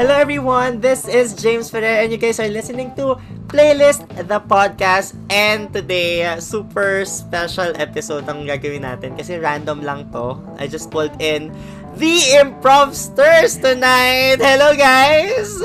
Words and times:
Hello 0.00 0.16
everyone, 0.16 0.80
this 0.80 1.04
is 1.04 1.36
James 1.36 1.68
Ferrer 1.68 2.00
and 2.00 2.08
you 2.08 2.16
guys 2.16 2.40
are 2.40 2.48
listening 2.48 2.96
to 2.96 3.20
Playlist 3.52 4.08
the 4.08 4.40
Podcast 4.40 5.12
and 5.28 5.68
today, 5.76 6.24
super 6.40 7.04
special 7.04 7.76
episode 7.76 8.24
ang 8.24 8.48
gagawin 8.48 8.88
natin 8.88 9.12
kasi 9.20 9.36
random 9.36 9.84
lang 9.84 10.08
to. 10.08 10.40
I 10.56 10.72
just 10.72 10.88
pulled 10.88 11.12
in 11.20 11.52
the 12.00 12.16
Improvsters 12.40 13.60
tonight! 13.60 14.40
Hello 14.40 14.72
guys! 14.72 15.60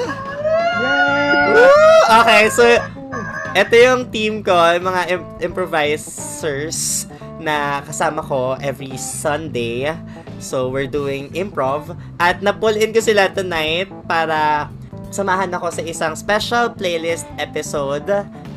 Woo! 1.55 2.03
Okay, 2.19 2.51
so 2.51 2.67
ito 3.55 3.75
yung 3.87 4.11
team 4.11 4.43
ko, 4.43 4.51
mga 4.51 5.15
im- 5.15 5.47
improvisers 5.47 7.07
na 7.45 7.85
kasama 7.85 8.25
ko 8.25 8.57
every 8.57 8.97
Sunday. 8.97 9.93
So, 10.41 10.73
we're 10.73 10.89
doing 10.89 11.29
improv. 11.37 11.93
At 12.17 12.41
na-pull 12.41 12.73
in 12.73 12.89
ko 12.89 13.05
sila 13.05 13.29
tonight 13.29 13.87
para 14.09 14.67
samahan 15.13 15.53
ako 15.53 15.69
sa 15.69 15.85
isang 15.85 16.17
special 16.17 16.73
playlist 16.73 17.29
episode 17.37 18.09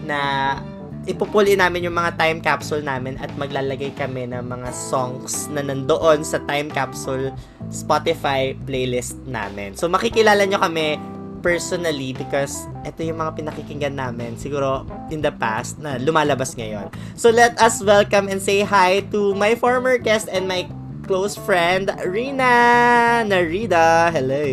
na 0.09 0.57
ipupuli 1.05 1.57
namin 1.57 1.89
yung 1.89 1.97
mga 1.97 2.17
time 2.21 2.41
capsule 2.41 2.85
namin 2.85 3.17
at 3.21 3.33
maglalagay 3.37 3.93
kami 3.97 4.29
ng 4.29 4.45
mga 4.45 4.69
songs 4.73 5.49
na 5.53 5.65
nandoon 5.65 6.21
sa 6.21 6.41
time 6.45 6.69
capsule 6.69 7.33
Spotify 7.69 8.57
playlist 8.65 9.21
namin. 9.29 9.77
So, 9.77 9.89
makikilala 9.93 10.49
nyo 10.49 10.61
kami 10.61 10.97
personally 11.41 12.13
because 12.13 12.67
ito 12.83 13.07
yung 13.07 13.23
mga 13.23 13.39
pinakikinggan 13.39 13.95
namin 13.95 14.35
siguro 14.35 14.85
in 15.09 15.23
the 15.23 15.33
past 15.33 15.79
na 15.79 15.97
lumalabas 15.97 16.59
ngayon. 16.59 16.91
So, 17.15 17.31
let 17.31 17.57
us 17.63 17.81
welcome 17.81 18.27
and 18.29 18.43
say 18.43 18.63
hi 18.63 19.07
to 19.15 19.35
my 19.35 19.55
former 19.55 19.97
guest 19.99 20.29
and 20.31 20.47
my 20.47 20.67
close 21.09 21.39
friend, 21.41 21.89
Rina 22.05 23.25
Narida. 23.25 24.13
Hello. 24.13 24.45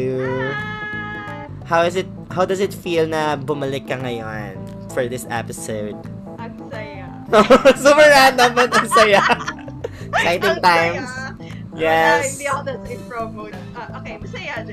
How 1.68 1.84
is 1.84 1.98
it, 1.98 2.08
how 2.32 2.46
does 2.46 2.62
it 2.64 2.72
feel 2.72 3.10
na 3.10 3.36
bumalik 3.36 3.90
ka 3.90 4.00
ngayon 4.00 4.56
for 4.94 5.10
this 5.10 5.28
episode? 5.34 5.98
Ang 6.40 6.56
saya. 6.72 7.06
Super 7.84 8.08
random 8.08 8.50
but 8.56 8.72
ang 8.72 8.90
saya. 8.94 9.22
Exciting 10.16 10.58
times. 10.64 11.10
Yes. 11.76 12.40
Wala, 12.40 12.80
hindi 12.80 12.96
ako 12.96 13.28
mode. 13.36 13.58
Ah, 13.76 14.00
okay, 14.00 14.16
masaya, 14.16 14.64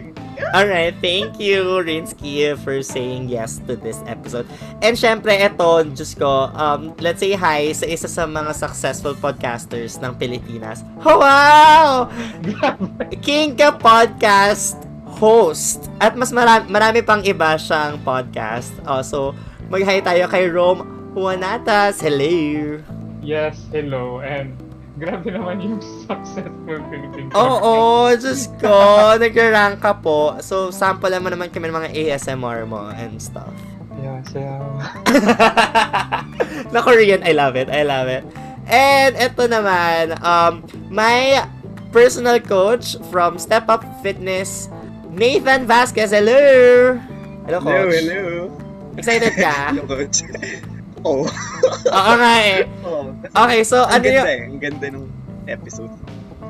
Jay. 0.43 0.51
Alright, 0.51 0.95
thank 0.99 1.39
you, 1.39 1.63
Rinsky, 1.81 2.43
for 2.61 2.83
saying 2.83 3.31
yes 3.31 3.63
to 3.71 3.79
this 3.79 4.03
episode. 4.11 4.51
And 4.83 4.99
syempre, 4.99 5.39
eto, 5.39 5.87
Diyos 5.87 6.19
ko, 6.19 6.51
um, 6.53 6.93
let's 6.99 7.23
say 7.23 7.39
hi 7.39 7.71
sa 7.73 7.87
isa 7.87 8.11
sa 8.11 8.27
mga 8.27 8.51
successful 8.53 9.15
podcasters 9.15 10.03
ng 10.03 10.19
Pilipinas. 10.19 10.83
Oh, 11.07 11.23
wow! 11.23 12.11
King 13.27 13.55
ka 13.55 13.79
podcast 13.79 14.77
host. 15.23 15.87
At 16.03 16.19
mas 16.19 16.35
marami, 16.35 16.67
marami 16.67 16.99
pang 17.07 17.23
iba 17.23 17.55
siyang 17.55 18.03
podcast. 18.03 18.75
Oh, 18.83 19.03
so, 19.07 19.39
mag-hi 19.71 20.03
tayo 20.03 20.27
kay 20.27 20.51
Rome 20.51 20.83
Juanatas. 21.15 22.03
Hello! 22.03 22.83
Yes, 23.23 23.55
hello, 23.71 24.19
and 24.19 24.62
grabe 25.03 25.35
naman 25.35 25.59
yung 25.59 25.83
successful 25.83 26.79
Philippine 26.87 27.27
Oo, 27.35 28.07
Diyos 28.15 28.47
ko, 28.63 28.71
nag-rank 29.23 29.83
ka 29.83 29.99
po. 29.99 30.39
So, 30.39 30.71
sample 30.71 31.11
naman 31.11 31.35
naman 31.35 31.51
kami 31.51 31.67
ng 31.67 31.77
mga 31.83 31.91
ASMR 31.91 32.63
mo 32.71 32.87
and 32.95 33.19
stuff. 33.19 33.51
Yeah, 33.99 34.23
saya. 34.31 34.63
na 36.73 36.79
Korean, 36.87 37.27
I 37.27 37.35
love 37.35 37.59
it, 37.59 37.67
I 37.67 37.83
love 37.83 38.07
it. 38.07 38.23
And 38.71 39.19
ito 39.19 39.51
naman, 39.51 40.23
um, 40.23 40.63
my 40.87 41.51
personal 41.91 42.39
coach 42.39 42.95
from 43.11 43.43
Step 43.43 43.67
Up 43.67 43.83
Fitness, 44.07 44.71
Nathan 45.11 45.67
Vasquez. 45.67 46.15
Hello! 46.15 46.39
Hello, 47.43 47.59
Hello, 47.59 47.91
coach. 47.91 48.07
hello. 48.07 48.23
Excited 48.95 49.35
ka? 49.35 49.75
Hello, 49.75 49.87
coach. 49.91 50.23
Oo. 51.03 51.25
Oo 51.99 52.13
nga 52.19 52.35
eh. 52.43 52.67
Oo. 52.87 53.13
Okay, 53.31 53.61
so 53.67 53.83
Ang 53.87 54.01
ano 54.01 54.05
ganda 54.05 54.19
yung... 54.19 54.29
eh. 54.29 54.41
Ang 54.47 54.61
ganda 54.63 54.87
nung 54.91 55.09
episode. 55.47 55.93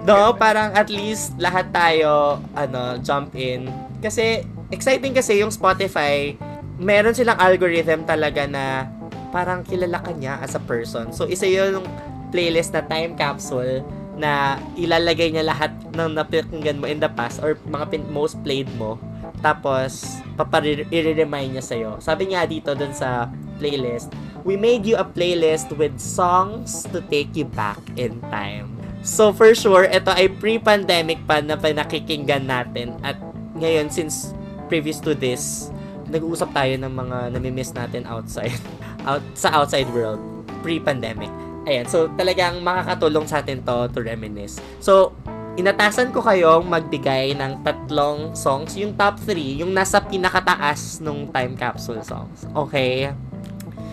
No, 0.02 0.34
parang 0.34 0.74
at 0.74 0.90
least 0.90 1.38
lahat 1.38 1.70
tayo 1.70 2.42
ano, 2.52 2.98
jump 3.00 3.32
in. 3.38 3.70
Kasi 4.02 4.42
exciting 4.74 5.14
kasi 5.14 5.38
yung 5.40 5.54
Spotify, 5.54 6.34
meron 6.82 7.14
silang 7.14 7.38
algorithm 7.38 8.02
talaga 8.02 8.44
na 8.50 8.90
parang 9.30 9.62
kilala 9.62 10.02
ka 10.02 10.10
niya 10.12 10.42
as 10.42 10.58
a 10.58 10.62
person. 10.66 11.14
So 11.14 11.24
isa 11.30 11.46
yung 11.46 11.86
playlist 12.34 12.74
na 12.74 12.82
time 12.82 13.14
capsule 13.14 13.80
na 14.18 14.60
ilalagay 14.76 15.32
niya 15.32 15.46
lahat 15.46 15.72
ng 15.96 16.18
napakinggan 16.18 16.80
mo 16.82 16.86
in 16.90 17.00
the 17.00 17.08
past 17.08 17.40
or 17.40 17.56
mga 17.64 17.84
pin- 17.88 18.10
most 18.12 18.36
played 18.44 18.68
mo. 18.76 19.00
Tapos, 19.42 20.22
papare-remind 20.38 21.58
niya 21.58 21.64
sa'yo. 21.64 21.90
Sabi 21.98 22.30
niya 22.30 22.46
dito 22.46 22.72
dun 22.72 22.94
sa 22.94 23.28
playlist, 23.58 24.14
we 24.46 24.54
made 24.54 24.86
you 24.86 24.94
a 24.98 25.06
playlist 25.06 25.74
with 25.74 25.98
songs 25.98 26.86
to 26.90 27.02
take 27.10 27.34
you 27.34 27.46
back 27.46 27.78
in 27.98 28.22
time. 28.30 28.70
So 29.02 29.34
for 29.34 29.50
sure, 29.54 29.86
ito 29.90 30.14
ay 30.14 30.30
pre-pandemic 30.38 31.26
pa 31.26 31.42
na 31.42 31.58
pinakikinggan 31.58 32.46
natin 32.46 32.94
at 33.02 33.18
ngayon 33.58 33.90
since 33.90 34.30
previous 34.70 35.02
to 35.02 35.14
this, 35.18 35.74
nag-uusap 36.06 36.54
tayo 36.54 36.74
ng 36.78 36.92
mga 36.92 37.34
namimiss 37.34 37.74
natin 37.74 38.06
outside 38.06 38.54
out 39.10 39.22
sa 39.34 39.50
outside 39.58 39.90
world 39.90 40.22
pre-pandemic. 40.62 41.30
Ayan, 41.66 41.86
so 41.86 42.10
talagang 42.14 42.62
makakatulong 42.62 43.26
sa 43.26 43.42
atin 43.42 43.62
to 43.62 43.90
to 43.90 44.02
reminisce. 44.02 44.62
So, 44.78 45.14
inatasan 45.54 46.10
ko 46.10 46.24
kayong 46.24 46.64
magbigay 46.64 47.36
ng 47.36 47.60
tatlong 47.60 48.32
songs, 48.32 48.72
yung 48.74 48.96
top 48.96 49.20
3, 49.20 49.60
yung 49.60 49.72
nasa 49.72 50.00
pinakataas 50.00 51.02
nung 51.04 51.28
time 51.28 51.52
capsule 51.54 52.00
songs. 52.00 52.48
Okay? 52.66 53.12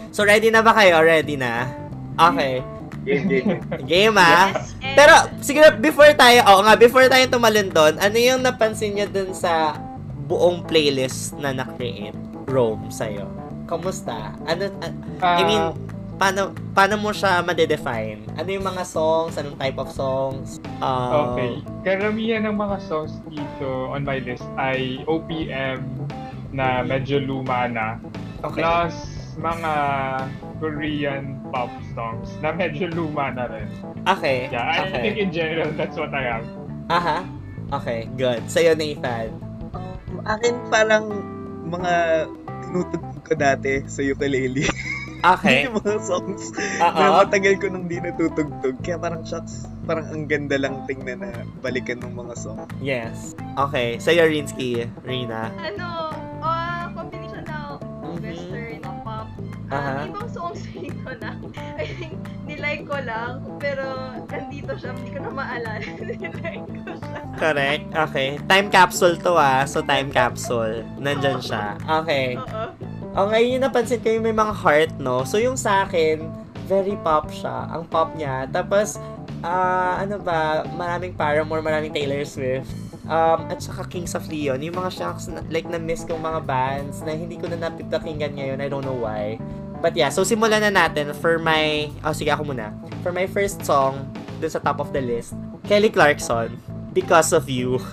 So, 0.10 0.24
ready 0.24 0.50
na 0.50 0.64
ba 0.64 0.72
kayo? 0.74 1.04
Ready 1.04 1.36
na? 1.36 1.68
Okay. 2.16 2.64
Game, 3.04 3.26
game. 3.28 3.50
Game 3.88 4.16
ah. 4.20 4.52
Yes, 4.52 4.76
Pero, 4.96 5.14
siguro, 5.40 5.68
before 5.78 6.12
tayo, 6.16 6.44
oo 6.48 6.62
nga, 6.64 6.76
before 6.76 7.08
tayo 7.08 7.24
tumalon 7.28 7.70
doon, 7.72 7.94
ano 7.96 8.18
yung 8.18 8.42
napansin 8.44 8.96
niyo 8.96 9.08
dun 9.08 9.32
sa 9.32 9.76
buong 10.28 10.64
playlist 10.64 11.36
na 11.40 11.52
na-create, 11.52 12.16
Rome, 12.46 12.92
sa'yo? 12.92 13.26
Kamusta? 13.66 14.34
Ano, 14.46 14.68
a- 14.82 14.98
I 15.22 15.42
mean, 15.46 15.64
paano, 16.20 16.52
paano 16.76 17.00
mo 17.00 17.16
siya 17.16 17.40
ma-define? 17.40 18.28
Ano 18.36 18.50
yung 18.52 18.68
mga 18.68 18.84
songs? 18.84 19.40
Anong 19.40 19.56
type 19.56 19.80
of 19.80 19.90
songs? 19.90 20.60
Uh, 20.84 21.32
okay. 21.32 21.52
Karamihan 21.88 22.44
ng 22.44 22.60
mga 22.60 22.78
songs 22.84 23.24
dito 23.32 23.88
on 23.90 24.04
my 24.04 24.20
list 24.20 24.44
ay 24.60 25.00
OPM 25.08 25.80
na 26.52 26.84
medyo 26.84 27.24
luma 27.24 27.72
na. 27.72 27.96
Okay. 28.44 28.60
Plus, 28.60 28.94
mga 29.40 29.74
Korean 30.60 31.40
pop 31.56 31.72
songs 31.96 32.28
na 32.44 32.52
medyo 32.52 32.92
luma 32.92 33.32
na 33.32 33.48
rin. 33.48 33.72
Okay. 34.04 34.52
Yeah, 34.52 34.68
I 34.68 34.92
okay. 34.92 35.00
think 35.00 35.16
in 35.24 35.32
general, 35.32 35.72
that's 35.80 35.96
what 35.96 36.12
I 36.12 36.24
have. 36.28 36.46
Aha. 36.92 37.24
Okay, 37.70 38.12
good. 38.20 38.44
Sa'yo, 38.50 38.76
Nathan. 38.76 39.32
Um, 39.72 40.26
akin 40.26 40.58
parang 40.74 41.06
mga 41.70 42.26
tinutugtog 42.66 43.24
ko 43.24 43.34
dati 43.38 43.86
sa 43.86 44.02
ukulele. 44.04 44.66
Okay. 45.20 45.58
yung 45.68 45.76
mga 45.78 46.00
songs 46.00 46.52
Oo. 46.80 46.96
na 46.96 47.20
matagal 47.20 47.60
ko 47.60 47.68
nang 47.68 47.86
di 47.86 48.00
natutugtog. 48.00 48.76
Kaya 48.80 48.96
parang 48.96 49.24
shots, 49.24 49.68
parang 49.84 50.08
ang 50.08 50.24
ganda 50.26 50.56
lang 50.56 50.84
tingnan 50.86 51.20
na 51.20 51.32
balikan 51.60 52.00
ng 52.00 52.16
mga 52.16 52.34
song. 52.36 52.64
Yes. 52.80 53.36
Okay. 53.58 54.00
Sa'yo, 54.00 54.26
Rinsky. 54.26 54.88
Rina. 55.04 55.52
Ano, 55.60 56.16
ah, 56.40 56.88
combination 56.92 57.44
na 57.44 57.76
Mhm. 57.80 58.24
western, 58.24 58.80
na 58.80 58.92
pop. 59.04 59.28
Aha. 59.70 59.94
Ah, 59.94 60.08
ibang 60.08 60.30
songs 60.32 60.64
dito 60.74 61.12
na. 61.20 61.36
I 61.76 61.86
think, 62.00 62.16
nilike 62.44 62.88
ko 62.88 62.98
lang, 62.98 63.44
pero 63.60 63.86
nandito 64.26 64.72
siya, 64.74 64.96
hindi 64.96 65.12
ko 65.14 65.20
na 65.22 65.32
maalala. 65.32 65.84
nilike 66.00 66.32
ko 66.64 66.94
siya. 66.96 67.20
Correct. 67.38 67.86
Okay. 67.94 68.30
Time 68.48 68.68
capsule 68.68 69.16
to 69.16 69.36
ah. 69.36 69.64
So, 69.64 69.80
time 69.80 70.10
capsule. 70.10 70.84
Nandyan 70.98 71.40
siya. 71.40 71.78
Okay. 71.80 72.36
Oo. 72.36 72.59
Oh, 73.20 73.28
ngayon 73.28 73.60
yung 73.60 73.64
napansin 73.68 74.00
ko 74.00 74.16
yung 74.16 74.24
may 74.24 74.32
mga 74.32 74.56
heart, 74.56 74.96
no? 74.96 75.28
So, 75.28 75.44
yung 75.44 75.60
sa 75.60 75.84
akin, 75.84 76.24
very 76.72 76.96
pop 77.04 77.28
siya. 77.28 77.68
Ang 77.68 77.84
pop 77.92 78.16
niya. 78.16 78.48
Tapos, 78.48 78.96
ah, 79.44 80.00
ano 80.00 80.24
ba, 80.24 80.64
maraming 80.72 81.12
Paramore, 81.20 81.60
maraming 81.60 81.92
Taylor 81.92 82.24
Swift. 82.24 82.72
Um, 83.12 83.44
at 83.52 83.60
saka 83.60 83.84
Kings 83.92 84.16
of 84.16 84.24
Leon. 84.32 84.64
Yung 84.64 84.80
mga 84.80 84.96
shocks, 84.96 85.28
na, 85.28 85.44
like, 85.52 85.68
na-miss 85.68 86.08
kong 86.08 86.24
mga 86.24 86.48
bands 86.48 87.04
na 87.04 87.12
hindi 87.12 87.36
ko 87.36 87.52
na 87.52 87.60
napipakinggan 87.60 88.40
ngayon. 88.40 88.64
I 88.64 88.72
don't 88.72 88.88
know 88.88 88.96
why. 88.96 89.36
But 89.84 90.00
yeah, 90.00 90.16
so 90.16 90.24
simulan 90.24 90.64
na 90.64 90.72
natin 90.72 91.12
for 91.20 91.44
my... 91.44 91.92
Oh, 92.08 92.16
sige, 92.16 92.32
ako 92.32 92.56
muna. 92.56 92.72
For 93.04 93.12
my 93.12 93.28
first 93.28 93.68
song, 93.68 94.08
dun 94.40 94.48
sa 94.48 94.64
top 94.64 94.80
of 94.80 94.96
the 94.96 95.04
list, 95.04 95.36
Kelly 95.68 95.92
Clarkson, 95.92 96.56
Because 96.96 97.36
of 97.36 97.52
You. 97.52 97.84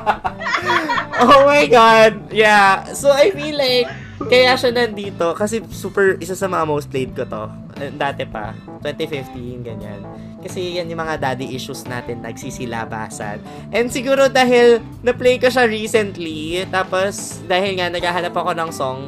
oh 1.28 1.44
my 1.44 1.68
God! 1.68 2.32
Yeah. 2.32 2.88
So, 2.96 3.12
I 3.12 3.36
feel 3.36 3.60
like, 3.60 4.09
kaya 4.28 4.52
siya 4.58 4.70
nandito 4.74 5.32
kasi 5.32 5.64
super, 5.72 6.20
isa 6.20 6.36
sa 6.36 6.44
mga 6.44 6.64
most 6.68 6.92
played 6.92 7.16
ko 7.16 7.24
to. 7.24 7.44
Eh, 7.80 7.88
Dati 7.94 8.28
pa, 8.28 8.52
2015, 8.84 9.64
ganyan. 9.64 10.00
Kasi 10.40 10.76
yan 10.76 10.88
yung 10.88 11.00
mga 11.00 11.20
daddy 11.20 11.52
issues 11.56 11.84
natin 11.88 12.20
nagsisilabasan. 12.24 13.40
And 13.72 13.88
siguro 13.88 14.28
dahil 14.28 14.80
na-play 15.00 15.40
ko 15.40 15.48
siya 15.48 15.64
recently, 15.68 16.64
tapos 16.68 17.40
dahil 17.48 17.80
nga 17.80 17.88
naghahanap 17.88 18.32
ako 18.32 18.52
ng 18.56 18.70
song 18.72 18.98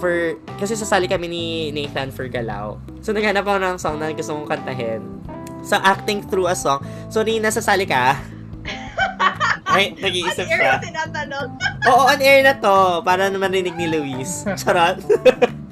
for, 0.00 0.36
kasi 0.60 0.76
sasali 0.76 1.08
kami 1.08 1.28
ni 1.28 1.44
Nathan 1.72 2.12
for 2.12 2.28
Galaw. 2.28 2.76
So 3.04 3.12
naghanap 3.12 3.44
ako 3.44 3.58
ng 3.60 3.76
song 3.80 3.96
na 4.00 4.12
gusto 4.12 4.32
kong 4.32 4.48
kantahin. 4.48 5.00
So 5.64 5.80
acting 5.80 6.24
through 6.28 6.52
a 6.52 6.56
song. 6.56 6.84
So 7.08 7.24
Rina, 7.24 7.48
sasali 7.48 7.88
ka? 7.88 8.20
Ay, 9.74 9.92
nag-iisip 9.98 10.46
On 10.46 10.54
air 10.54 10.62
siya. 10.62 10.74
tinatanong. 10.78 11.48
Oo, 11.90 12.02
on 12.06 12.20
air 12.22 12.40
na 12.46 12.54
to. 12.54 13.02
Para 13.02 13.26
naman 13.26 13.50
rinig 13.50 13.74
ni 13.74 13.90
Luis. 13.90 14.46
Charot. 14.62 15.02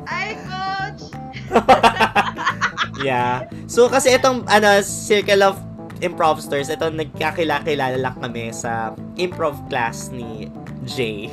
Ay, 0.05 0.35
coach! 0.43 1.03
yeah. 3.07 3.47
So, 3.71 3.87
kasi 3.87 4.19
itong, 4.19 4.43
ano, 4.51 4.83
Circle 4.83 5.43
of 5.47 5.57
Improvsters, 6.03 6.67
ito 6.67 6.91
nagkakilala 6.91 7.95
lang 7.95 8.19
kami 8.19 8.51
sa 8.51 8.91
improv 9.15 9.55
class 9.71 10.11
ni 10.11 10.51
Jay. 10.83 11.31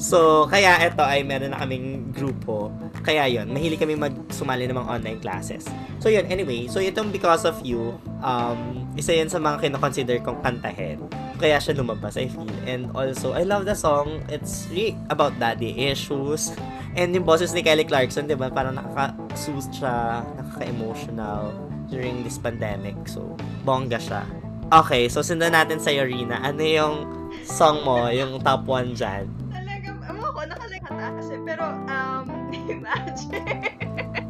So, 0.00 0.48
kaya 0.48 0.80
ito 0.80 1.04
ay 1.04 1.24
meron 1.24 1.52
na 1.52 1.60
kaming 1.60 2.08
grupo. 2.12 2.72
Kaya 3.04 3.28
yon 3.28 3.52
mahilig 3.52 3.80
kami 3.80 3.96
magsumali 4.00 4.64
ng 4.68 4.76
mga 4.76 4.88
online 4.88 5.20
classes. 5.20 5.68
So, 6.00 6.08
yun, 6.08 6.24
anyway. 6.28 6.68
So, 6.72 6.80
itong 6.80 7.12
Because 7.12 7.44
of 7.44 7.60
You, 7.60 8.00
um, 8.24 8.88
isa 8.96 9.12
yan 9.12 9.28
sa 9.28 9.36
mga 9.36 9.60
kinoconsider 9.60 10.20
kong 10.24 10.40
kantahin. 10.40 11.04
Kaya 11.40 11.56
siya 11.56 11.72
lumabas, 11.72 12.20
I 12.20 12.28
feel. 12.28 12.44
And 12.68 12.92
also, 12.92 13.32
I 13.32 13.48
love 13.48 13.64
the 13.64 13.72
song. 13.72 14.20
It's 14.28 14.68
really 14.68 14.92
about 15.08 15.32
daddy 15.40 15.72
issues. 15.88 16.52
And 16.92 17.16
yung 17.16 17.24
boses 17.24 17.56
ni 17.56 17.64
Kelly 17.64 17.88
Clarkson, 17.88 18.28
di 18.28 18.36
ba? 18.36 18.52
Parang 18.52 18.76
nakaka-soothe 18.76 19.72
siya, 19.72 20.20
nakaka-emotional 20.36 21.56
during 21.88 22.20
this 22.20 22.36
pandemic. 22.36 22.92
So, 23.08 23.40
bongga 23.64 23.96
siya. 23.96 24.28
Okay, 24.68 25.08
so 25.08 25.24
sundan 25.24 25.56
natin 25.56 25.80
sa 25.80 25.88
Rina. 25.96 26.44
Ano 26.44 26.60
yung 26.60 27.08
song 27.48 27.88
mo, 27.88 28.12
yung 28.12 28.36
top 28.44 28.68
1 28.68 28.92
dyan? 28.92 29.24
Talaga, 29.48 29.88
ewan 30.12 30.30
ko, 30.36 30.40
nakalagata 30.44 31.06
kasi. 31.16 31.34
Pero, 31.48 31.64
um, 31.88 32.24
imagine. 32.68 33.64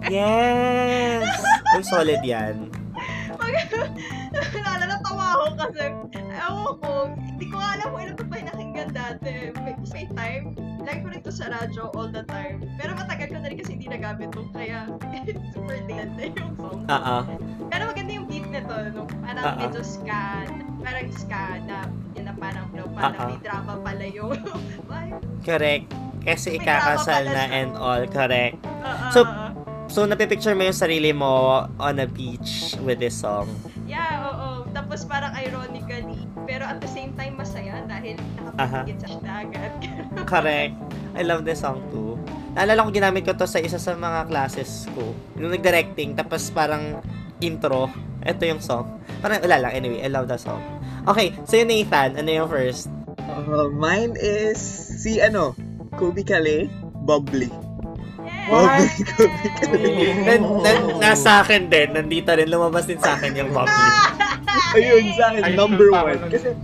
Yes! 0.07 1.27
Uy, 1.75 1.83
solid 1.83 2.23
yan. 2.23 2.71
Pag, 4.31 4.55
naalala, 4.55 4.85
natawa 4.93 5.25
ako 5.33 5.45
kasi, 5.59 5.85
ewan 6.15 6.75
ko, 6.79 6.93
hindi 7.11 7.47
ko 7.47 7.57
alam 7.59 7.87
kung 7.89 8.01
ilan 8.01 8.17
pa 8.17 8.35
yung 8.37 8.49
nakinggan 8.49 8.89
dati. 8.91 9.33
May, 9.57 9.75
may 9.75 10.07
time, 10.09 10.45
lagi 10.81 10.99
ko 11.01 11.09
rin 11.09 11.21
to 11.21 11.33
sa 11.33 11.47
radyo 11.49 11.91
all 11.93 12.09
the 12.09 12.23
time. 12.25 12.63
Pero 12.79 12.95
matagal 12.95 13.27
ko 13.29 13.37
na 13.37 13.49
rin 13.49 13.59
kasi 13.59 13.71
hindi 13.75 13.89
nagamit 13.89 14.31
to, 14.31 14.43
kaya 14.51 14.87
super 15.55 15.79
na 15.85 16.07
yung 16.29 16.55
song. 16.57 16.81
Oo. 16.87 17.17
Pero 17.67 17.83
maganda 17.87 18.13
yung 18.13 18.27
beat 18.27 18.47
nito, 18.47 18.75
no? 18.95 19.03
Parang 19.21 19.43
Ah, 19.43 19.51
ah. 19.51 19.59
medyo 19.59 19.83
ska, 19.83 20.47
parang 20.81 21.09
ska 21.11 21.43
na, 21.65 21.79
yun 22.13 22.25
na 22.25 22.35
parang 22.35 22.67
flow, 22.71 22.87
parang 22.93 23.15
Ah, 23.15 23.23
ah. 23.23 23.29
may 23.29 23.39
drama 23.41 23.73
pala 23.83 24.05
yung, 24.07 24.35
Correct. 25.49 25.87
Kasi 26.21 26.55
ikakasal 26.55 27.25
na 27.27 27.45
and 27.49 27.73
all. 27.75 28.05
Correct. 28.07 28.61
ah, 28.85 29.09
ah, 29.09 29.11
So, 29.11 29.25
ah. 29.25 29.49
So, 29.91 30.07
napipicture 30.07 30.55
mo 30.55 30.63
yung 30.63 30.79
sarili 30.79 31.11
mo 31.11 31.67
on 31.83 31.99
a 31.99 32.07
beach 32.07 32.79
with 32.87 33.03
this 33.03 33.19
song. 33.19 33.51
Yeah, 33.91 34.23
oo. 34.23 34.71
Tapos 34.71 35.03
parang 35.03 35.35
ironically, 35.35 36.31
pero 36.47 36.63
at 36.63 36.79
the 36.79 36.87
same 36.87 37.11
time 37.19 37.35
masaya 37.35 37.83
dahil 37.91 38.15
nakapagigit 38.39 39.03
sa 39.03 39.19
dagat. 39.19 39.73
Correct. 40.31 40.79
I 41.19 41.27
love 41.27 41.43
this 41.43 41.67
song 41.67 41.83
too. 41.91 42.15
Naalala 42.55 42.87
ko 42.87 42.95
ginamit 42.95 43.27
ko 43.27 43.35
to 43.35 43.51
sa 43.51 43.59
isa 43.59 43.83
sa 43.83 43.99
mga 43.99 44.31
classes 44.31 44.87
ko. 44.95 45.11
Nung 45.35 45.51
nag-directing, 45.51 46.15
tapos 46.15 46.55
parang 46.55 47.03
intro. 47.43 47.91
Ito 48.23 48.47
yung 48.47 48.63
song. 48.63 49.03
Parang 49.19 49.43
wala 49.43 49.59
lang. 49.59 49.73
Anyway, 49.75 50.07
I 50.07 50.11
love 50.11 50.31
that 50.31 50.39
song. 50.39 50.63
Okay, 51.11 51.35
so 51.51 51.59
yung 51.59 51.67
Nathan, 51.67 52.15
ano 52.15 52.31
yung 52.31 52.47
first? 52.47 52.87
Uh, 53.27 53.67
mine 53.75 54.15
is 54.23 54.63
si 55.03 55.19
ano, 55.19 55.51
Kobe 55.99 56.23
Calais, 56.23 56.71
Bubbly. 57.03 57.51
Calais. 58.51 58.91
Nan, 60.27 60.43
nan, 60.61 60.79
nasa 60.99 61.41
akin 61.41 61.71
din. 61.71 61.95
Nandito 61.95 62.35
rin. 62.35 62.51
Lumabas 62.51 62.91
din 62.91 62.99
sa 62.99 63.15
akin 63.15 63.33
yung 63.39 63.55
bubbly. 63.55 63.91
Ayun, 64.77 65.05
sa 65.15 65.35
akin, 65.35 65.55
number 65.55 65.89
one. 65.95 66.19
Kasi, 66.31 66.55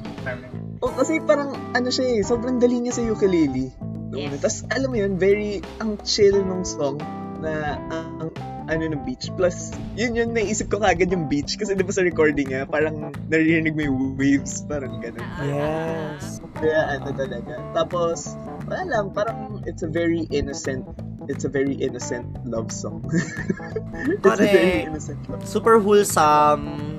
oh, 0.83 0.93
kasi 0.95 1.23
parang, 1.23 1.55
ano 1.75 1.89
siya 1.91 2.19
eh, 2.19 2.23
sobrang 2.27 2.59
dali 2.59 2.83
niya 2.83 2.99
sa 2.99 3.03
ukulele. 3.07 3.71
Yes. 4.15 4.43
Tapos, 4.43 4.59
alam 4.75 4.89
mo 4.91 4.97
yun, 4.99 5.19
very, 5.19 5.63
ang 5.83 5.99
chill 6.03 6.35
nung 6.43 6.63
song 6.67 6.99
na, 7.43 7.79
ang, 7.91 8.31
ano 8.67 8.83
ng 8.83 9.03
beach. 9.07 9.31
Plus, 9.39 9.71
yun 9.95 10.19
yun, 10.19 10.35
naisip 10.35 10.71
ko 10.71 10.83
kagad 10.83 11.11
yung 11.11 11.31
beach. 11.31 11.55
Kasi 11.55 11.79
di 11.79 11.87
ba 11.87 11.95
sa 11.95 12.03
recording 12.03 12.51
niya, 12.51 12.67
parang 12.67 13.15
naririnig 13.31 13.75
mo 13.79 13.83
yung 13.87 13.99
waves, 14.19 14.67
parang 14.67 14.99
ganun. 14.99 15.27
Yes. 15.43 16.43
Kaya 16.59 16.99
ano 16.99 17.09
talaga. 17.15 17.55
Tapos, 17.75 18.35
wala 18.67 18.83
lang, 18.87 19.05
parang 19.15 19.63
it's 19.65 19.83
a 19.87 19.91
very 19.91 20.27
innocent, 20.35 20.83
it's 21.31 21.47
a 21.47 21.51
very 21.51 21.75
innocent 21.79 22.27
love 22.43 22.71
song. 22.75 23.03
it's 23.13 24.27
a 24.27 24.37
very 24.37 24.51
Correct. 24.51 24.87
innocent 24.91 25.21
love 25.31 25.43
song. 25.43 25.51
Super 25.51 25.79
wholesome. 25.79 26.99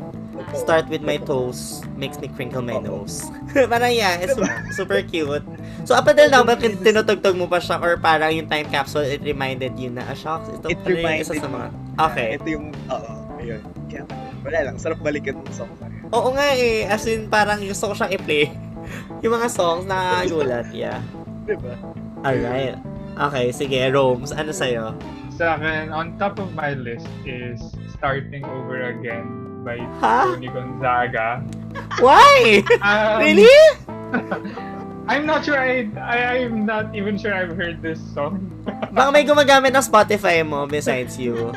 Start 0.56 0.88
with 0.88 1.04
my 1.04 1.18
toes, 1.18 1.84
makes 2.00 2.16
me 2.24 2.32
crinkle 2.32 2.62
my 2.64 2.80
nose. 2.80 3.28
parang 3.72 3.92
yeah, 3.92 4.16
it's 4.22 4.38
super 4.80 5.04
cute. 5.04 5.44
So 5.84 5.92
up 5.92 6.08
until 6.08 6.30
now, 6.32 6.48
bakit 6.48 6.80
tinutugtog 6.80 7.36
mo 7.36 7.52
pa 7.52 7.60
siya 7.60 7.84
or 7.84 8.00
parang 8.00 8.32
yung 8.32 8.48
time 8.48 8.70
capsule, 8.72 9.04
it 9.04 9.20
reminded 9.28 9.76
you 9.76 9.92
na, 9.92 10.08
ah, 10.08 10.16
shocks, 10.16 10.48
ito 10.48 10.72
It 10.72 10.80
pala 10.80 11.20
isa 11.20 11.36
sa 11.36 11.50
mga... 11.52 11.68
Okay. 12.00 12.28
Ito 12.40 12.48
yung, 12.48 12.66
oo, 12.72 13.12
ayun. 13.44 13.62
Kaya, 13.92 14.08
wala 14.46 14.60
lang, 14.72 14.76
sarap 14.80 15.04
balikan 15.04 15.42
ng 15.42 15.52
song 15.52 15.74
na. 15.84 15.90
Oo 16.16 16.32
nga 16.32 16.48
eh, 16.56 16.88
as 16.88 17.04
in 17.10 17.28
parang 17.28 17.60
gusto 17.60 17.92
ko 17.92 17.94
siyang 17.98 18.14
i-play. 18.16 18.48
yung 19.26 19.34
mga 19.36 19.50
songs 19.52 19.84
nakakagulat, 19.84 20.72
yeah. 20.72 21.04
Diba? 21.48 21.74
Alright. 22.22 22.76
Okay, 23.18 23.46
sige, 23.56 23.80
Romes, 23.90 24.30
ano 24.36 24.52
sa'yo? 24.52 24.94
Sa 25.34 25.56
akin, 25.56 25.90
on 25.90 26.20
top 26.20 26.38
of 26.38 26.52
my 26.54 26.76
list 26.76 27.08
is 27.24 27.58
Starting 27.96 28.44
Over 28.46 28.94
Again 28.94 29.26
by 29.64 29.80
Ha? 30.04 30.34
Tony 30.34 30.50
Gonzaga. 30.52 31.42
Why? 32.04 32.62
Um, 32.84 33.18
really? 33.24 33.58
I'm 35.08 35.24
not 35.24 35.48
sure. 35.48 35.56
I, 35.56 35.88
I 35.96 36.44
I'm 36.44 36.68
not 36.68 36.92
even 36.92 37.16
sure 37.16 37.32
I've 37.32 37.56
heard 37.56 37.80
this 37.80 37.96
song. 38.12 38.44
Baka 38.92 39.10
may 39.16 39.24
gumagamit 39.24 39.72
ng 39.72 39.80
Spotify 39.86 40.44
mo 40.44 40.68
besides 40.68 41.16
you. 41.16 41.56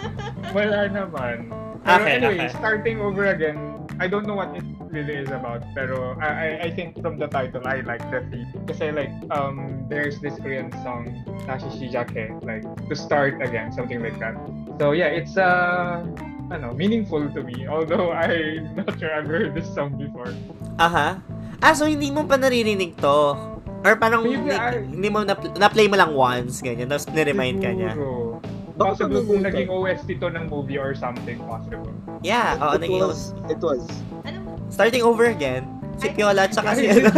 Wala 0.54 0.86
naman. 0.86 1.50
Pero 1.82 1.98
Okay, 1.98 2.14
anyway, 2.22 2.46
okay. 2.46 2.54
starting 2.54 3.02
over 3.02 3.26
again. 3.34 3.58
I 4.00 4.08
don't 4.08 4.24
know 4.24 4.34
what 4.34 4.56
it 4.56 4.64
really 4.88 5.20
is 5.20 5.28
about, 5.28 5.60
pero 5.76 6.16
I 6.16 6.28
I, 6.32 6.48
I 6.66 6.68
think 6.72 6.96
from 7.04 7.20
the 7.20 7.28
title 7.28 7.60
I 7.68 7.84
like 7.84 8.00
the 8.08 8.24
theme. 8.32 8.48
Kasi 8.64 8.96
like 8.96 9.12
um 9.28 9.84
there's 9.92 10.16
this 10.24 10.40
Korean 10.40 10.72
song 10.80 11.12
Nashishi 11.44 11.92
Jake 11.92 12.32
like 12.40 12.64
to 12.64 12.94
start 12.96 13.44
again 13.44 13.68
something 13.70 14.00
like 14.00 14.16
that. 14.16 14.34
So 14.80 14.96
yeah, 14.96 15.12
it's 15.12 15.36
uh 15.36 16.00
ano, 16.48 16.72
meaningful 16.72 17.28
to 17.28 17.40
me. 17.44 17.68
Although 17.68 18.10
I'm 18.16 18.72
not 18.72 18.96
sure 18.96 19.12
I've 19.12 19.28
heard 19.28 19.52
this 19.52 19.68
song 19.68 20.00
before. 20.00 20.32
Aha. 20.80 21.20
Ah, 21.60 21.76
so 21.76 21.84
hindi 21.84 22.08
mo 22.08 22.24
pa 22.24 22.40
naririnig 22.40 22.96
to? 23.04 23.36
Or 23.84 23.92
parang 24.00 24.24
Maybe 24.24 24.48
hindi, 24.48 24.56
I- 24.56 24.80
hindi 24.80 25.08
mo 25.12 25.24
na, 25.24 25.36
na-play 25.60 25.88
mo 25.88 25.96
lang 25.96 26.12
once, 26.16 26.60
ganyan, 26.64 26.88
tapos 26.88 27.08
niremind 27.12 27.60
ka 27.60 27.72
niya. 27.72 27.92
Siguro. 27.96 28.40
Baka 28.80 28.96
Possible 28.96 29.20
kung 29.28 29.44
naging 29.44 29.68
OST 29.68 30.08
to 30.24 30.32
ng 30.32 30.48
movie 30.48 30.80
or 30.80 30.96
something 30.96 31.36
possible. 31.44 31.92
Yeah, 32.24 32.56
oo, 32.56 32.80
it 32.80 32.88
naging 32.88 33.04
was, 33.04 33.36
it 33.52 33.60
was. 33.60 33.84
Ano? 34.24 34.56
Starting 34.72 35.04
over 35.04 35.28
again. 35.28 35.68
Si 36.00 36.08
Piola 36.16 36.48
at 36.48 36.56
saka 36.56 36.80
si 36.80 36.88
ano. 36.88 37.12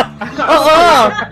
Oo! 0.46 0.78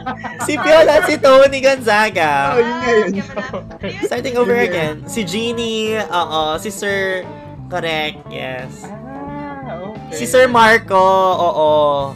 Si 0.46 0.54
Piola 0.58 1.02
at 1.02 1.06
si 1.06 1.18
Tony 1.18 1.58
Gonzaga. 1.58 2.54
Oh, 2.54 2.58
yun 3.10 3.22
nga 3.22 3.46
yun. 3.82 4.02
Starting 4.06 4.34
over 4.38 4.58
again. 4.58 5.06
Si 5.06 5.22
Jeannie, 5.22 5.98
oo, 6.02 6.58
si 6.58 6.70
Sir, 6.70 7.26
correct, 7.66 8.22
yes. 8.30 8.86
Ah, 8.86 9.90
okay. 9.90 10.18
Si 10.18 10.24
Sir 10.26 10.46
Marco, 10.46 10.98
oo. 11.34 11.70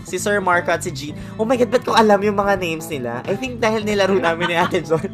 Si 0.07 0.15
Sir 0.19 0.39
Marco 0.39 0.71
at 0.71 0.83
si 0.83 0.91
Jean. 0.95 1.15
Oh 1.39 1.47
my 1.47 1.59
God, 1.59 1.71
ba't 1.75 1.83
ko 1.83 1.95
alam 1.95 2.23
yung 2.23 2.39
mga 2.39 2.55
names 2.59 2.87
nila? 2.87 3.23
I 3.27 3.35
think 3.35 3.59
dahil 3.59 3.83
nilaro 3.83 4.15
namin 4.15 4.55
ni 4.55 4.57
Ate 4.59 4.79
Joy. 4.83 5.07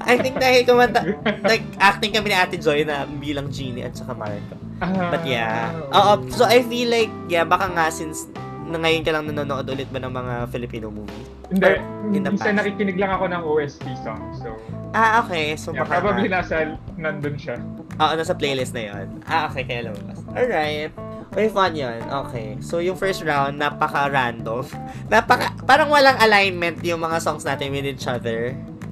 I 0.00 0.16
think 0.16 0.36
dahil 0.36 0.62
kumanta, 0.62 1.00
like, 1.42 1.62
acting 1.76 2.10
kami 2.10 2.28
ni 2.28 2.36
Ate 2.36 2.56
Joy 2.56 2.82
na 2.82 3.04
bilang 3.04 3.48
Jeannie 3.48 3.82
at 3.82 3.92
saka 3.92 4.12
Marco. 4.12 4.56
Ah, 4.78 5.10
But 5.10 5.22
yeah. 5.22 5.70
Oo, 5.90 6.24
so 6.28 6.42
I 6.42 6.62
feel 6.62 6.88
like, 6.88 7.10
yeah, 7.26 7.42
baka 7.42 7.68
nga 7.68 7.88
since 7.88 8.26
na 8.64 8.78
ngayon 8.78 9.02
ka 9.02 9.10
lang 9.10 9.26
nanonood 9.26 9.66
ulit 9.66 9.90
ba 9.90 9.98
ng 9.98 10.08
mga 10.08 10.34
Filipino 10.48 10.88
movies? 10.88 11.26
Hindi. 11.48 11.66
Or 11.66 11.74
in 12.08 12.22
the 12.22 12.30
Minsan 12.30 12.54
past? 12.54 12.58
nakikinig 12.62 12.96
lang 12.96 13.10
ako 13.10 13.24
ng 13.26 13.42
OST 13.42 13.84
song. 14.00 14.20
So, 14.32 14.54
Ah, 14.90 15.20
okay. 15.20 15.54
So 15.54 15.70
yeah, 15.70 15.82
baka 15.82 15.98
probably 15.98 16.26
nga. 16.26 16.38
nasa, 16.40 16.54
nandun 16.94 17.34
siya. 17.34 17.58
Oo, 17.96 18.12
nasa 18.14 18.32
playlist 18.32 18.70
na 18.70 18.82
yon. 18.88 19.06
Ah, 19.24 19.46
okay. 19.46 19.62
Kaya 19.64 19.86
lumabas. 19.86 20.18
Alright. 20.28 20.90
Okay, 21.30 21.46
fun 21.46 21.74
yun. 21.74 21.98
Okay. 22.26 22.58
So, 22.58 22.78
yung 22.78 22.94
first 22.94 23.22
round, 23.22 23.54
napaka-random. 23.54 24.66
Napaka, 25.12 25.54
parang 25.62 25.86
walang 25.86 26.18
alignment 26.18 26.82
yung 26.82 26.98
mga 26.98 27.18
songs 27.18 27.42
natin 27.44 27.70
with 27.70 27.86
each 27.86 28.06
other. 28.06 28.50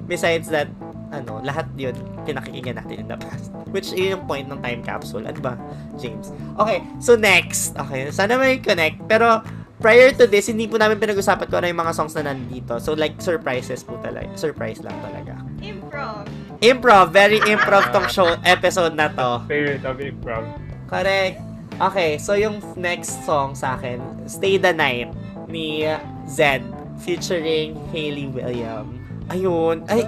Besides 0.09 0.49
that, 0.49 0.67
ano, 1.13 1.37
lahat 1.45 1.69
yun, 1.77 1.93
pinakikinggan 2.25 2.81
natin 2.81 3.05
in 3.05 3.07
the 3.07 3.17
past. 3.21 3.53
Which 3.69 3.93
yun 3.93 4.17
yung 4.17 4.25
point 4.25 4.49
ng 4.49 4.57
time 4.65 4.81
capsule. 4.81 5.29
Ano 5.29 5.37
ba, 5.37 5.53
James? 6.01 6.33
Okay, 6.57 6.81
so 6.97 7.13
next. 7.13 7.77
Okay, 7.77 8.09
sana 8.09 8.41
may 8.41 8.57
connect. 8.57 8.97
Pero, 9.05 9.45
prior 9.77 10.09
to 10.17 10.25
this, 10.25 10.49
hindi 10.49 10.65
po 10.65 10.81
namin 10.81 10.97
pinag-usapan 10.97 11.45
ko 11.45 11.61
ano 11.61 11.69
yung 11.69 11.81
mga 11.81 11.93
songs 11.93 12.17
na 12.17 12.33
nandito. 12.33 12.81
So, 12.81 12.97
like, 12.97 13.21
surprises 13.21 13.85
po 13.85 14.01
talaga. 14.01 14.33
Surprise 14.33 14.81
lang 14.81 14.97
talaga. 15.05 15.37
Improv. 15.61 16.25
Improv. 16.59 17.05
Very 17.13 17.39
improv 17.45 17.87
tong 17.93 18.09
show, 18.09 18.33
episode 18.43 18.97
na 18.97 19.13
to. 19.13 19.45
Favorite 19.45 19.85
of 19.85 20.01
improv. 20.01 20.43
Correct. 20.89 21.37
Okay, 21.79 22.19
so 22.19 22.35
yung 22.35 22.59
next 22.75 23.23
song 23.23 23.55
sa 23.55 23.79
akin, 23.79 24.03
Stay 24.27 24.59
the 24.59 24.75
Night 24.75 25.07
ni 25.47 25.87
Zed 26.27 26.59
featuring 26.99 27.79
Hayley 27.95 28.27
William. 28.27 28.98
Ayun. 29.29 29.85
Ay, 29.85 30.05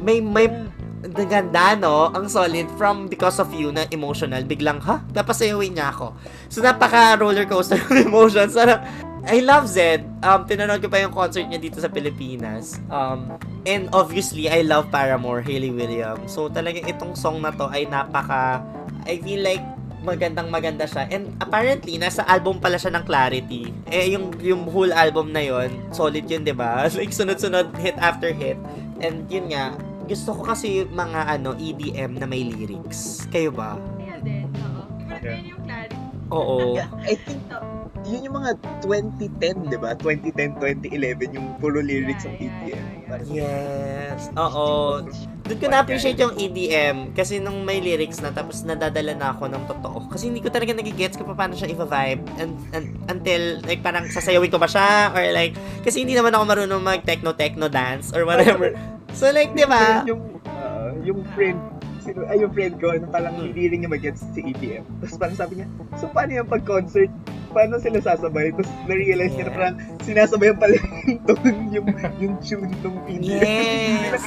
may, 0.00 0.18
may, 0.24 0.48
ganda, 1.28 1.78
no? 1.78 2.10
Ang 2.10 2.26
solid 2.26 2.66
from 2.74 3.06
Because 3.06 3.38
of 3.38 3.52
You 3.54 3.70
na 3.70 3.86
emotional. 3.92 4.42
Biglang, 4.42 4.82
ha? 4.82 5.04
Napasayawin 5.14 5.78
niya 5.78 5.94
ako. 5.94 6.16
So, 6.50 6.64
napaka 6.64 7.16
roller 7.20 7.46
coaster 7.46 7.78
ng 7.88 8.10
emotions. 8.10 8.56
Sana, 8.56 8.82
I 9.28 9.44
love 9.44 9.68
Zed. 9.68 10.08
Um, 10.24 10.48
pinanood 10.48 10.80
ko 10.80 10.88
pa 10.88 11.04
yung 11.04 11.12
concert 11.12 11.44
niya 11.44 11.60
dito 11.60 11.78
sa 11.78 11.92
Pilipinas. 11.92 12.80
Um, 12.88 13.36
and 13.68 13.92
obviously, 13.92 14.48
I 14.48 14.64
love 14.64 14.88
Paramore, 14.88 15.44
Hayley 15.44 15.70
Williams. 15.70 16.32
So, 16.32 16.48
talagang 16.48 16.88
itong 16.88 17.12
song 17.14 17.44
na 17.44 17.52
to 17.52 17.68
ay 17.68 17.84
napaka, 17.84 18.64
I 19.04 19.20
feel 19.20 19.44
like, 19.44 19.62
magandang 20.00 20.48
maganda 20.48 20.84
siya. 20.84 21.06
And 21.08 21.34
apparently, 21.38 21.96
nasa 21.96 22.22
album 22.24 22.58
pala 22.58 22.76
siya 22.76 22.94
ng 22.94 23.04
Clarity. 23.04 23.70
Eh, 23.88 24.14
yung, 24.14 24.34
yung 24.38 24.66
whole 24.66 24.90
album 24.90 25.30
na 25.30 25.40
yon 25.40 25.70
solid 25.90 26.24
yun, 26.24 26.42
di 26.42 26.52
ba? 26.52 26.84
Like, 26.98 27.10
sunod-sunod, 27.10 27.74
hit 27.78 27.98
after 27.98 28.30
hit. 28.30 28.58
And 28.98 29.26
yun 29.26 29.50
nga, 29.50 29.74
gusto 30.04 30.32
ko 30.32 30.42
kasi 30.42 30.82
yung 30.82 30.92
mga 30.92 31.38
ano, 31.38 31.52
EDM 31.54 32.16
na 32.16 32.26
may 32.26 32.42
lyrics. 32.42 33.28
Kayo 33.28 33.52
ba? 33.52 33.76
Ayan 34.00 34.20
din, 34.22 34.46
oo. 34.56 34.82
Pero 35.04 35.24
Yeah. 35.24 35.36
yun 35.36 35.46
yung 35.52 35.62
clarity. 35.62 35.98
Oo. 36.28 36.56
I 37.10 37.14
think 37.16 37.42
yun 38.08 38.20
yung 38.24 38.36
mga 38.40 38.50
2010, 38.82 39.68
di 39.68 39.78
ba? 39.78 39.92
2010, 39.94 40.56
2011, 40.56 41.36
yung 41.36 41.46
puro 41.60 41.78
lyrics 41.78 42.24
ng 42.24 42.36
EDM. 42.36 42.64
yeah, 42.64 42.74
yeah. 42.74 43.06
Parang- 43.08 43.28
Yes. 43.28 44.20
Oo. 44.34 45.00
Doon 45.48 45.58
ko 45.58 45.66
na-appreciate 45.72 46.20
yung 46.20 46.36
EDM 46.36 47.16
kasi 47.16 47.40
nung 47.40 47.64
may 47.64 47.80
lyrics 47.80 48.20
na 48.20 48.28
tapos 48.28 48.68
nadadala 48.68 49.16
na 49.16 49.32
ako 49.32 49.48
ng 49.48 49.64
totoo. 49.64 49.98
Kasi 50.12 50.28
hindi 50.28 50.44
ko 50.44 50.52
talaga 50.52 50.76
nagigets 50.76 51.16
kung 51.16 51.32
paano 51.32 51.56
siya 51.56 51.72
i-vibe 51.72 52.20
and, 52.36 52.52
and, 52.76 52.86
until 53.08 53.56
like 53.64 53.80
parang 53.80 54.04
sasayawin 54.12 54.52
ko 54.52 54.60
ba 54.60 54.68
siya 54.68 55.08
or 55.16 55.24
like 55.32 55.56
kasi 55.80 56.04
hindi 56.04 56.12
naman 56.12 56.36
ako 56.36 56.44
marunong 56.44 56.82
mag 56.84 57.00
techno 57.00 57.32
techno 57.32 57.72
dance 57.72 58.12
or 58.12 58.28
whatever. 58.28 58.76
So 59.16 59.32
like, 59.32 59.56
di 59.56 59.64
ba? 59.64 60.04
Yung, 60.04 60.20
uh, 60.44 60.92
yung 61.00 61.24
friend, 61.32 61.56
sino, 62.08 62.24
ay 62.24 62.40
yung 62.40 62.52
friend 62.56 62.74
ko, 62.80 62.96
na 62.96 63.06
parang 63.06 63.36
Hmm. 63.36 63.52
hindi 63.52 63.68
rin 63.68 63.78
niya 63.84 63.90
mag-gets 63.92 64.24
si 64.32 64.40
EDM. 64.40 64.84
Tapos 65.04 65.16
parang 65.20 65.36
sabi 65.36 65.52
niya, 65.60 65.66
so 66.00 66.08
paano 66.08 66.32
yung 66.32 66.48
pag-concert? 66.48 67.12
Paano 67.52 67.76
sila 67.76 68.00
sasabay? 68.00 68.52
Tapos 68.56 68.72
na-realize 68.88 69.32
niya 69.36 69.44
na 69.48 69.52
parang 69.52 69.76
sinasabayan 70.00 70.56
pala 70.56 70.76
yung 71.04 71.20
tone, 71.28 71.60
yung, 71.72 71.86
yung 72.16 72.34
tune 72.40 72.72
ng 72.72 72.96
nila 73.08 73.44
Yes. 73.44 74.24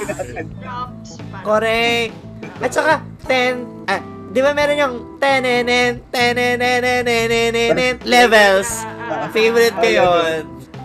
Correct. 1.46 2.14
At 2.62 2.70
saka 2.70 2.92
10 3.26 3.90
ah, 3.90 4.02
'di 4.32 4.40
ba 4.42 4.50
meron 4.56 4.78
yung 4.78 4.94
tenenen 5.20 6.02
tenenen 6.10 7.96
levels. 8.02 8.70
Ah, 8.82 8.90
ah, 8.90 9.26
ah. 9.26 9.28
Favorite 9.30 9.76
ko 9.76 9.88
yun. 9.88 10.40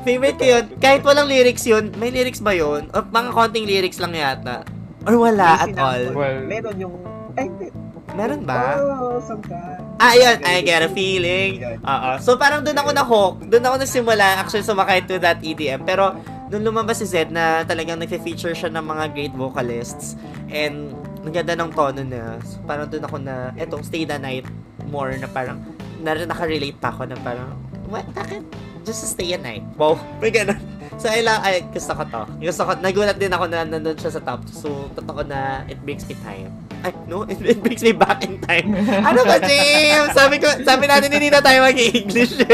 Favorite 0.06 0.38
ko 0.40 0.46
yun. 0.46 0.66
Kahit 0.80 1.02
walang 1.04 1.28
lyrics 1.28 1.66
yun, 1.66 1.92
may 1.98 2.14
lyrics 2.14 2.40
ba 2.40 2.54
yun? 2.54 2.88
O 2.94 3.02
mga 3.02 3.32
konting 3.34 3.66
lyrics 3.66 4.00
lang 4.00 4.14
yata? 4.14 4.64
Or 5.08 5.16
wala 5.16 5.64
at 5.64 5.74
all? 5.80 6.04
Well- 6.12 6.44
meron 6.44 6.76
yung, 6.78 6.96
ay, 7.40 7.48
hindi. 7.48 7.68
Meron 8.12 8.44
ba? 8.44 8.76
Oh, 8.82 9.18
sometimes. 9.24 9.80
Ah, 9.98 10.14
yun. 10.14 10.38
I 10.44 10.62
get 10.62 10.84
a 10.84 10.92
feeling. 10.92 11.64
Oo. 11.64 12.12
So, 12.20 12.36
parang 12.36 12.62
doon 12.62 12.78
ako 12.78 12.90
na-hook. 12.94 13.34
Doon 13.50 13.64
ako 13.64 13.76
nagsimula 13.82 14.42
actually 14.42 14.66
sumakay 14.66 15.06
to 15.06 15.18
that 15.22 15.40
EDM. 15.42 15.86
Pero, 15.86 16.18
doon 16.52 16.64
lumabas 16.66 17.00
si 17.00 17.06
Zed 17.08 17.32
na 17.32 17.64
talagang 17.64 18.00
nag-feature 18.00 18.54
siya 18.54 18.70
ng 18.74 18.84
mga 18.84 19.06
great 19.16 19.34
vocalists. 19.34 20.20
And, 20.50 20.92
ang 21.24 21.34
ganda 21.34 21.54
ng 21.56 21.72
tono 21.74 22.02
niya. 22.04 22.40
So, 22.46 22.60
parang 22.66 22.88
doon 22.90 23.04
ako 23.06 23.18
na, 23.22 23.54
etong 23.58 23.84
Stay 23.86 24.04
the 24.04 24.18
Night 24.18 24.46
more 24.88 25.14
na 25.16 25.28
parang, 25.28 25.62
na, 26.02 26.16
nakarelate 26.16 26.78
pa 26.80 26.90
ako 26.90 27.10
na 27.10 27.18
parang, 27.22 27.54
what? 27.92 28.08
Bakit? 28.16 28.44
Just 28.88 29.04
stay 29.04 29.36
a 29.36 29.40
night. 29.40 29.68
Wow. 29.76 30.00
May 30.24 30.32
ganun. 30.32 30.56
So, 30.98 31.06
I, 31.08 31.22
la- 31.22 31.40
ay, 31.40 31.64
gusto 31.70 31.94
ko 31.94 32.02
to. 32.04 32.22
Gusto 32.42 32.62
ko, 32.64 32.72
nagulat 32.76 33.16
din 33.16 33.30
ako 33.30 33.46
na 33.46 33.62
nandun 33.62 33.94
siya 33.94 34.10
sa 34.10 34.20
top. 34.20 34.42
So, 34.50 34.90
totoo 34.92 35.22
na, 35.24 35.62
it 35.66 35.78
brings 35.82 36.04
me 36.04 36.14
time. 36.26 36.50
Ay, 36.82 36.92
no, 37.06 37.22
it, 37.30 37.38
it 37.40 37.58
brings 37.62 37.82
me 37.82 37.94
back 37.94 38.22
in 38.22 38.38
time. 38.42 38.74
Ano 39.08 39.22
ba, 39.22 39.38
James? 39.38 40.12
Sabi 40.12 40.38
ko, 40.38 40.46
sabi 40.62 40.84
natin 40.86 41.10
hindi 41.10 41.30
na 41.30 41.38
tayo 41.38 41.62
mag-English. 41.62 42.42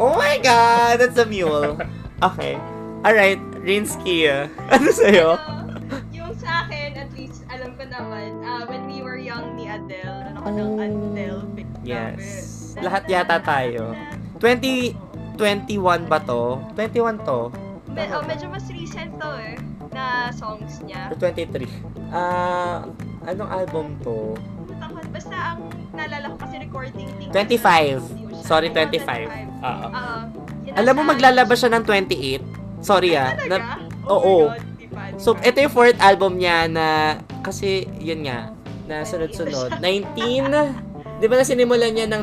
oh 0.00 0.12
my 0.16 0.36
God, 0.40 0.96
that's 0.96 1.16
a 1.16 1.26
mule. 1.26 1.76
Okay. 2.22 2.56
Alright, 3.04 3.38
Rinsky. 3.60 4.24
Ano 4.72 4.88
sa'yo? 4.88 5.36
Yung 6.10 6.32
sa 6.34 6.64
akin, 6.64 6.96
at 6.96 7.10
least, 7.12 7.44
alam 7.46 7.76
ko 7.76 7.84
naman, 7.84 8.40
ah, 8.42 8.64
when 8.64 8.88
we 8.88 9.00
were 9.00 9.20
young 9.20 9.54
ni 9.54 9.68
Adele, 9.68 10.32
ano 10.32 10.36
ko 10.40 10.48
ng 10.48 10.68
Oh. 10.72 10.80
Adele. 10.80 11.40
Yes. 11.84 12.56
Lahat 12.76 13.04
yata 13.06 13.38
tayo. 13.38 13.94
2021 14.40 14.96
ba 16.06 16.18
to? 16.22 16.60
21 16.74 17.20
to? 17.24 17.38
Me- 17.90 18.10
oh, 18.12 18.22
medyo 18.24 18.46
mas 18.52 18.68
recent 18.68 19.16
to 19.16 19.28
eh, 19.40 19.56
na 19.92 20.28
songs 20.32 20.84
niya. 20.84 21.08
Or 21.08 21.16
23? 21.16 21.64
Ah, 22.12 22.84
anong 23.24 23.50
album 23.50 23.96
to? 24.04 24.36
Takot, 24.76 25.06
basta 25.08 25.36
ang 25.56 25.60
naalala 25.96 26.28
ko 26.28 26.36
kasi 26.44 26.54
recording 26.60 27.08
thing. 27.16 27.28
25. 27.32 28.04
Video 28.04 28.28
siya. 28.36 28.44
Sorry, 28.44 28.68
Ayun, 28.68 28.92
25. 28.92 29.32
Oo. 29.64 29.86
Oo. 29.88 30.16
Yun 30.66 30.72
Alam 30.76 30.92
mo, 30.92 31.02
maglalabas 31.08 31.56
siya 31.56 31.70
ng 31.72 31.84
28. 31.88 32.44
Sorry 32.84 33.16
ah. 33.16 33.32
Talaga? 33.32 33.56
Na- 33.56 33.80
oh 34.06 34.20
oo. 34.20 34.36
ba, 34.52 34.60
di 34.76 34.84
So, 35.16 35.32
ito 35.40 35.56
yung 35.58 35.72
fourth 35.72 35.96
album 35.98 36.36
niya 36.36 36.68
na, 36.68 36.86
kasi, 37.40 37.88
yun 37.96 38.28
nga, 38.28 38.52
na 38.84 39.02
sunod-sunod. 39.02 39.80
19, 39.80 40.52
di 41.16 41.26
ba 41.26 41.40
na 41.40 41.44
sinimulan 41.48 41.92
niya 41.92 42.06
ng 42.12 42.22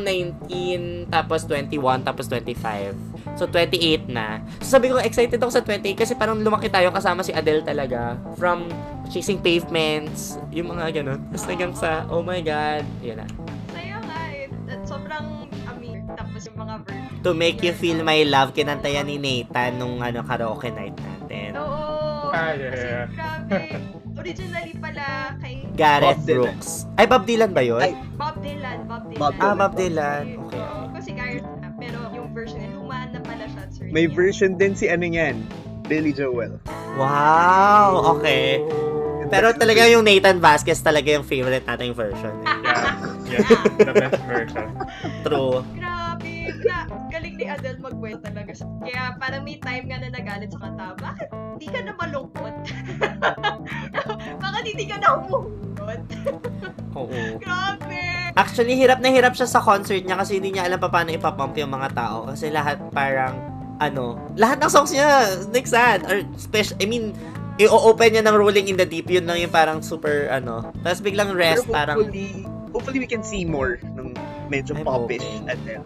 19, 0.49 1.09
tapos 1.09 1.49
21, 1.49 2.05
tapos 2.05 2.25
25. 2.29 2.93
So, 3.33 3.49
28 3.49 4.13
na. 4.13 4.45
So, 4.61 4.77
sabi 4.77 4.93
ko, 4.93 5.01
excited 5.01 5.41
ako 5.41 5.49
sa 5.49 5.65
28 5.65 5.97
kasi 5.97 6.13
parang 6.13 6.37
lumaki 6.37 6.69
tayo 6.69 6.93
kasama 6.93 7.25
si 7.25 7.33
Adele 7.33 7.65
talaga. 7.65 8.13
From 8.37 8.69
Chasing 9.09 9.41
Pavements, 9.41 10.37
yung 10.53 10.69
mga 10.69 11.01
ganun. 11.01 11.19
Tapos 11.33 11.45
hanggang 11.49 11.73
sa, 11.73 12.05
oh 12.13 12.21
my 12.21 12.41
God, 12.45 12.85
yun 13.01 13.17
na. 13.17 13.27
Saya 13.73 13.97
nga 14.05 14.19
eh. 14.37 14.45
Sobrang 14.85 15.49
amazing. 15.65 16.13
Tapos 16.13 16.41
yung 16.45 16.57
mga 16.61 16.75
verse. 16.85 17.21
To 17.25 17.31
Make 17.33 17.59
You 17.65 17.73
Feel 17.73 18.05
My 18.05 18.21
Love, 18.27 18.53
kinanta 18.53 18.91
yan 18.91 19.09
ni 19.09 19.17
Nathan 19.17 19.81
nung 19.81 20.05
ano, 20.05 20.21
karaoke 20.21 20.69
night 20.69 20.97
natin. 21.01 21.57
Oo. 21.57 22.29
Ah, 22.29 22.53
yeah, 22.53 22.69
Kasi 22.69 22.85
yeah. 22.85 23.05
grabe. 23.13 24.02
Originally 24.23 24.73
pala 24.79 25.05
kay 25.37 25.53
Gareth 25.75 26.15
Bob 26.17 26.25
Dylan. 26.25 26.37
Brooks. 26.55 26.69
Ay, 26.95 27.05
Bob 27.05 27.23
Dylan 27.27 27.51
ba 27.51 27.61
yun? 27.61 27.81
Ay, 27.81 27.91
Bob 28.15 28.35
Dylan. 28.39 28.77
Bob 28.87 29.03
Dylan. 29.05 29.19
Bob 29.19 29.33
ah, 29.37 29.53
Bob 29.53 29.73
Dylan. 29.75 30.23
Kasi- 30.23 30.41
Okay. 30.43 30.61
Oo, 30.63 30.85
kasi 30.93 31.09
Gareth 31.11 31.49
na. 31.59 31.67
Pero 31.75 31.97
yung 32.13 32.27
version 32.31 32.57
niya, 32.57 32.71
lumaan 32.71 33.09
na 33.11 33.19
pala 33.19 33.43
siya. 33.45 33.63
Sir. 33.67 33.85
May 33.91 34.05
version 34.05 34.55
din 34.55 34.71
si 34.71 34.87
ano 34.87 35.03
yan, 35.03 35.43
Billy 35.83 36.13
Joel. 36.13 36.55
Wow, 36.95 38.15
okay. 38.15 38.63
Pero 39.27 39.49
talaga 39.51 39.89
yung 39.89 40.05
Nathan 40.05 40.37
Vasquez 40.37 40.79
talaga 40.79 41.09
yung 41.09 41.25
favorite 41.25 41.67
nating 41.67 41.91
version. 41.91 42.31
Yeah. 43.33 43.41
Yeah. 43.41 43.65
The 43.81 43.93
best 43.97 44.21
version. 44.29 44.67
True. 45.25 45.65
Grabe. 45.73 46.53
Gra 46.61 46.85
galing 47.09 47.33
ni 47.33 47.49
Adele 47.49 47.81
magkwento 47.81 48.21
talaga. 48.21 48.53
Kaya 48.77 49.17
parang 49.17 49.41
may 49.41 49.57
time 49.57 49.89
nga 49.89 49.97
na 49.97 50.13
nagalit 50.13 50.53
sa 50.53 50.61
kanta. 50.61 50.93
Bakit 51.01 51.27
di 51.57 51.65
ka 51.65 51.81
na 51.81 51.97
malungkot? 51.97 52.53
Hindi 54.73 54.85
ka 54.89 54.97
na? 54.97 55.09
Oo. 56.99 57.21
Grabe. 57.37 58.01
Actually, 58.33 58.73
hirap 58.73 58.97
na 59.05 59.13
hirap 59.13 59.37
siya 59.37 59.45
sa 59.45 59.61
concert 59.61 60.01
niya 60.01 60.17
kasi 60.17 60.41
hindi 60.41 60.57
niya 60.57 60.65
alam 60.65 60.81
pa 60.81 60.89
paano 60.89 61.13
ipapump 61.13 61.53
yung 61.53 61.69
mga 61.69 61.93
tao. 61.93 62.25
Kasi 62.33 62.49
lahat 62.49 62.81
parang, 62.89 63.37
ano, 63.77 64.17
lahat 64.33 64.57
ng 64.57 64.71
songs 64.73 64.89
niya, 64.89 65.29
like 65.53 65.69
sad. 65.69 66.01
Or 66.09 66.25
special, 66.41 66.73
I 66.81 66.89
mean, 66.89 67.13
i-open 67.61 68.17
niya 68.17 68.25
ng 68.25 68.33
Rolling 68.33 68.65
in 68.65 68.77
the 68.81 68.87
Deep, 68.89 69.05
yun 69.13 69.29
lang 69.29 69.37
yung 69.37 69.53
parang 69.53 69.85
super, 69.85 70.25
ano. 70.33 70.73
Tapos 70.81 71.05
biglang 71.05 71.29
rest, 71.37 71.69
Pero 71.69 71.73
parang, 71.77 71.97
hopefully, 72.01 72.29
hopefully 72.73 72.99
we 73.01 73.09
can 73.09 73.21
see 73.21 73.45
more 73.45 73.77
ng 73.93 74.17
medyo 74.49 74.73
I'm 74.73 74.81
popish 74.81 75.21
hoping. 75.21 75.53
Adele. 75.53 75.85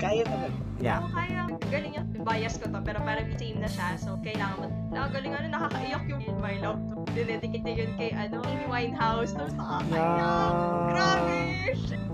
Kaya 0.00 0.24
naman. 0.26 0.50
yeah. 0.80 0.98
Oo, 1.04 1.12
kaya 1.12 1.40
galing 1.70 1.92
yung 1.94 2.08
bias 2.26 2.58
ko 2.58 2.66
to, 2.66 2.80
pero 2.82 2.98
parang 3.04 3.30
same 3.38 3.60
na 3.62 3.68
siya. 3.70 3.94
So, 4.00 4.18
kailangan 4.24 4.56
mo. 4.58 4.66
Nakagaling 4.90 5.32
ano, 5.36 5.46
nakakaiyak 5.54 6.04
yung 6.10 6.20
In 6.24 6.36
My 6.40 6.56
Love 6.58 6.80
to. 6.90 6.99
Dinedicate 7.12 7.62
niya 7.62 7.74
yun 7.84 7.90
kay, 7.98 8.10
ano, 8.14 8.42
Amy 8.46 8.66
Winehouse. 8.66 9.34
Tapos 9.34 9.54
nakakaiyak. 9.56 10.00
Yeah. 10.00 10.90
Grabe. 10.90 11.38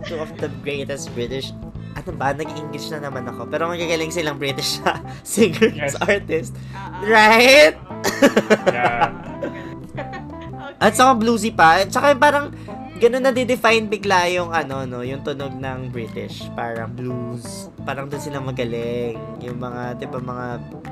Two 0.07 0.19
of 0.21 0.31
the 0.39 0.49
greatest 0.63 1.11
British 1.13 1.51
ano 1.97 2.13
ba, 2.13 2.37
nag-English 2.37 2.93
na 2.93 3.09
naman 3.09 3.25
ako. 3.25 3.49
Pero 3.49 3.73
magagaling 3.73 4.13
silang 4.13 4.37
British 4.37 4.77
singers, 5.25 5.73
Yes. 5.73 5.97
artists. 5.97 6.53
Ah, 6.77 6.93
ah. 6.93 7.01
Right? 7.09 7.75
Yeah. 8.69 9.09
At 10.85 10.93
saka 10.93 11.17
bluesy 11.17 11.57
pa. 11.57 11.81
At 11.81 11.89
saka 11.89 12.13
parang 12.13 12.53
ganun 12.97 13.23
na 13.23 13.33
define 13.33 13.87
bigla 13.87 14.27
yung 14.33 14.51
ano 14.51 14.89
no, 14.89 15.05
yung 15.05 15.21
tunog 15.21 15.53
ng 15.53 15.93
British, 15.93 16.49
parang 16.57 16.93
blues. 16.93 17.69
Parang 17.85 18.09
doon 18.09 18.23
sila 18.23 18.41
magaling. 18.41 19.21
Yung 19.45 19.61
mga 19.61 20.01
'di 20.01 20.07
ba 20.09 20.19
mga 20.21 20.47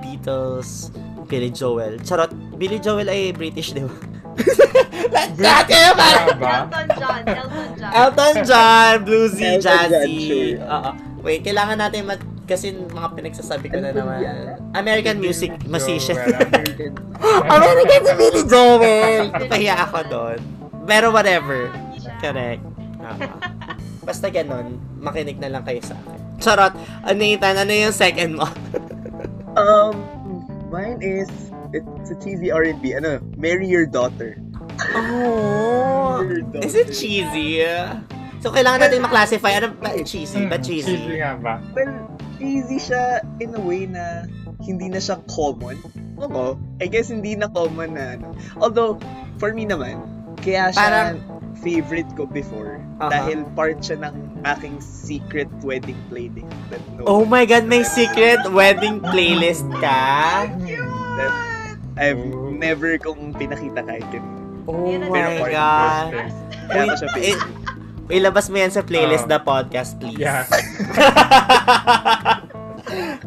Beatles, 0.05 0.93
Billy 1.27 1.51
Joel. 1.51 1.99
Charot, 2.05 2.31
Billy 2.61 2.79
Joel 2.79 3.09
ay 3.09 3.33
British, 3.33 3.73
di 3.73 3.83
ba? 3.83 3.95
Lahat 5.45 5.67
kayo 5.71 5.91
parang? 5.95 6.27
Elton 6.37 6.87
John, 6.99 7.23
Elton 7.25 7.69
John. 7.79 7.91
Elton 7.93 8.35
John, 8.45 8.95
bluesy, 9.07 9.47
Elton 9.47 9.65
jazzy. 9.65 10.59
Oo. 10.61 10.91
Wait, 11.25 11.41
kailangan 11.41 11.81
natin 11.81 12.05
mat 12.05 12.21
kasi 12.45 12.77
mga 12.77 13.09
pinagsasabi 13.17 13.73
ko 13.73 13.81
na 13.81 13.97
naman. 13.97 14.21
American 14.77 15.17
music 15.17 15.57
musician. 15.65 16.21
American. 16.21 16.93
American 17.57 18.01
si 18.05 18.13
Billy 18.21 18.43
Joel! 18.45 19.33
Napahiya 19.33 19.75
ako 19.89 19.99
doon. 20.13 20.39
Pero 20.85 21.09
whatever. 21.09 21.73
Correct. 22.25 22.63
Oo. 22.99 23.29
Basta 24.09 24.29
ganun, 24.29 24.81
makinig 24.97 25.37
na 25.37 25.49
lang 25.49 25.65
kayo 25.65 25.81
sa 25.81 25.93
akin. 25.95 26.19
Charot! 26.37 26.73
Ano 27.03 27.17
Nathan, 27.17 27.57
ano 27.57 27.73
yung 27.73 27.93
second 27.93 28.41
mo? 28.41 28.49
Um, 29.55 29.95
mine 30.67 30.99
is, 30.99 31.31
it's 31.71 32.11
a 32.11 32.19
cheesy 32.19 32.51
R&B. 32.51 32.91
Ano, 32.91 33.23
Marry 33.39 33.71
Your 33.71 33.87
Daughter. 33.87 34.35
Oh! 34.99 36.19
Marry 36.19 36.43
Your 36.43 36.45
Daughter. 36.51 36.67
Is 36.67 36.75
it 36.75 36.91
cheesy? 36.91 37.63
So, 38.43 38.51
kailangan 38.51 38.83
natin 38.83 38.99
maklasify. 39.01 39.63
Ano 39.63 39.79
ba 39.79 39.95
cheesy? 40.03 40.43
Hmm, 40.43 40.51
Ba 40.51 40.59
cheesy? 40.59 40.99
Cheesy 40.99 41.23
nga 41.23 41.39
ba? 41.39 41.63
Well, 41.71 41.95
cheesy 42.35 42.83
siya 42.83 43.23
in 43.39 43.55
a 43.55 43.63
way 43.63 43.87
na 43.87 44.27
hindi 44.59 44.91
na 44.91 44.99
siya 44.99 45.23
common. 45.31 45.79
Oo, 46.19 46.59
I 46.83 46.91
guess 46.91 47.15
hindi 47.15 47.39
na 47.39 47.47
common 47.47 47.95
na 47.95 48.19
ano. 48.19 48.35
Although, 48.59 48.99
for 49.39 49.55
me 49.55 49.65
naman, 49.65 50.03
kaya 50.43 50.75
siya 50.75 50.83
Parang- 50.83 51.23
favorite 51.57 52.07
ko 52.15 52.25
before. 52.25 52.79
Aha. 52.99 53.11
Dahil 53.11 53.45
part 53.53 53.81
siya 53.81 53.99
ng 54.03 54.15
aking 54.45 54.79
secret 54.79 55.49
wedding 55.61 55.97
playlist. 56.09 56.49
That 56.69 56.83
no, 56.95 57.03
Oh 57.07 57.23
my 57.25 57.45
God, 57.45 57.65
may 57.65 57.83
secret 57.83 58.45
wedding 58.51 59.01
playlist 59.01 59.65
ka? 59.79 60.45
that 61.17 61.33
I've 61.95 62.19
Oh. 62.19 62.51
never 62.51 62.99
kong 62.99 63.33
pinakita 63.33 63.81
kahit. 63.81 64.05
Oh 64.67 64.89
Yun 64.89 65.05
ang 65.05 65.13
Pero 65.13 65.29
my 65.39 65.51
God. 65.53 66.11
Kaya 66.65 66.83
ko 66.89 66.95
siya 66.97 67.09
eh, 67.13 67.15
favorite. 67.15 67.53
ilabas 68.11 68.45
mo 68.49 68.57
yan 68.57 68.73
sa 68.73 68.83
playlist 68.83 69.29
the 69.29 69.39
podcast, 69.39 69.97
please. 69.97 70.19
Yeah. 70.19 70.45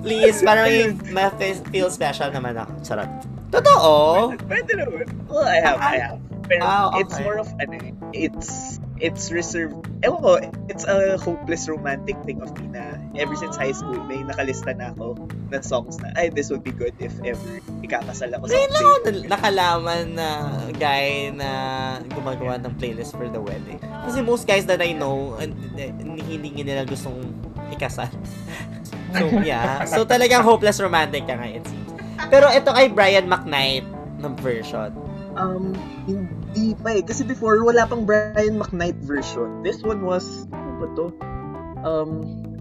please, 0.04 0.38
para 0.42 0.66
may 0.66 0.94
ma-feel 1.10 1.90
special 1.90 2.30
naman 2.30 2.58
ako. 2.58 2.74
Charot. 2.84 3.10
Totoo? 3.48 4.36
Pwede 4.44 4.72
naman. 4.76 5.08
Oh, 5.32 5.42
I 5.42 5.58
have, 5.64 5.80
I 5.80 5.96
have. 5.98 6.20
Pero 6.48 6.64
Ah, 6.64 6.90
okay. 6.90 7.04
it's 7.04 7.18
more 7.22 7.38
of, 7.38 7.48
ano, 7.60 7.76
it's, 8.16 8.80
it's 9.04 9.30
reserved, 9.30 9.76
ewan 10.02 10.20
ko, 10.24 10.32
it's 10.72 10.88
a 10.88 11.20
hopeless 11.20 11.68
romantic 11.68 12.16
thing 12.24 12.40
of 12.42 12.56
me 12.58 12.72
na 12.72 12.96
ever 13.20 13.36
since 13.36 13.60
high 13.60 13.76
school, 13.76 14.00
may 14.08 14.24
nakalista 14.24 14.72
na 14.72 14.96
ako 14.96 15.28
na 15.52 15.60
songs 15.60 16.00
na, 16.00 16.16
ay, 16.16 16.32
this 16.32 16.48
would 16.50 16.64
be 16.64 16.72
good 16.72 16.96
if 17.04 17.12
ever 17.28 17.60
ikakasal 17.84 18.32
ako 18.32 18.48
Ngayon 18.48 18.72
lang 18.72 18.84
ako 18.84 18.98
nakalaman 19.28 20.04
na 20.16 20.28
guy 20.80 21.30
na 21.36 21.50
gumagawa 22.16 22.56
ng 22.64 22.74
playlist 22.80 23.14
for 23.14 23.28
the 23.28 23.40
wedding. 23.40 23.78
Kasi 24.08 24.24
most 24.24 24.48
guys 24.48 24.66
that 24.66 24.80
I 24.80 24.96
know, 24.96 25.36
hindi 25.40 26.64
nila 26.64 26.88
gustong 26.88 27.22
ikasal. 27.76 28.10
so, 29.18 29.26
yeah. 29.44 29.84
So, 29.84 30.08
talagang 30.08 30.48
hopeless 30.48 30.80
romantic 30.80 31.28
ka 31.28 31.36
nga, 31.36 31.48
it 31.52 31.64
seems. 31.68 31.92
Pero 32.32 32.50
ito 32.52 32.72
kay 32.74 32.88
Brian 32.92 33.28
McKnight 33.30 33.86
ng 34.20 34.34
version. 34.42 34.90
Um, 35.38 35.78
hindi 36.10 36.37
pa 36.80 36.90
eh. 36.98 37.04
Kasi 37.06 37.24
before, 37.24 37.62
wala 37.64 37.86
pang 37.86 38.04
Brian 38.04 38.58
McKnight 38.58 39.00
version. 39.04 39.62
This 39.62 39.82
one 39.84 40.04
was, 40.04 40.48
ano 40.52 40.72
ba 40.82 40.88
to? 40.98 41.06
Um, 41.86 42.12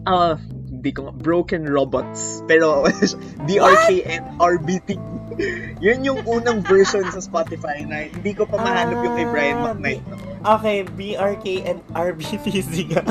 ah, 0.04 0.34
hindi 0.68 0.90
ko 0.92 1.10
nga, 1.10 1.14
Broken 1.16 1.64
Robots. 1.66 2.44
Pero, 2.46 2.86
D-R-K-N, 3.48 4.38
RBT. 4.38 4.88
Yun 5.84 5.98
yung 6.04 6.20
unang 6.24 6.64
version 6.64 7.04
sa 7.12 7.20
Spotify 7.20 7.84
na 7.84 8.08
hindi 8.08 8.32
ko 8.32 8.48
pa 8.48 8.56
mahanap 8.56 9.04
yung 9.04 9.14
kay 9.16 9.28
Brian 9.28 9.58
Ah, 9.60 9.72
McKnight. 9.72 10.02
Okay, 10.46 10.86
BRK 10.86 11.46
and 11.66 11.80
RBTZ 11.90 12.94
nga. 12.94 13.02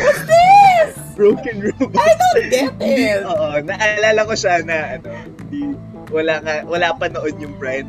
What's 0.00 0.24
this? 0.24 0.96
Broken 1.12 1.60
Robots. 1.60 2.00
I 2.00 2.10
don't 2.16 2.48
get 2.48 2.72
Hindi, 2.80 3.04
it. 3.04 3.20
Oo, 3.28 3.60
naalala 3.60 4.20
ko 4.24 4.32
siya 4.32 4.64
na, 4.64 4.96
ano, 4.96 5.08
hindi, 5.12 5.76
wala 6.08 6.40
nga, 6.40 6.54
wala 6.64 6.88
pa 6.96 7.12
noon 7.12 7.36
yung 7.36 7.54
Brian 7.60 7.84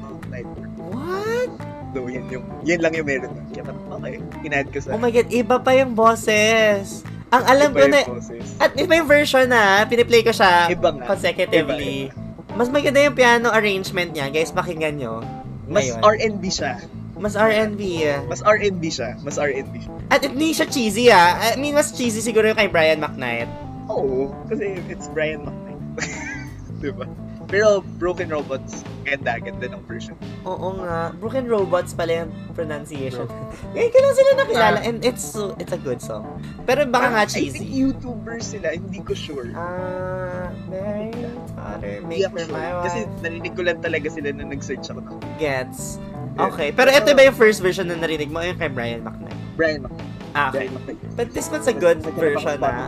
So, 1.91 2.07
yan 2.07 2.23
yung, 2.31 2.45
yan 2.63 2.79
lang 2.79 2.95
yung 2.95 3.07
meron 3.07 3.31
nun. 3.35 3.45
Kaya 3.51 3.63
parang, 3.67 3.83
okay, 3.91 4.15
inad 4.47 4.67
ko 4.71 4.79
sa 4.79 4.95
Oh 4.95 5.01
my 5.01 5.11
God, 5.11 5.27
iba 5.27 5.55
pa 5.59 5.71
yung 5.75 5.91
boses. 5.91 7.03
Ang 7.31 7.43
alam 7.43 7.69
iba 7.71 7.79
ko 7.79 7.87
na, 7.87 7.99
boses. 8.07 8.47
at 8.59 8.71
iba 8.75 8.93
yung 8.95 9.09
version 9.11 9.47
na, 9.47 9.83
piniplay 9.85 10.23
ko 10.23 10.31
siya 10.31 10.71
Iba 10.71 10.95
nga. 10.95 11.03
consecutively. 11.07 12.07
Iba, 12.07 12.55
Mas 12.55 12.67
maganda 12.67 12.99
yung 12.99 13.15
piano 13.15 13.47
arrangement 13.51 14.11
niya. 14.11 14.27
Guys, 14.27 14.51
pakinggan 14.51 14.99
nyo. 14.99 15.23
Mas 15.67 15.87
Ngayon. 15.87 15.99
R&B 16.03 16.43
siya. 16.47 16.73
Mas 17.21 17.37
R&B. 17.37 17.81
Mas 18.27 18.41
R&B 18.41 18.83
siya. 18.89 19.13
Mas 19.21 19.37
R&B. 19.37 19.73
At 20.09 20.25
hindi 20.25 20.51
siya 20.51 20.65
cheesy 20.65 21.13
ah. 21.13 21.37
I 21.37 21.55
mean, 21.55 21.77
mas 21.77 21.93
cheesy 21.93 22.17
siguro 22.17 22.49
yung 22.49 22.57
kay 22.57 22.67
Brian 22.67 22.97
McKnight. 22.97 23.45
Oo. 23.87 24.33
Kasi 24.49 24.81
it's 24.89 25.05
Brian 25.13 25.45
McKnight. 25.45 25.79
diba? 26.81 27.05
Pero 27.51 27.83
Broken 27.99 28.31
Robots, 28.31 28.79
ganda. 29.03 29.35
Ganda 29.35 29.67
ng 29.67 29.83
version. 29.83 30.15
Oo 30.47 30.79
nga. 30.79 31.11
Broken 31.19 31.51
Robots 31.51 31.91
pala 31.91 32.23
yung 32.23 32.31
pronunciation. 32.55 33.27
Ngayon 33.75 33.91
ko 33.91 33.97
lang 33.99 34.13
sila 34.15 34.29
nakilala 34.39 34.79
and 34.87 35.03
it's 35.03 35.19
so, 35.19 35.51
it's 35.59 35.75
a 35.75 35.81
good 35.81 35.99
song. 35.99 36.23
Pero 36.63 36.87
baka 36.87 37.11
nga 37.11 37.23
I 37.23 37.27
think 37.27 37.59
cheesy. 37.59 37.67
YouTubers 37.67 38.55
sila. 38.55 38.71
Hindi 38.71 39.03
ko 39.03 39.11
sure. 39.11 39.51
Ah, 39.51 40.47
Mary 40.71 41.11
Potter, 41.51 41.99
make 42.07 42.23
her 42.23 42.47
sure. 42.47 42.55
my 42.55 42.87
Kasi 42.87 43.03
wife. 43.03 43.19
narinig 43.19 43.53
ko 43.53 43.61
lang 43.67 43.83
talaga 43.83 44.07
sila 44.07 44.31
na 44.31 44.47
nag-search 44.47 44.87
ako 44.87 45.03
ng 45.03 45.19
Gets. 45.35 45.99
Okay. 46.39 46.71
Pero 46.71 46.87
ito 46.87 47.11
ba 47.11 47.21
yung 47.27 47.35
first 47.35 47.59
version 47.59 47.91
na 47.91 47.99
narinig 47.99 48.31
mo? 48.31 48.39
Yung 48.39 48.55
kay 48.55 48.71
Brian 48.71 49.03
McKnight. 49.03 49.35
Brian 49.59 49.83
McKnight. 49.83 50.07
Ah, 50.31 50.47
okay. 50.47 50.71
But 51.19 51.35
this 51.35 51.51
one's 51.51 51.67
a 51.67 51.75
good 51.75 51.99
version 52.15 52.63
ah. 52.63 52.87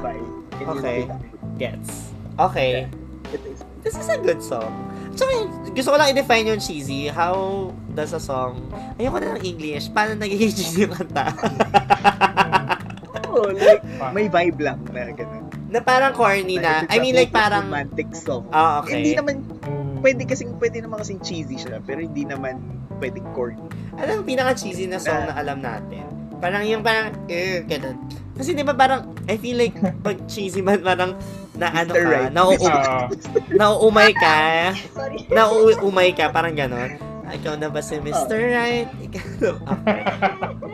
Yun 0.56 0.80
Okay. 0.80 1.12
Gets. 1.60 2.16
Okay. 2.40 2.88
Is. 2.88 3.03
This 3.84 4.00
is 4.00 4.08
a 4.08 4.16
good 4.16 4.40
song. 4.40 4.72
Tsaka, 5.12 5.44
gusto 5.76 5.92
ko 5.92 5.98
lang 6.00 6.16
i-define 6.16 6.56
yung 6.56 6.62
cheesy. 6.64 7.12
How 7.12 7.68
does 7.92 8.16
a 8.16 8.22
song... 8.24 8.64
Ayoko 8.96 9.20
na 9.20 9.36
ng 9.36 9.44
English. 9.44 9.92
Paano 9.92 10.16
nagiging 10.16 10.56
cheesy 10.56 10.88
yung 10.88 10.96
kanta? 10.96 11.36
Oo, 13.28 13.52
like, 13.52 13.84
may 14.16 14.32
vibe 14.32 14.60
lang 14.64 14.80
na 14.96 15.12
gano'n. 15.12 15.44
na 15.68 15.82
parang 15.84 16.16
corny 16.16 16.62
na. 16.62 16.88
I 16.88 17.04
mean, 17.04 17.18
like, 17.18 17.36
parang... 17.36 17.68
romantic 17.68 18.08
song. 18.16 18.48
Ah, 18.56 18.86
Hindi 18.88 19.14
okay. 19.14 19.20
naman, 19.20 19.36
pwede 20.00 20.22
kasing, 20.32 20.56
pwede 20.64 20.80
naman 20.80 21.04
kasing 21.04 21.20
cheesy 21.20 21.60
siya, 21.60 21.84
pero 21.84 22.00
hindi 22.00 22.24
naman 22.24 22.62
pwedeng 23.04 23.28
corny. 23.36 23.60
Ang 24.00 24.24
pinaka-cheesy 24.24 24.88
na 24.88 25.02
song 25.02 25.28
na 25.28 25.36
alam 25.36 25.60
natin? 25.60 26.08
Parang 26.40 26.64
yung 26.64 26.86
parang, 26.86 27.12
eh, 27.28 27.68
ganun. 27.68 28.00
Kasi 28.34 28.52
di 28.52 28.66
ba 28.66 28.74
parang, 28.74 29.14
I 29.30 29.38
feel 29.38 29.58
like, 29.58 29.76
pag 30.02 30.26
cheesy 30.26 30.60
man, 30.60 30.82
parang, 30.82 31.14
na 31.54 31.70
ano 31.70 31.94
ka, 31.94 32.02
Right. 32.02 32.34
nauum, 32.34 32.66
Ah, 32.66 33.06
nauumay 33.54 34.12
ka, 34.12 34.74
nauumay 35.30 36.10
ka, 36.12 36.34
parang 36.34 36.58
ganun. 36.58 36.98
Ikaw 37.24 37.58
na 37.58 37.70
ba 37.70 37.82
si 37.82 37.98
Mr. 37.98 38.38
Right? 38.52 38.90
Ikaw, 39.02 39.54
okay. 39.64 40.02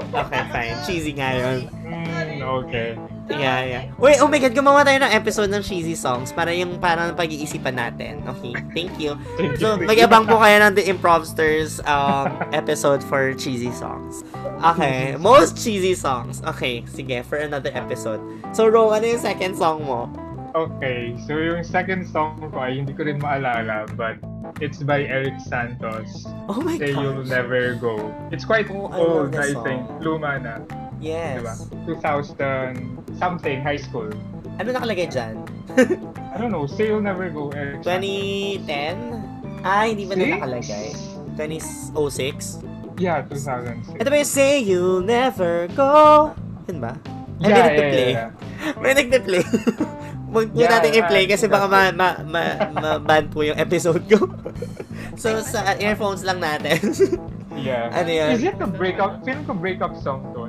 Okay, 0.10 0.42
fine. 0.50 0.76
Cheesy 0.84 1.12
nga 1.14 1.30
yun. 1.32 1.70
mm, 1.86 2.42
okay. 2.42 2.98
Yeah, 3.30 3.62
yeah. 3.64 3.84
Wait, 4.02 4.18
oh 4.18 4.28
my 4.28 4.42
God, 4.42 4.58
gumawa 4.58 4.82
tayo 4.82 4.98
ng 5.00 5.14
episode 5.14 5.54
ng 5.54 5.62
cheesy 5.62 5.94
songs 5.94 6.34
para 6.34 6.50
yung 6.50 6.82
parang 6.82 7.14
pag-iisipan 7.14 7.78
natin. 7.78 8.26
Okay, 8.26 8.54
thank 8.74 8.98
you. 8.98 9.14
So, 9.62 9.78
mag-abang 9.78 10.26
po 10.26 10.42
kayo 10.42 10.58
ng 10.66 10.74
The 10.74 10.90
Improvsters 10.90 11.78
um, 11.86 12.34
episode 12.52 13.06
for 13.06 13.38
cheesy 13.38 13.70
songs. 13.70 14.26
Okay, 14.74 15.14
most 15.22 15.62
cheesy 15.62 15.94
songs. 15.94 16.42
Okay, 16.42 16.82
sige, 16.90 17.22
for 17.22 17.38
another 17.38 17.70
episode. 17.78 18.18
So, 18.52 18.66
Ro, 18.66 18.90
ano 18.90 19.06
yung 19.06 19.22
second 19.22 19.54
song 19.54 19.86
mo? 19.86 20.10
Okay, 20.58 21.14
so 21.30 21.38
yung 21.38 21.62
second 21.62 22.10
song 22.10 22.34
ko 22.50 22.58
ay 22.58 22.82
hindi 22.82 22.98
ko 22.98 23.06
rin 23.06 23.22
maalala, 23.22 23.86
but 23.94 24.18
it's 24.58 24.82
by 24.82 25.06
Eric 25.06 25.38
Santos. 25.46 26.26
Oh 26.50 26.58
my 26.66 26.74
Say 26.82 26.90
You'll 26.90 27.22
gosh. 27.22 27.30
Never 27.30 27.78
Go. 27.78 28.10
It's 28.34 28.50
quite 28.50 28.66
Oh, 28.74 28.90
I 28.90 28.98
old, 28.98 29.38
I 29.38 29.54
song. 29.54 29.62
think. 29.62 29.82
Luma 30.02 30.42
na, 30.42 30.66
Yes. 31.00 31.40
diba? 31.40 31.56
2000 32.36 33.18
something, 33.20 33.58
high 33.64 33.80
school. 33.80 34.12
Ano 34.60 34.76
nakalagay 34.76 35.08
dyan? 35.08 35.40
I 36.30 36.36
don't 36.36 36.52
know, 36.52 36.68
Say 36.68 36.92
You'll 36.92 37.04
Never 37.04 37.32
Go, 37.32 37.50
Eric 37.56 37.84
2010? 37.88 39.64
Ah, 39.64 39.88
hindi 39.88 40.04
ba 40.04 40.20
na 40.20 40.40
nakalagay? 40.40 40.92
2006? 41.40 42.64
Yeah, 43.00 43.24
2006. 43.32 43.96
Ito 43.96 44.08
ba 44.12 44.16
yung 44.20 44.28
Say 44.28 44.60
You'll 44.60 45.04
Never 45.04 45.72
Go? 45.72 46.36
Yun 46.68 46.84
ba? 46.84 47.00
Ay, 47.40 47.48
may 47.48 47.56
nagpe-play. 47.56 48.12
May 48.84 48.94
nagpe-play. 49.00 49.44
Huwag 50.30 50.48
po 50.54 50.60
Yeah, 50.62 50.72
natin 50.78 50.92
i-play 50.94 51.26
kasi 51.26 51.48
baka 51.50 51.66
ma, 51.66 51.90
ma, 51.90 52.22
ma, 52.22 52.44
ma-ban 52.70 53.32
po 53.32 53.42
yung 53.42 53.58
episode 53.58 54.04
ko. 54.06 54.30
so, 55.22 55.40
sa 55.42 55.74
earphones 55.80 56.22
lang 56.22 56.44
natin. 56.44 56.78
Yeah. 57.56 57.90
Ano 57.92 58.10
yun? 58.12 58.30
Is 58.36 58.44
it 58.44 58.60
the 58.60 58.70
breakup, 58.70 59.24
feeling 59.26 59.48
ko 59.48 59.56
breakup 59.58 59.96
song 60.00 60.36
to, 60.36 60.49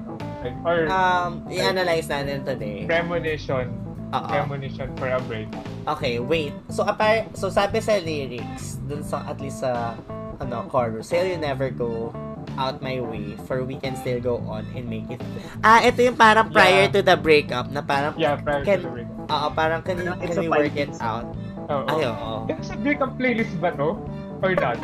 or 0.65 0.89
Um, 0.89 1.45
i-analyze 1.47 2.07
natin 2.07 2.43
today. 2.43 2.85
premonition, 2.85 3.71
Oo. 4.11 4.27
premonition 4.27 4.89
for 4.97 5.09
a 5.09 5.21
break. 5.25 5.49
Okay, 5.87 6.19
wait. 6.19 6.53
So, 6.69 6.85
apart, 6.85 7.33
so 7.35 7.49
sabi 7.49 7.81
sa 7.81 7.97
lyrics, 7.97 8.81
dun 8.85 9.03
sa, 9.03 9.25
at 9.25 9.39
least 9.39 9.61
sa, 9.61 9.97
ano, 10.39 10.65
chorus, 10.67 11.09
say 11.09 11.25
you 11.27 11.37
never 11.37 11.69
go 11.69 12.13
out 12.57 12.81
my 12.81 12.99
way, 12.99 13.37
for 13.47 13.63
we 13.63 13.77
can 13.77 13.95
still 13.95 14.19
go 14.19 14.41
on 14.45 14.67
and 14.73 14.85
make 14.85 15.07
it. 15.09 15.21
Ah, 15.61 15.81
ito 15.81 16.03
yung 16.03 16.17
parang 16.17 16.49
prior 16.51 16.89
Yeah. 16.89 16.95
to 16.95 17.01
the 17.01 17.17
breakup, 17.17 17.69
na 17.69 17.81
parang, 17.81 18.17
Yeah, 18.17 18.37
prior 18.37 18.65
Can- 18.65 18.83
to 18.83 18.89
the 18.89 18.95
breakup. 19.05 19.27
oo, 19.29 19.47
parang 19.53 19.81
can, 19.81 19.97
it's 20.21 20.35
can 20.35 20.41
we 20.41 20.49
work 20.49 20.75
it 20.75 20.93
out? 20.99 21.29
Oo. 21.71 21.87
Ay, 21.87 22.03
oo. 22.09 22.33
Yung 22.49 22.61
sa 22.61 22.75
breakup 22.75 23.15
playlist 23.15 23.55
ba 23.61 23.71
to? 23.73 23.95
Or 24.41 24.53
not? 24.57 24.81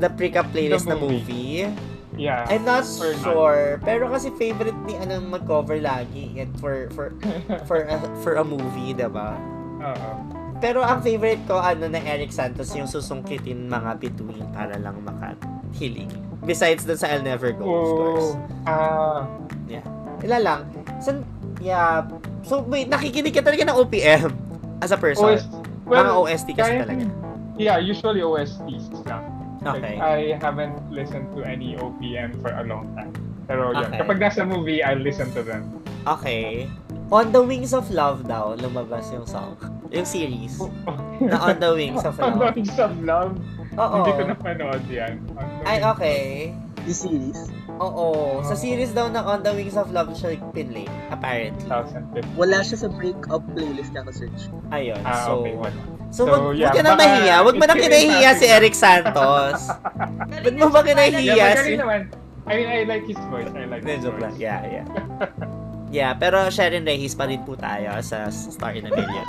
The 0.00 0.08
breakup 0.08 0.48
playlist 0.48 0.88
The 0.88 0.96
na 0.96 0.96
movie. 0.96 1.68
Yeah. 2.20 2.44
I'm 2.52 2.68
not 2.68 2.84
Or 3.00 3.16
not. 3.16 3.24
sure. 3.24 3.64
Pero 3.80 4.12
kasi 4.12 4.28
favorite 4.36 4.76
ni 4.84 4.92
ano 5.00 5.24
mag-cover 5.24 5.80
lagi 5.80 6.36
yan 6.36 6.52
for 6.60 6.92
for 6.92 7.16
for 7.68 7.88
a, 7.88 7.96
for 8.20 8.32
a 8.36 8.44
movie, 8.44 8.92
'di 8.92 9.08
ba? 9.08 9.40
Oo. 9.80 10.10
Pero 10.60 10.84
ang 10.84 11.00
favorite 11.00 11.40
ko 11.48 11.56
ano 11.56 11.88
na 11.88 11.96
Eric 12.04 12.28
Santos 12.28 12.76
yung 12.76 12.84
susungkitin 12.84 13.64
mga 13.72 13.96
bituin 13.96 14.44
para 14.52 14.76
lang 14.76 15.00
makahiling. 15.00 16.12
Besides 16.44 16.84
dun 16.84 17.00
sa 17.00 17.08
I'll 17.08 17.24
Never 17.24 17.56
Go, 17.56 17.64
of 17.64 17.88
course. 17.96 18.30
Oh. 18.68 18.68
Ah. 18.68 19.24
Ila 20.20 20.38
lang. 20.40 20.60
San, 21.00 21.24
yeah. 21.60 22.04
So, 22.44 22.60
wait, 22.68 22.88
nakikinig 22.92 23.32
ka 23.32 23.40
talaga 23.40 23.64
ng 23.68 23.76
OPM 23.76 24.32
as 24.84 24.92
a 24.92 25.00
person. 25.00 25.36
OS, 25.36 25.48
well, 25.88 26.04
mga 26.04 26.12
OST 26.16 26.48
kasi 26.56 26.72
talaga. 26.76 27.04
Yeah, 27.60 27.76
usually 27.80 28.24
OSTs 28.24 28.88
lang. 29.04 29.24
Okay. 29.60 29.76
Like, 29.94 30.00
I 30.00 30.18
haven't 30.36 30.88
listened 30.88 31.36
to 31.36 31.44
any 31.44 31.76
OPM 31.76 32.40
for 32.40 32.48
a 32.50 32.64
long 32.64 32.88
time. 32.94 33.12
Pero 33.44 33.70
yun, 33.70 33.84
Okay. 33.84 33.98
kapag 34.00 34.16
nasa 34.18 34.40
movie, 34.42 34.80
I'll 34.80 34.96
listen 34.98 35.28
to 35.32 35.42
them. 35.42 35.68
Okay. 36.06 36.64
On 37.10 37.28
the 37.28 37.42
Wings 37.42 37.74
of 37.74 37.90
Love 37.90 38.24
daw, 38.24 38.54
lumabas 38.54 39.10
yung 39.10 39.26
song. 39.26 39.58
Yung 39.90 40.06
series. 40.06 40.56
Na 41.20 41.44
On 41.44 41.56
the 41.58 41.72
Wings 41.74 42.00
of 42.00 42.14
On 42.22 42.30
Love. 42.32 42.38
the 42.38 42.48
Wings 42.56 42.78
of 42.78 42.94
Love, 43.02 43.34
Oo. 43.74 43.94
hindi 43.98 44.10
ko 44.14 44.22
napanood 44.24 44.84
yan. 44.86 45.18
On 45.34 45.44
Ay, 45.66 45.78
okay. 45.82 46.20
Yung 46.86 46.96
series. 46.96 47.40
Oo. 47.76 48.38
Sa 48.40 48.54
series 48.54 48.94
daw 48.94 49.10
na 49.10 49.26
On 49.26 49.42
the 49.42 49.50
Wings 49.50 49.74
of 49.74 49.90
Love 49.90 50.14
siya 50.14 50.38
pinlay, 50.54 50.86
apparently. 51.10 51.66
2015. 51.66 52.38
Wala 52.38 52.62
siya 52.62 52.76
sa 52.78 52.88
breakup 52.88 53.42
playlist 53.52 53.90
na 53.90 54.06
search. 54.08 54.48
Ayun. 54.70 55.02
Ah, 55.02 55.26
so, 55.26 55.42
okay. 55.42 55.52
Wala. 55.58 55.80
So, 56.10 56.26
So, 56.26 56.30
wag, 56.30 56.58
yeah, 56.58 56.70
wag 56.70 56.76
ka 56.76 56.82
na 56.82 56.92
mahiya. 56.98 57.36
Wag 57.46 57.54
mo 57.56 57.64
na 57.66 57.74
kinahiya 57.74 58.30
si. 58.36 58.46
Eric 58.50 58.74
Santos. 58.74 59.70
Ba't 60.30 60.54
mo 60.58 60.68
ba 60.68 60.82
kinahiya? 60.82 61.22
Yeah, 61.22 61.54
naman. 61.78 62.00
I 62.50 62.52
mean, 62.58 62.68
I 62.68 62.82
like 62.82 63.06
his 63.06 63.20
voice. 63.30 63.46
I 63.54 63.64
like 63.70 63.86
his 63.86 64.02
joke 64.02 64.18
lang. 64.18 64.34
voice. 64.34 64.42
Yeah, 64.42 64.60
yeah. 64.66 64.86
Yeah, 65.90 66.14
pero 66.14 66.46
Sharon 66.54 66.86
Reyes 66.86 67.18
pa 67.18 67.26
rin 67.26 67.42
po 67.42 67.58
tayo 67.58 67.90
sa 67.98 68.30
Star 68.30 68.78
in 68.78 68.86
a 68.86 68.94
Million. 68.94 69.26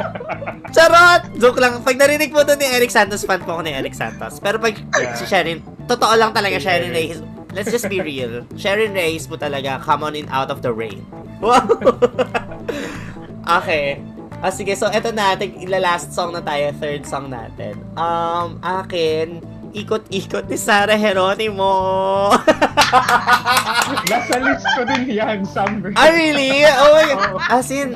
Charot! 0.70 1.34
Joke 1.41 1.58
lang. 1.58 1.82
Pag 1.82 1.98
narinig 1.98 2.30
mo 2.30 2.46
to 2.46 2.54
ni 2.54 2.70
Eric 2.70 2.94
Santos, 2.94 3.26
fan 3.26 3.41
po 3.41 3.58
ako 3.58 3.65
ni 3.65 3.74
Eric 3.74 3.98
Santos. 3.98 4.38
Pero 4.38 4.62
pag 4.62 4.78
Yeah. 4.78 5.17
si 5.17 5.26
Sharon, 5.26 5.65
totoo 5.89 6.13
lang 6.13 6.38
talaga 6.38 6.62
Si 6.62 6.70
Sharon 6.70 6.94
Reyes. 6.94 7.17
Reyes. 7.26 7.50
Let's 7.58 7.74
just 7.74 7.89
be 7.89 7.98
real. 7.98 8.46
Sharon 8.62 8.94
Reyes 8.94 9.26
po 9.26 9.41
talaga, 9.41 9.82
come 9.82 10.06
on 10.06 10.13
in 10.13 10.30
out 10.30 10.54
of 10.54 10.62
the 10.62 10.70
rain. 10.70 11.02
Wow! 11.41 11.65
okay. 13.58 13.98
Ah, 14.41 14.49
sige, 14.49 14.73
so 14.73 14.89
eto 14.89 15.13
na, 15.13 15.38
ila-last 15.38 16.17
song 16.17 16.34
na 16.34 16.41
tayo, 16.41 16.73
third 16.82 17.06
song 17.06 17.30
natin. 17.30 17.77
Um, 17.93 18.58
akin, 18.65 19.38
Ikot-Ikot 19.71 20.51
ni 20.51 20.58
Sarah 20.60 20.99
Geronimo. 20.99 21.71
Nasa 24.12 24.36
list 24.41 24.65
ko 24.75 24.82
din 24.84 25.15
yan 25.15 25.47
somewhere. 25.47 25.95
Ah, 25.95 26.12
really? 26.12 26.65
Oh 26.67 26.91
my 26.91 27.12
God. 27.15 27.39
As 27.47 27.69
in, 27.71 27.95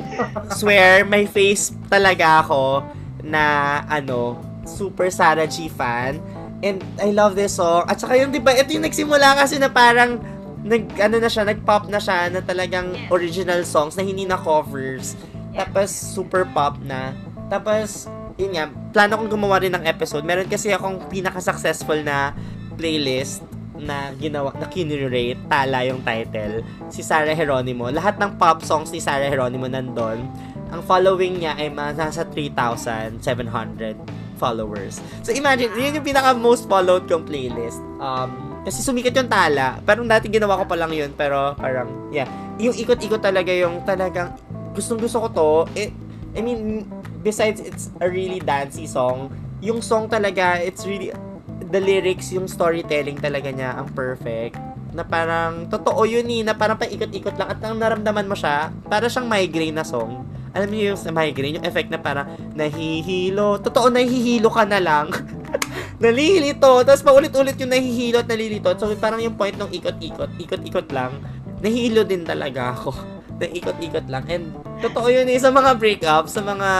swear, 0.56 1.04
may 1.04 1.28
face 1.28 1.74
talaga 1.92 2.46
ako 2.46 2.80
na, 3.20 3.82
ano, 3.90 4.40
super 4.64 5.12
Sarah 5.12 5.50
G 5.50 5.68
fan. 5.68 6.16
And 6.64 6.80
I 6.96 7.12
love 7.12 7.36
this 7.36 7.60
song. 7.60 7.84
At 7.90 8.00
saka 8.00 8.16
yung, 8.16 8.32
di 8.32 8.40
ba, 8.40 8.56
ito 8.56 8.72
yung 8.72 8.88
nagsimula 8.88 9.36
kasi 9.36 9.60
na 9.60 9.68
parang, 9.68 10.16
nag, 10.64 10.96
ano 10.96 11.16
na 11.20 11.28
siya, 11.28 11.44
nag-pop 11.44 11.92
na 11.92 12.00
siya 12.00 12.32
na 12.32 12.40
talagang 12.40 12.96
original 13.12 13.60
songs 13.68 13.98
na 14.00 14.02
hindi 14.06 14.24
na 14.24 14.40
covers. 14.40 15.12
Tapos, 15.56 15.88
super 15.90 16.44
pop 16.52 16.76
na. 16.84 17.16
Tapos, 17.48 18.06
yun 18.36 18.52
nga, 18.52 18.68
plano 18.92 19.16
kong 19.16 19.32
gumawa 19.32 19.64
rin 19.64 19.72
ng 19.72 19.84
episode. 19.88 20.22
Meron 20.22 20.46
kasi 20.46 20.70
akong 20.70 21.08
pinaka-successful 21.08 22.04
na 22.04 22.36
playlist 22.76 23.40
na 23.80 24.12
ginawa, 24.16 24.52
na 24.56 24.68
kinurate, 24.68 25.36
tala 25.48 25.84
yung 25.84 26.00
title, 26.00 26.64
si 26.88 27.04
Sarah 27.04 27.36
Geronimo. 27.36 27.92
Lahat 27.92 28.16
ng 28.16 28.40
pop 28.40 28.64
songs 28.64 28.88
ni 28.92 29.00
Sarah 29.00 29.28
Geronimo 29.28 29.68
nandun. 29.68 30.24
Ang 30.72 30.82
following 30.84 31.44
niya 31.44 31.56
ay 31.60 31.72
nasa 31.72 32.24
3,700 32.28 33.20
followers. 34.36 35.00
So 35.24 35.32
imagine, 35.32 35.72
yun 35.76 35.96
yung 36.00 36.06
pinaka 36.06 36.36
most 36.36 36.68
followed 36.68 37.08
kong 37.08 37.24
playlist. 37.24 37.80
Um, 38.00 38.60
kasi 38.66 38.82
sumikat 38.82 39.14
yung 39.16 39.30
tala. 39.30 39.78
Parang 39.86 40.04
dati 40.10 40.28
ginawa 40.28 40.60
ko 40.60 40.64
pa 40.68 40.76
lang 40.76 40.92
yun, 40.92 41.14
pero 41.16 41.56
parang, 41.56 42.10
yeah. 42.12 42.28
Yung 42.56 42.74
ikot-ikot 42.74 43.20
talaga 43.20 43.52
yung 43.52 43.84
talagang, 43.84 44.34
gustong 44.76 45.00
gusto 45.00 45.24
ko 45.24 45.28
to. 45.32 45.50
Eh, 45.72 45.88
I 46.36 46.44
mean, 46.44 46.84
besides 47.24 47.64
it's 47.64 47.88
a 47.96 48.06
really 48.06 48.44
dancey 48.44 48.84
song, 48.84 49.32
yung 49.64 49.80
song 49.80 50.06
talaga, 50.12 50.60
it's 50.60 50.84
really, 50.84 51.08
the 51.72 51.80
lyrics, 51.80 52.30
yung 52.30 52.46
storytelling 52.46 53.16
talaga 53.16 53.48
niya, 53.48 53.72
ang 53.80 53.88
perfect. 53.96 54.60
Na 54.92 55.02
parang, 55.02 55.66
totoo 55.72 56.04
yun 56.04 56.28
eh, 56.28 56.44
na 56.44 56.52
parang 56.52 56.76
paikot-ikot 56.76 57.34
lang. 57.40 57.48
At 57.48 57.58
ang 57.64 57.80
naramdaman 57.80 58.28
mo 58.28 58.36
siya, 58.36 58.68
para 58.86 59.08
siyang 59.08 59.26
migraine 59.26 59.74
na 59.74 59.84
song. 59.84 60.28
Alam 60.52 60.72
niyo 60.72 60.92
yung 60.92 61.00
migraine, 61.12 61.56
yung 61.60 61.66
effect 61.68 61.88
na 61.88 62.00
parang, 62.00 62.28
nahihilo. 62.52 63.60
Totoo, 63.64 63.88
nahihilo 63.88 64.52
ka 64.52 64.68
na 64.68 64.80
lang. 64.80 65.08
nalilito. 66.04 66.84
Tapos 66.84 67.00
paulit-ulit 67.00 67.56
yung 67.56 67.72
nahihilo 67.72 68.20
at 68.20 68.28
nalilito. 68.28 68.68
So, 68.76 68.92
parang 68.96 69.24
yung 69.24 69.36
point 69.36 69.56
ng 69.56 69.72
ikot-ikot, 69.72 70.36
ikot-ikot 70.36 70.88
lang, 70.92 71.16
nahihilo 71.64 72.04
din 72.04 72.24
talaga 72.24 72.76
ako. 72.76 73.15
Na 73.36 73.46
ikot-ikot 73.48 74.06
lang. 74.08 74.24
And, 74.28 74.44
totoo 74.80 75.08
yun 75.12 75.28
eh, 75.28 75.40
sa 75.40 75.52
mga 75.52 75.76
breakups, 75.76 76.36
sa 76.36 76.42
mga, 76.42 76.70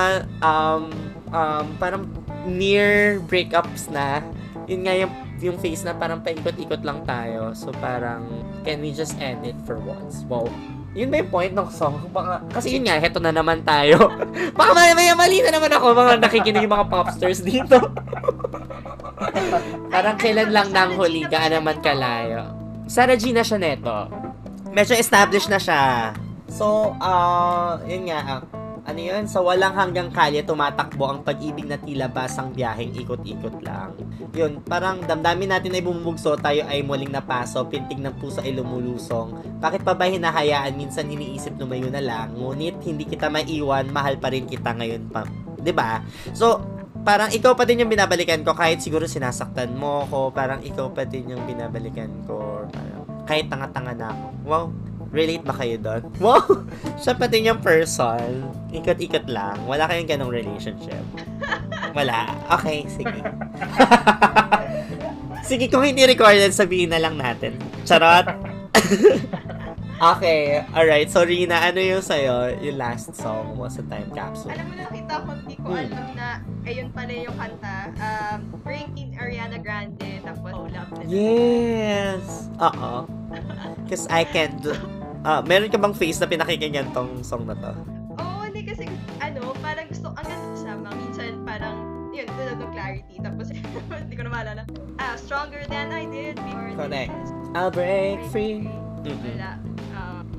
um, 0.41 0.85
um, 1.33 1.67
parang 1.77 2.09
near 2.47 3.21
breakups 3.25 3.93
na, 3.93 4.23
yun 4.67 4.87
nga 4.87 4.95
yung, 4.97 5.13
yung 5.41 5.57
face 5.61 5.85
na 5.85 5.93
parang 5.93 6.25
paikot-ikot 6.25 6.81
lang 6.81 7.05
tayo. 7.05 7.53
So, 7.53 7.71
parang, 7.79 8.25
can 8.65 8.81
we 8.81 8.91
just 8.91 9.19
end 9.21 9.45
it 9.45 9.59
for 9.69 9.77
once? 9.83 10.25
Wow. 10.27 10.49
Yun 10.97 11.13
ba 11.13 11.21
yung 11.21 11.29
point 11.29 11.53
ng 11.53 11.69
song? 11.69 12.09
Baka, 12.09 12.41
kasi 12.49 12.73
yun 12.73 12.89
nga, 12.89 12.97
heto 12.97 13.21
na 13.21 13.29
naman 13.29 13.61
tayo. 13.69 14.09
Baka 14.59 14.73
may, 14.73 14.97
may 14.97 15.13
mali 15.13 15.45
na 15.45 15.53
naman 15.53 15.69
ako, 15.77 15.93
mga 15.93 16.25
nakikinig 16.25 16.65
yung 16.65 16.73
mga 16.73 16.89
popsters 16.89 17.45
dito. 17.45 17.77
parang 19.93 20.17
kailan 20.17 20.57
lang 20.57 20.73
nang 20.73 20.97
huli, 20.97 21.29
gaan 21.29 21.53
naman 21.53 21.85
kalayo. 21.85 22.49
Sarah 22.89 23.21
G 23.21 23.37
na 23.37 23.45
siya 23.45 23.61
neto. 23.61 24.09
Medyo 24.73 24.97
established 24.97 25.53
na 25.53 25.61
siya. 25.61 26.17
So, 26.51 26.95
ah, 27.03 27.79
yun 27.87 28.07
nga, 28.07 28.21
ah, 28.23 28.43
ano 28.87 29.01
yun? 29.03 29.27
Sa 29.27 29.43
walang 29.43 29.75
hanggang 29.75 30.15
kalye, 30.15 30.47
tumatakbo 30.47 31.11
ang 31.11 31.21
pag-ibig 31.27 31.67
na 31.67 31.75
tila 31.75 32.07
basang 32.07 32.55
biyaheng 32.55 32.95
ikot-ikot 32.95 33.59
lang. 33.67 33.99
Yun, 34.31 34.63
parang 34.63 35.03
damdamin 35.03 35.51
natin 35.51 35.75
ay 35.75 35.83
bumubugso, 35.83 36.39
tayo 36.39 36.63
ay 36.71 36.87
muling 36.87 37.11
napaso, 37.11 37.67
pintig 37.67 37.99
ng 37.99 38.15
puso 38.23 38.39
ay 38.47 38.55
lumulusong. 38.55 39.59
Bakit 39.59 39.83
pa 39.83 39.99
ba 39.99 40.07
hinahayaan, 40.07 40.79
minsan 40.79 41.11
iniisip 41.11 41.59
lumayo 41.59 41.91
na 41.91 41.99
lang, 41.99 42.39
ngunit 42.39 42.79
hindi 42.87 43.11
kita 43.11 43.27
maiwan, 43.27 43.91
mahal 43.91 44.15
pa 44.23 44.31
rin 44.31 44.47
kita 44.47 44.71
ngayon 44.71 45.11
pa. 45.11 45.27
ba 45.75 45.99
So, 46.31 46.63
parang 47.03 47.35
ikaw 47.35 47.59
pa 47.59 47.67
din 47.67 47.83
yung 47.83 47.91
binabalikan 47.91 48.47
ko 48.47 48.55
kahit 48.55 48.79
siguro 48.79 49.11
sinasaktan 49.11 49.75
mo 49.75 50.07
ko, 50.07 50.31
parang 50.31 50.63
ikaw 50.63 50.95
pa 50.95 51.03
din 51.03 51.35
yung 51.35 51.43
binabalikan 51.43 52.11
ko. 52.23 52.67
Parang, 52.71 53.03
kahit 53.27 53.51
tanga-tanga 53.51 53.93
na 53.99 54.07
ako. 54.15 54.27
Wow, 54.47 54.65
relate 55.11 55.45
ba 55.45 55.55
kayo 55.55 55.77
doon? 55.79 56.03
Wow, 56.25 56.67
siya 56.99 57.15
pa 57.15 57.27
din 57.31 57.49
yung 57.49 57.61
person. 57.63 58.51
Ikot-ikot 58.73 59.27
lang. 59.31 59.59
Wala 59.65 59.87
kayong 59.87 60.09
ganong 60.09 60.33
relationship. 60.33 61.03
Wala. 61.95 62.35
Okay, 62.61 62.85
sige. 62.91 63.21
sige, 65.49 65.65
kung 65.71 65.87
hindi 65.87 66.05
recorded, 66.05 66.53
sabihin 66.53 66.93
na 66.93 67.01
lang 67.01 67.17
natin. 67.17 67.57
Charot. 67.87 68.27
okay, 70.01 70.65
alright. 70.73 71.09
So, 71.09 71.23
Rina, 71.23 71.61
ano 71.63 71.79
yung 71.79 72.03
sa'yo, 72.03 72.61
yung 72.61 72.77
last 72.77 73.15
song 73.15 73.57
mo 73.57 73.67
sa 73.67 73.81
time 73.87 74.09
capsule? 74.13 74.53
Alam 74.53 74.67
mo, 74.69 74.75
nakita 74.77 75.15
ko, 75.23 75.29
hindi 75.33 75.57
ko 75.57 75.67
Hmm. 75.71 75.83
alam 75.83 76.07
na 76.15 76.27
ayun 76.63 76.89
pala 76.91 77.13
yung 77.13 77.37
kanta. 77.37 77.77
Um, 77.97 78.39
Breaking 78.61 79.17
Ariana 79.17 79.59
Grande, 79.59 80.21
tapos 80.21 80.51
Oh 80.53 80.67
Love 80.67 80.91
na 80.93 81.03
Yes! 81.07 82.51
Oo. 82.59 83.07
Because 83.85 84.05
I 84.09 84.25
can't 84.25 84.59
do... 84.61 84.75
Ah, 85.23 85.43
meron 85.43 85.71
ka 85.71 85.79
bang 85.79 85.95
face 85.95 86.19
na 86.19 86.27
pinakikinggan 86.27 86.91
tong 86.91 87.23
song 87.23 87.47
na 87.47 87.55
to? 87.59 87.73
Oo, 88.15 88.47
hindi 88.47 88.63
kasi, 88.63 88.87
ano, 89.19 89.51
parang 89.59 89.91
gusto, 89.91 90.15
ang 90.15 90.23
ganda 90.23 90.55
sama. 90.55 90.89
Minsan, 90.95 91.43
parang, 91.43 91.77
yun, 92.11 92.27
Love 92.31 92.63
ng 92.63 92.73
Clarity. 92.73 93.17
Tapos, 93.19 93.47
hindi 94.03 94.15
ko 94.15 94.23
na 94.23 94.31
maalala. 94.31 94.63
Ah, 94.97 95.19
Stronger 95.19 95.67
Than 95.67 95.91
I 95.91 96.07
Did 96.07 96.39
Before. 96.39 96.75
Correct. 96.79 97.11
This. 97.11 97.31
I'll 97.55 97.75
break 97.75 98.23
free. 98.31 98.67
Mm-mm. 99.03 99.39
Wala. 99.39 99.55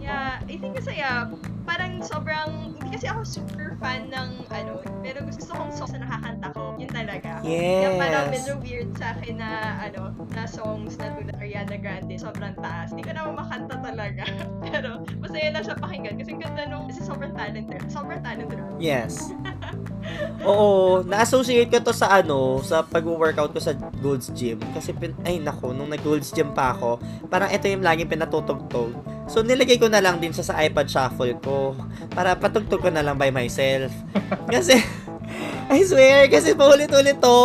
Yeah, 0.08 0.40
I 0.40 0.56
think 0.56 0.72
masaya. 0.72 1.28
Parang 1.68 2.00
sobrang, 2.00 2.80
hindi 2.80 2.96
kasi 2.96 3.12
ako 3.12 3.28
super 3.28 3.76
fan 3.76 4.08
ng 4.08 4.48
ano, 4.48 4.80
pero 5.04 5.20
gusto 5.20 5.52
kong 5.52 5.76
songs 5.76 5.92
na 5.92 6.08
nakakanta 6.08 6.48
ko. 6.56 6.80
Yun 6.80 6.88
talaga. 6.88 7.44
Kaya 7.44 7.90
parang 8.00 8.32
medyo 8.32 8.56
Yes. 8.56 8.64
weird 8.64 8.90
sa 8.96 9.12
akin 9.12 9.36
na 9.36 9.52
ano, 9.84 10.16
na 10.32 10.48
songs 10.48 10.96
na 10.96 11.12
tulad 11.12 11.36
Ariana 11.36 11.76
Grande, 11.76 12.16
sobrang 12.16 12.56
taas. 12.56 12.96
Hindi 12.96 13.04
ko 13.04 13.12
naman 13.20 13.36
makanta 13.36 13.76
talaga. 13.84 14.24
pero 14.64 15.04
masaya 15.20 15.48
lang 15.52 15.64
siya 15.68 15.76
pakinggan 15.76 16.16
kasi 16.16 16.32
ganda 16.40 16.64
nung, 16.72 16.88
kasi 16.88 17.04
sobrang 17.04 17.36
talented. 17.36 17.82
Sobrang 17.92 18.24
talented. 18.24 18.64
Yes. 18.80 19.36
Oo, 20.48 21.04
na-associate 21.04 21.68
ko 21.68 21.84
to 21.84 21.92
sa 21.92 22.24
ano, 22.24 22.64
sa 22.64 22.80
pag-workout 22.80 23.52
ko 23.52 23.60
sa 23.60 23.76
Gold's 24.00 24.32
Gym. 24.32 24.56
Kasi, 24.72 24.96
pin- 24.96 25.20
ay 25.28 25.44
nako, 25.44 25.76
nung 25.76 25.92
nag-Gold's 25.92 26.32
Gym 26.32 26.56
pa 26.56 26.72
ako, 26.72 26.96
parang 27.28 27.52
ito 27.52 27.68
yung 27.68 27.84
laging 27.84 28.08
pinatutugtog. 28.08 28.96
So, 29.28 29.44
nilagay 29.44 29.78
ko 29.78 29.92
na 29.92 30.00
lang 30.00 30.18
din 30.18 30.32
siya 30.32 30.48
sa 30.48 30.56
iPad 30.64 30.88
Shuffle 30.88 31.36
ko. 31.44 31.76
Para 32.16 32.34
patugtog 32.34 32.80
ko 32.80 32.90
na 32.90 33.04
lang 33.04 33.20
by 33.20 33.30
myself. 33.30 33.92
Kasi, 34.54 34.80
I 35.74 35.84
swear, 35.84 36.32
kasi 36.32 36.56
paulit-ulit 36.56 37.20
to. 37.20 37.38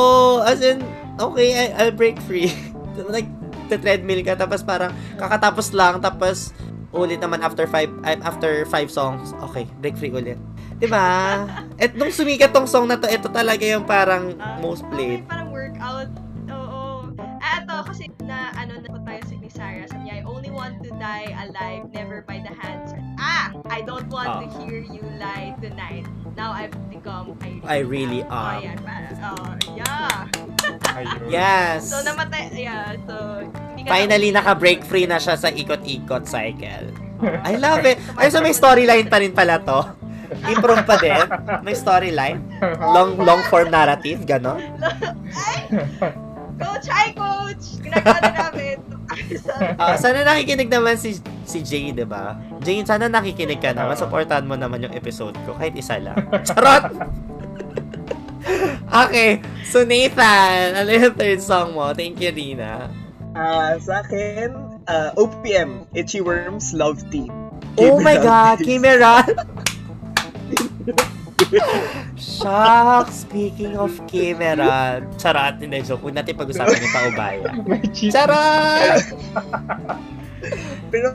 As 0.46 0.62
in, 0.62 0.78
okay, 1.18 1.58
I, 1.58 1.64
I'll 1.74 1.94
break 1.94 2.22
free. 2.22 2.54
like, 3.10 3.26
treadmill 3.66 4.20
ka, 4.22 4.36
tapos 4.36 4.60
parang 4.60 4.92
kakatapos 5.16 5.72
lang, 5.72 5.98
tapos 5.98 6.52
ulit 6.92 7.18
naman 7.18 7.40
after 7.40 7.64
five, 7.64 7.88
ay, 8.04 8.20
after 8.20 8.68
five 8.68 8.92
songs, 8.92 9.32
okay, 9.40 9.64
break 9.80 9.96
free 9.96 10.12
ulit. 10.12 10.36
'Di 10.76 10.92
ba? 10.92 11.40
At 11.80 11.96
nung 11.96 12.12
sumikat 12.12 12.52
tong 12.52 12.68
song 12.68 12.84
na 12.84 13.00
to, 13.00 13.08
ito 13.08 13.32
talaga 13.32 13.64
yung 13.64 13.88
parang 13.88 14.36
Ah, 14.36 14.60
most 14.60 14.84
played. 14.92 15.24
parang 15.24 15.48
workout. 15.48 16.12
Die 21.02 21.34
alive, 21.34 21.90
never 21.90 22.22
by 22.22 22.38
the 22.38 22.54
hands. 22.54 22.94
Ah! 23.18 23.50
I 23.66 23.82
don't 23.82 24.06
want 24.06 24.30
to 24.38 24.46
Ah. 24.46 24.54
hear 24.62 24.86
you 24.86 25.02
lie 25.18 25.50
tonight. 25.58 26.06
Now 26.38 26.54
I've 26.54 26.70
become, 26.86 27.34
I 27.42 27.58
really, 27.58 27.66
I 27.66 27.78
really 27.82 28.20
am. 28.22 28.30
Oh, 28.30 28.62
am. 28.62 28.78
oh, 29.34 29.50
yeah. 29.74 30.14
Yes. 31.26 31.88
So, 31.90 32.04
namatay, 32.04 32.52
yeah, 32.54 32.94
so, 33.08 33.42
hindi 33.74 33.82
ka 33.82 33.90
Finally, 33.90 34.28
na- 34.30 34.44
naka-break 34.44 34.84
free 34.86 35.08
na 35.08 35.16
siya 35.18 35.34
sa 35.34 35.48
ikot-ikot 35.50 36.28
cycle. 36.28 36.92
I 37.48 37.56
love 37.58 37.82
it. 37.82 37.98
Ay, 38.14 38.28
so 38.30 38.38
may 38.38 38.54
storyline 38.54 39.08
pa 39.10 39.18
rin 39.18 39.32
pala 39.34 39.58
to. 39.58 39.80
Improve 40.46 40.84
pa 40.84 41.00
din. 41.00 41.24
May 41.64 41.74
storyline. 41.74 42.40
Long, 42.94 43.16
long 43.20 43.40
form 43.48 43.68
narrative, 43.72 44.22
gano'n. 44.24 44.60
Go 46.62 46.79
try, 46.79 47.11
coach! 47.12 47.83
Ginagawa 47.83 48.18
na 48.22 48.33
namin. 48.48 48.79
Ah, 49.77 50.01
sana 50.01 50.25
nakikinig 50.25 50.72
naman 50.72 50.96
si 50.96 51.20
si 51.44 51.61
Jay, 51.61 51.92
'di 51.92 52.09
ba? 52.09 52.33
Jay, 52.64 52.81
sana 52.81 53.12
nakikinig 53.12 53.61
ka 53.61 53.77
naman. 53.77 53.92
Supportahan 53.92 54.48
mo 54.48 54.57
naman 54.57 54.81
yung 54.81 54.94
episode 54.96 55.37
ko 55.44 55.53
kahit 55.53 55.77
isa 55.77 56.01
lang. 56.01 56.16
Charot. 56.48 56.88
okay. 59.05 59.44
So 59.68 59.85
Nathan, 59.85 60.81
ano 60.81 60.88
yung 60.88 61.12
third 61.12 61.44
song 61.44 61.77
mo? 61.77 61.92
Thank 61.92 62.25
you, 62.25 62.33
Rina. 62.33 62.88
Ah, 63.37 63.77
sa 63.81 64.01
akin, 64.01 64.57
ah, 64.88 65.12
OPM, 65.16 65.88
Itchy 65.92 66.25
Worms 66.25 66.72
Love 66.72 67.05
Team. 67.12 67.29
Oh 67.77 68.01
my. 68.01 68.16
God, 68.16 68.64
Kimeral! 68.64 69.29
Shock! 72.18 73.11
Speaking 73.11 73.74
of 73.78 73.94
Kimeral. 74.07 75.05
Charot, 75.18 75.59
hindi 75.59 75.83
joke. 75.83 76.02
Huwag 76.02 76.16
natin 76.16 76.38
pag-usapan 76.38 76.78
yung 76.78 76.94
paubaya. 76.94 77.50
Charot! 78.14 79.02
Pero, 80.92 81.09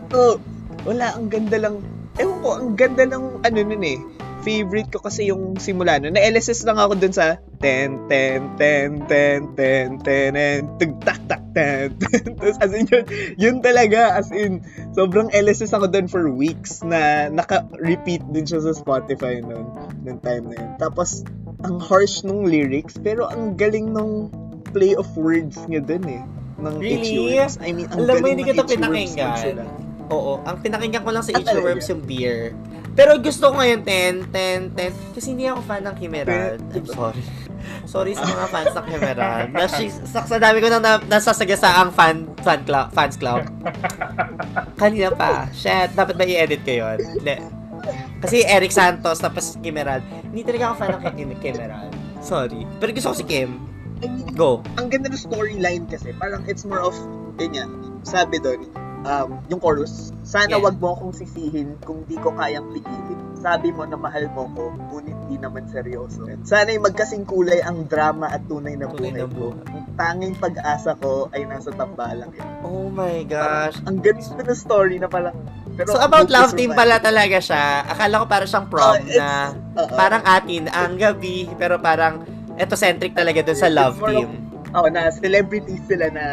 wala, 0.87 1.15
ang 1.15 1.27
ganda 1.27 1.57
lang. 1.59 1.83
Ewan 2.17 2.37
ko, 2.41 2.49
ang 2.57 2.71
ganda 2.75 3.03
ng, 3.05 3.43
ano 3.45 3.59
nun 3.61 3.83
eh. 3.83 3.97
Favorite 4.41 4.89
ko 4.89 5.03
kasi 5.03 5.27
yung 5.27 5.59
simula 5.59 5.99
nun. 5.99 6.15
Na-LSS 6.15 6.63
lang 6.63 6.79
ako 6.79 6.95
dun 6.97 7.13
sa 7.13 7.37
ten, 7.57 7.97
ten, 8.05 8.53
ten, 8.57 9.01
ten, 9.09 9.39
ten, 9.57 9.87
ten, 9.99 10.29
ten, 10.33 10.61
tug, 10.77 10.91
tak, 11.01 11.21
tak, 11.25 11.41
ten. 11.57 11.97
Tapos 12.37 12.57
as 12.61 12.71
in 12.73 12.85
yun, 12.89 13.05
yun 13.37 13.55
talaga, 13.65 14.13
as 14.17 14.29
in, 14.29 14.61
sobrang 14.93 15.29
LSS 15.33 15.73
ako 15.73 15.89
dun 15.89 16.05
for 16.05 16.29
weeks 16.29 16.85
na 16.85 17.29
naka-repeat 17.33 18.21
din 18.29 18.45
siya 18.45 18.61
sa 18.61 18.77
Spotify 18.77 19.41
nun, 19.41 19.65
nung 20.05 20.21
time 20.21 20.53
na 20.53 20.55
yun. 20.55 20.71
Tapos, 20.77 21.25
ang 21.65 21.81
harsh 21.81 22.21
nung 22.21 22.45
lyrics, 22.45 23.01
pero 23.01 23.25
ang 23.25 23.57
galing 23.57 23.89
nung 23.89 24.29
play 24.69 24.93
of 24.93 25.09
words 25.17 25.57
niya 25.65 25.81
dun 25.81 26.05
eh. 26.05 26.21
Ng 26.61 26.75
Really? 26.77 27.37
Itchy. 27.37 27.61
I 27.61 27.73
mean, 27.73 27.89
ang 27.89 28.05
Alam 28.05 28.15
mo, 28.21 28.25
hindi 28.29 28.53
lang 28.53 28.69
pinakinggan. 28.69 29.65
Oo, 30.07 30.39
ang 30.45 30.57
pinakinggan 30.61 31.01
ko 31.01 31.09
lang 31.09 31.25
sa 31.25 31.33
Ah, 31.33 31.41
Itchy 31.41 31.49
talaga? 31.49 31.65
Worms 31.73 31.87
yung 31.89 32.03
beer. 32.05 32.53
Pero 32.97 33.13
gusto 33.21 33.53
ko 33.53 33.61
ngayon 33.61 33.81
10, 33.85 34.33
10, 34.33 34.73
10. 34.73 35.13
Kasi 35.13 35.27
hindi 35.37 35.45
ako 35.45 35.61
fan 35.69 35.85
ng 35.85 35.95
Kimeral. 36.01 36.57
I'm 36.73 36.87
sorry. 36.89 37.21
Sorry 37.85 38.13
sa 38.13 38.25
mga 38.25 38.45
fans 38.51 38.73
ng. 38.75 39.45
Nashi, 39.53 39.87
sa, 39.89 40.23
sa 40.25 40.37
dami 40.37 40.57
ko 40.59 40.67
nang 40.71 40.83
na, 40.83 40.99
nasasagasa 41.05 41.81
ang 41.81 41.91
fan, 41.91 42.29
fan 42.41 42.61
club, 42.63 42.87
fans 42.93 43.15
club. 43.15 43.43
Kanina 44.81 45.13
pa. 45.13 45.49
Shit, 45.51 45.93
dapat 45.93 46.15
ba 46.17 46.23
i-edit 46.23 46.61
ko 46.63 46.73
yun? 46.73 46.97
Hindi. 47.21 47.35
Kasi 48.19 48.43
Eric 48.43 48.73
Santos, 48.73 49.21
tapos 49.21 49.55
Kimeral. 49.61 50.01
Hindi 50.27 50.41
talaga 50.43 50.63
ako 50.71 50.75
fan 50.81 50.89
ng 50.97 51.39
Kimeral. 51.39 51.89
Sorry. 52.19 52.65
Pero 52.81 52.89
gusto 52.91 53.13
ko 53.13 53.17
si 53.17 53.25
Kim. 53.25 53.61
I 53.97 54.13
mean, 54.13 54.29
Go. 54.37 54.61
ang 54.77 54.93
ganda 54.93 55.09
ng 55.09 55.17
storyline 55.17 55.89
kasi. 55.89 56.13
Parang 56.13 56.45
it's 56.45 56.65
more 56.65 56.81
of, 56.81 56.93
ganyan, 57.41 57.97
sabi 58.05 58.37
doon, 58.37 58.69
um, 59.07 59.39
yung 59.47 59.57
chorus, 59.57 60.11
sana 60.21 60.51
Yeah. 60.51 60.61
wag 60.61 60.77
mo 60.77 60.93
akong 60.93 61.15
sisihin 61.15 61.79
kung 61.81 62.03
di 62.03 62.15
ko 62.15 62.29
kayang 62.31 62.67
pigilin. 62.69 63.15
Sabi 63.37 63.69
mo 63.69 63.85
na 63.85 63.95
mahal 63.95 64.27
mo 64.29 64.49
ko, 64.51 64.69
ngunit 64.73 65.15
di 65.25 65.37
naman 65.37 65.63
seryoso. 65.65 66.27
Sana'y 66.43 66.77
magkasing 66.77 67.23
kulay 67.23 67.61
ang 67.61 67.85
drama 67.85 68.27
at 68.27 68.43
tunay 68.43 68.75
na 68.75 68.89
Tunay 68.89 68.91
buhay 68.91 69.11
na 69.13 69.25
ko. 69.29 69.45
Ang 69.55 69.85
tanging 69.95 70.35
pag-asa 70.35 70.91
ko 70.95 71.31
ay 71.31 71.45
nasa 71.45 71.71
tambalang 71.71 72.29
ito. 72.29 72.43
Oh 72.61 72.89
my 72.89 73.23
gosh. 73.23 73.79
Ang 73.85 74.01
ganda 74.01 74.21
ng 74.43 74.51
story 74.53 74.97
na 74.97 75.07
parang, 75.07 75.37
pero 75.71 75.87
So 75.89 76.01
about 76.01 76.27
Love 76.27 76.53
Team 76.53 76.73
pala 76.73 76.97
talaga 76.97 77.37
siya. 77.37 77.63
Akala 77.85 78.19
ko 78.19 78.25
parang 78.25 78.49
siyang 78.49 78.67
prom 78.67 78.83
Oh, 78.83 78.97
it's- 78.97 79.15
na 79.15 79.29
Oo. 79.77 79.93
parang 79.93 80.23
atin 80.23 80.67
ang 80.67 80.97
gabi 80.97 81.47
pero 81.53 81.77
parang 81.77 82.25
etocentric 82.55 83.13
talaga 83.13 83.39
dun 83.39 83.55
sa 83.55 83.69
Love 83.69 83.95
more 83.95 84.09
of- 84.09 84.13
Team. 84.17 84.29
Oo, 84.73 84.87
na 84.89 85.07
celebrities 85.09 85.79
sila 85.85 86.09
na 86.09 86.25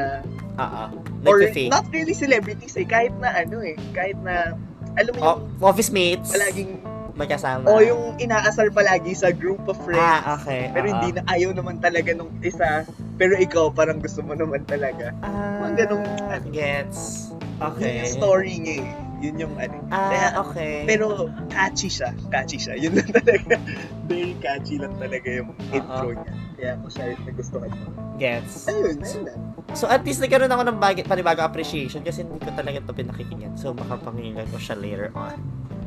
Oo. 0.57 1.04
Or 1.25 1.39
Nagpe-fake. 1.39 1.71
not 1.71 1.87
really 1.89 2.13
celebrities 2.13 2.75
eh 2.75 2.85
kahit 2.85 3.13
na 3.17 3.33
ano 3.35 3.61
eh 3.61 3.77
kahit 3.91 4.17
na 4.19 4.53
alam 4.95 5.13
mo 5.13 5.19
O- 5.19 5.29
yung 5.41 5.65
office 5.65 5.91
mates. 5.91 6.31
palaging 6.31 6.79
magkasama. 7.13 7.65
o 7.65 7.79
yung 7.79 8.19
inaasar 8.19 8.69
palagi 8.71 9.13
sa 9.13 9.31
group 9.31 9.63
of 9.65 9.79
friends 9.81 10.03
Ah, 10.03 10.35
okay. 10.35 10.67
pero 10.71 10.87
hindi 10.89 11.15
na 11.15 11.23
ayaw 11.29 11.51
naman 11.51 11.79
talaga 11.79 12.11
nung 12.11 12.31
isa 12.41 12.83
pero 13.15 13.35
ikaw 13.35 13.71
parang 13.71 13.99
gusto 13.99 14.19
mo 14.19 14.35
naman 14.35 14.63
talaga 14.65 15.15
Ah, 15.21 15.63
Mga 15.63 15.87
ganong- 15.87 16.51
gets. 16.51 17.31
yun 17.31 17.71
Okay. 17.71 18.03
yung 18.03 18.11
story 18.11 18.55
niya 18.59 18.77
eh 18.81 18.91
yun 19.25 19.37
yung 19.41 19.55
ano 19.57 19.81
Kaya, 19.89 20.29
Ah, 20.31 20.43
okay. 20.43 20.85
pero 20.85 21.29
catchy 21.49 21.89
siya 21.89 22.13
catchy 22.29 22.61
siya 22.61 22.77
yun 22.77 22.93
lang 22.95 23.09
talaga 23.09 23.57
very 24.09 24.37
catchy 24.39 24.77
lang 24.77 24.93
talaga 24.97 25.29
yung 25.33 25.51
intro 25.71 26.13
niya 26.13 26.33
kaya 26.55 26.71
ako 26.77 26.87
siya 26.89 27.05
nagustuhan 27.25 27.71
ko 27.73 27.87
Gets. 28.15 28.69
ayun 28.69 29.01
ayun 29.01 29.23
lang 29.25 29.41
So 29.75 29.89
at 29.89 30.07
least 30.07 30.23
nagkaroon 30.23 30.47
ako 30.47 30.63
ng 30.63 30.79
bag- 30.79 31.03
panibagong 31.03 31.43
appreciation 31.43 31.99
kasi 31.99 32.23
hindi 32.23 32.39
ko 32.39 32.53
talaga 32.53 32.79
ito 32.79 32.93
pinakikinggan. 32.93 33.59
So 33.59 33.75
makapanginggan 33.75 34.47
ko 34.47 34.61
siya 34.61 34.79
later 34.79 35.11
on. 35.17 35.35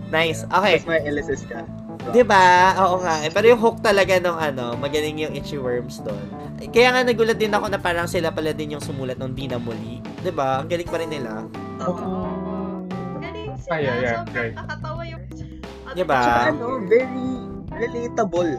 Nice. 0.10 0.44
Okay. 0.44 0.82
tapos 0.82 0.92
may 0.92 1.02
LSS 1.08 1.48
ka 1.48 1.64
'Di 2.10 2.24
ba? 2.24 2.76
Oo 2.80 3.00
nga. 3.00 3.24
Eh. 3.24 3.32
Pero 3.32 3.48
yung 3.48 3.60
hook 3.60 3.80
talaga 3.80 4.16
nung 4.18 4.36
ano, 4.36 4.76
magaling 4.76 5.16
yung 5.20 5.34
Itchy 5.34 5.56
Worms 5.56 6.00
doon. 6.02 6.20
Kaya 6.68 6.92
nga 6.92 7.04
nagulat 7.04 7.36
din 7.36 7.52
ako 7.52 7.68
na 7.68 7.80
parang 7.80 8.08
sila 8.08 8.28
pala 8.28 8.52
din 8.52 8.76
yung 8.76 8.84
sumulat 8.84 9.16
nung 9.16 9.32
Di 9.32 9.46
na 9.46 9.56
Muli. 9.56 10.00
'Di 10.20 10.32
ba? 10.32 10.60
Ang 10.60 10.68
galing 10.68 10.88
pa 10.88 10.98
rin 10.98 11.08
nila. 11.08 11.48
Oo. 11.80 11.96
Sila. 11.96 12.37
Ah, 13.68 13.78
yeah, 13.78 13.96
yeah, 13.98 14.16
Sobrang 14.18 14.32
right. 14.34 14.54
nakakatawa 14.54 15.02
yung... 15.06 15.24
Diba? 15.90 16.20
Tsaka 16.20 16.42
ano, 16.50 16.66
very 16.84 17.28
relatable 17.74 18.52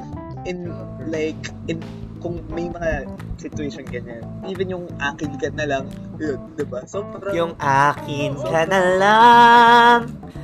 in 0.44 0.68
like 1.04 1.42
in 1.66 1.78
kung 2.18 2.42
may 2.50 2.66
mga 2.66 3.06
situation 3.36 3.84
ganyan. 3.84 4.20
Even 4.44 4.66
yung 4.68 4.84
akin 4.98 5.38
ka 5.38 5.48
na 5.54 5.64
lang, 5.64 5.84
yun, 6.18 6.34
'di 6.52 6.64
ba? 6.66 6.82
So 6.82 7.06
parang 7.06 7.30
Yung 7.32 7.52
akin 7.54 8.34
ka 8.34 8.62
na 8.64 8.80
lang. 8.98 9.98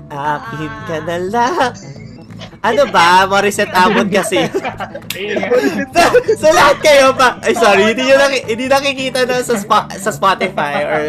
Akin 0.06 0.72
ka 0.86 0.98
na 1.02 1.16
lang. 1.18 1.72
Ano 2.62 2.82
ba? 2.88 3.26
Morissette 3.26 3.74
Amon 3.74 4.06
kasi. 4.16 4.46
so, 5.90 6.02
so 6.40 6.46
lahat 6.48 6.78
kayo 6.80 7.10
pa. 7.12 7.36
Ay, 7.40 7.52
sorry. 7.52 7.90
Hindi 7.90 8.06
nyo 8.06 8.16
naki- 8.18 8.44
hindi 8.46 8.64
nakikita 8.66 9.20
na 9.24 9.42
sa, 9.42 9.56
spa- 9.56 9.90
sa 9.90 10.08
Spotify 10.08 10.74
or 10.80 11.02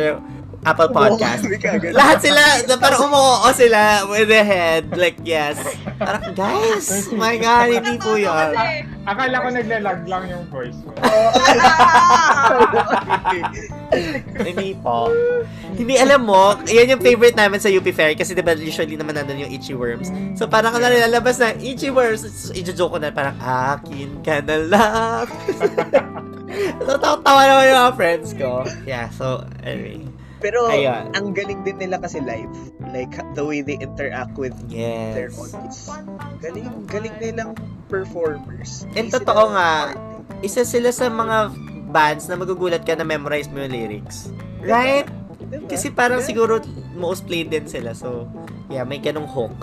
Apple 0.65 0.89
Podcast. 0.89 1.45
Lahat 1.93 2.17
sila, 2.17 2.41
na 2.65 2.75
parang 2.81 3.05
umuoo 3.05 3.49
sila 3.53 4.09
with 4.09 4.25
the 4.33 4.41
head. 4.41 4.89
Like, 4.97 5.21
yes. 5.21 5.61
Parang, 6.01 6.33
guys, 6.33 7.13
my 7.13 7.37
God, 7.37 7.69
hindi 7.69 8.01
po 8.01 8.17
yun. 8.17 8.57
Akala 9.05 9.45
ko 9.45 9.47
naglalag 9.53 10.01
lang 10.09 10.23
yung 10.25 10.43
voice 10.49 10.73
mo. 10.81 10.97
Hindi 14.41 14.73
po. 14.81 15.13
Hindi 15.77 15.93
alam 16.01 16.25
mo, 16.25 16.57
yan 16.65 16.97
yung 16.97 17.01
favorite 17.05 17.37
namin 17.37 17.61
sa 17.61 17.69
UP 17.69 17.85
Fair 17.93 18.17
kasi 18.17 18.33
diba 18.33 18.57
usually 18.57 18.97
naman 18.97 19.13
nandun 19.13 19.45
yung 19.45 19.53
Itchy 19.53 19.77
Worms. 19.77 20.09
So 20.33 20.49
parang 20.49 20.73
kung 20.73 20.81
nalalabas 20.81 21.37
na 21.37 21.53
Itchy 21.53 21.93
Worms, 21.93 22.49
i-joke 22.57 22.95
ko 22.95 22.97
na 22.97 23.13
parang 23.13 23.37
akin 23.37 24.25
ka 24.25 24.41
na 24.41 24.57
lang. 24.65 25.25
so 26.85 26.97
tawa 26.97 27.41
naman 27.45 27.69
yung 27.69 27.79
mga 27.85 27.93
friends 27.93 28.33
ko. 28.33 28.65
Yeah, 28.89 29.13
so 29.13 29.45
anyway. 29.61 30.14
Pero 30.45 30.69
Ayan. 30.69 31.09
ang 31.17 31.33
galing 31.33 31.65
din 31.65 31.81
nila 31.81 31.97
kasi 31.97 32.21
live. 32.21 32.53
Like 32.93 33.17
the 33.33 33.41
way 33.41 33.65
they 33.65 33.81
interact 33.81 34.37
with 34.37 34.53
their 34.69 35.33
Yes. 35.33 35.41
audience. 35.41 35.89
Galing, 36.37 36.69
galing 36.85 37.15
nilang 37.17 37.57
performers. 37.89 38.85
And 38.93 39.09
Hindi 39.09 39.17
totoo 39.17 39.57
nga, 39.57 39.97
arty. 39.97 40.45
Isa 40.45 40.61
sila 40.61 40.93
sa 40.93 41.09
mga 41.09 41.49
bands 41.89 42.29
na 42.29 42.37
magugulat 42.37 42.85
ka 42.85 42.93
na 42.93 43.01
memorize 43.01 43.49
mo 43.49 43.57
yung 43.57 43.73
lyrics. 43.73 44.29
Right? 44.61 45.09
Diba? 45.49 45.65
Kasi 45.65 45.89
parang 45.89 46.21
Yeah. 46.21 46.29
siguro 46.29 46.61
most 46.93 47.25
played 47.25 47.49
din 47.49 47.65
sila. 47.65 47.97
So, 47.97 48.29
yeah, 48.69 48.85
may 48.85 49.01
ganong 49.01 49.25
hook. 49.25 49.53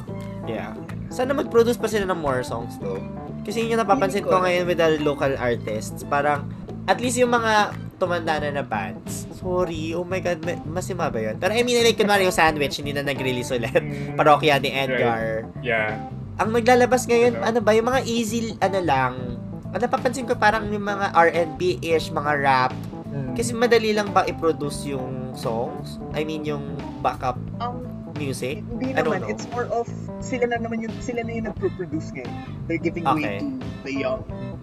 Yeah. 0.50 0.74
Sana 1.14 1.30
mag-produce 1.30 1.78
pa 1.78 1.86
sila 1.86 2.10
ng 2.10 2.18
more 2.18 2.42
songs 2.42 2.74
though. 2.82 2.98
Kasi 3.46 3.62
yun 3.62 3.78
yung 3.78 3.82
napapansin 3.86 4.26
ko 4.26 4.42
ngayon 4.42 4.66
with 4.66 4.82
the 4.82 4.98
local 4.98 5.30
artists. 5.38 6.02
Parang, 6.02 6.46
at 6.84 6.98
least 6.98 7.16
yung 7.16 7.30
mga 7.30 7.70
tumanda 7.96 8.38
na 8.38 8.50
na 8.52 8.64
bands. 8.64 9.30
Sorry, 9.32 9.92
oh 9.92 10.02
my 10.02 10.18
god, 10.18 10.42
ma- 10.42 10.58
masima 10.72 11.06
ba 11.06 11.18
yun? 11.20 11.36
Pero 11.36 11.50
I 11.50 11.62
mean, 11.62 11.78
like, 11.78 11.94
kunwari 11.94 12.22
yung 12.22 12.34
Sandwich, 12.34 12.74
hindi 12.76 12.90
na 12.90 13.02
nag-release 13.02 13.50
ulit. 13.52 13.70
Mm, 13.72 14.14
Parokya 14.18 14.58
ni 14.58 14.70
Edgar. 14.70 15.46
Yeah. 15.60 15.98
Ang 16.36 16.50
naglalabas 16.52 17.06
ngayon, 17.06 17.38
Ano? 17.38 17.58
ba, 17.58 17.70
yung 17.70 17.86
mga 17.86 18.02
easy, 18.04 18.58
ano 18.58 18.78
lang, 18.78 19.12
ang 19.68 19.80
napapansin 19.80 20.24
ko 20.24 20.34
parang 20.34 20.66
yung 20.68 20.82
mga 20.82 21.10
R&B-ish, 21.12 22.10
mga 22.10 22.32
rap. 22.36 22.72
Mm. 23.08 23.34
Kasi 23.34 23.52
madali 23.52 23.92
lang 23.92 24.10
ba 24.10 24.24
i-produce 24.24 24.88
yung 24.88 25.30
songs? 25.32 26.02
I 26.10 26.22
mean, 26.22 26.42
yung 26.42 26.74
backup 26.98 27.38
Um, 27.56 27.86
music? 28.14 28.62
hindi 28.64 28.90
I 28.90 28.98
don't 28.98 29.14
naman. 29.14 29.20
know. 29.20 29.30
It's 29.30 29.46
more 29.48 29.68
of, 29.68 29.86
sila 30.22 30.44
na 30.46 30.56
naman 30.56 30.86
yung, 30.86 30.94
sila 31.02 31.20
na 31.20 31.32
yung 31.34 31.46
nagpo-produce 31.50 32.14
ngayon. 32.14 32.32
They're 32.64 32.80
giving 32.80 33.04
Okay. 33.04 33.18
way 33.18 33.42
to 33.42 33.46
the 33.82 33.92
young. 33.92 34.22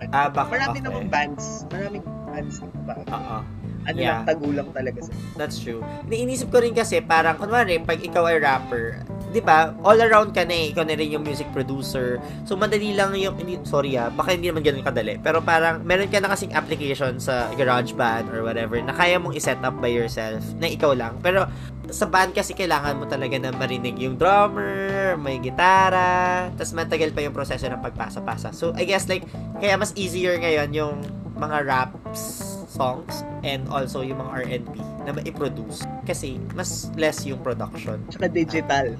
Ah, 0.09 0.31
backup, 0.31 0.47
Marami 0.49 0.79
okay. 0.79 0.85
namang 0.87 1.07
bands. 1.11 1.67
Maraming 1.69 2.03
bands 2.25 2.63
na 2.63 2.67
ba? 2.87 2.95
Oo. 3.03 3.37
Ano 3.83 3.95
Yeah. 3.95 4.23
lang, 4.23 4.27
tagulang 4.27 4.69
talaga 4.71 4.99
sila. 5.03 5.17
That's 5.35 5.59
true. 5.59 5.83
Iniisip 6.07 6.47
ko 6.49 6.63
rin 6.63 6.71
kasi 6.71 7.03
parang, 7.03 7.35
kunwari, 7.35 7.79
pag 7.79 7.99
ikaw 7.99 8.27
ay 8.27 8.39
rapper, 8.39 9.03
di 9.29 9.41
ba, 9.41 9.73
all 9.85 9.99
around 10.01 10.33
ka 10.33 10.41
na 10.45 10.53
eh, 10.53 10.73
ikaw 10.73 10.81
na 10.83 10.97
rin 10.97 11.13
yung 11.13 11.21
music 11.21 11.45
producer. 11.53 12.17
So, 12.49 12.57
madali 12.57 12.97
lang 12.97 13.13
yung, 13.13 13.37
hindi, 13.37 13.61
sorry 13.65 13.93
ah, 13.95 14.09
baka 14.09 14.33
hindi 14.33 14.49
naman 14.49 14.65
ganun 14.65 14.81
kadali. 14.81 15.21
Pero 15.21 15.39
parang, 15.45 15.85
meron 15.85 16.09
ka 16.09 16.17
na 16.17 16.33
kasing 16.33 16.53
application 16.57 17.21
sa 17.21 17.49
GarageBand 17.53 18.33
or 18.33 18.41
whatever 18.41 18.81
na 18.81 18.93
kaya 18.93 19.21
mong 19.21 19.37
i-set 19.37 19.61
up 19.61 19.77
by 19.77 19.89
yourself 19.93 20.41
na 20.57 20.65
ikaw 20.65 20.97
lang. 20.97 21.17
Pero, 21.21 21.45
sa 21.89 22.05
band 22.05 22.33
kasi 22.33 22.53
kailangan 22.53 23.01
mo 23.01 23.05
talaga 23.09 23.37
na 23.41 23.49
marinig 23.53 23.97
yung 23.97 24.17
drummer, 24.17 25.17
may 25.17 25.41
gitara, 25.41 26.49
tas 26.53 26.73
matagal 26.73 27.13
pa 27.13 27.25
yung 27.25 27.33
proseso 27.33 27.65
ng 27.65 27.81
pagpasa-pasa. 27.81 28.53
So, 28.53 28.73
I 28.77 28.85
guess 28.85 29.09
like, 29.09 29.25
kaya 29.57 29.77
mas 29.77 29.93
easier 29.97 30.37
ngayon 30.37 30.69
yung 30.73 30.95
mga 31.37 31.65
raps 31.65 32.48
songs 32.79 33.13
and 33.43 33.67
also 33.67 33.99
yung 33.99 34.23
mga 34.23 34.31
R&B 34.47 34.75
na 35.03 35.11
ma-produce 35.11 35.83
kasi 36.07 36.39
mas 36.55 36.87
less 36.95 37.27
yung 37.27 37.43
production 37.43 37.99
Tsaka 38.07 38.31
digital. 38.31 38.95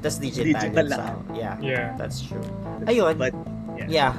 tas 0.00 0.16
digital, 0.16 0.56
Digital 0.56 0.72
yung 0.80 0.88
lang. 0.88 1.00
sound. 1.04 1.24
yeah 1.36 1.54
Yeah. 1.60 1.92
that's 2.00 2.24
true 2.24 2.40
ayun 2.88 3.14
But, 3.14 3.36
yeah 3.86 4.16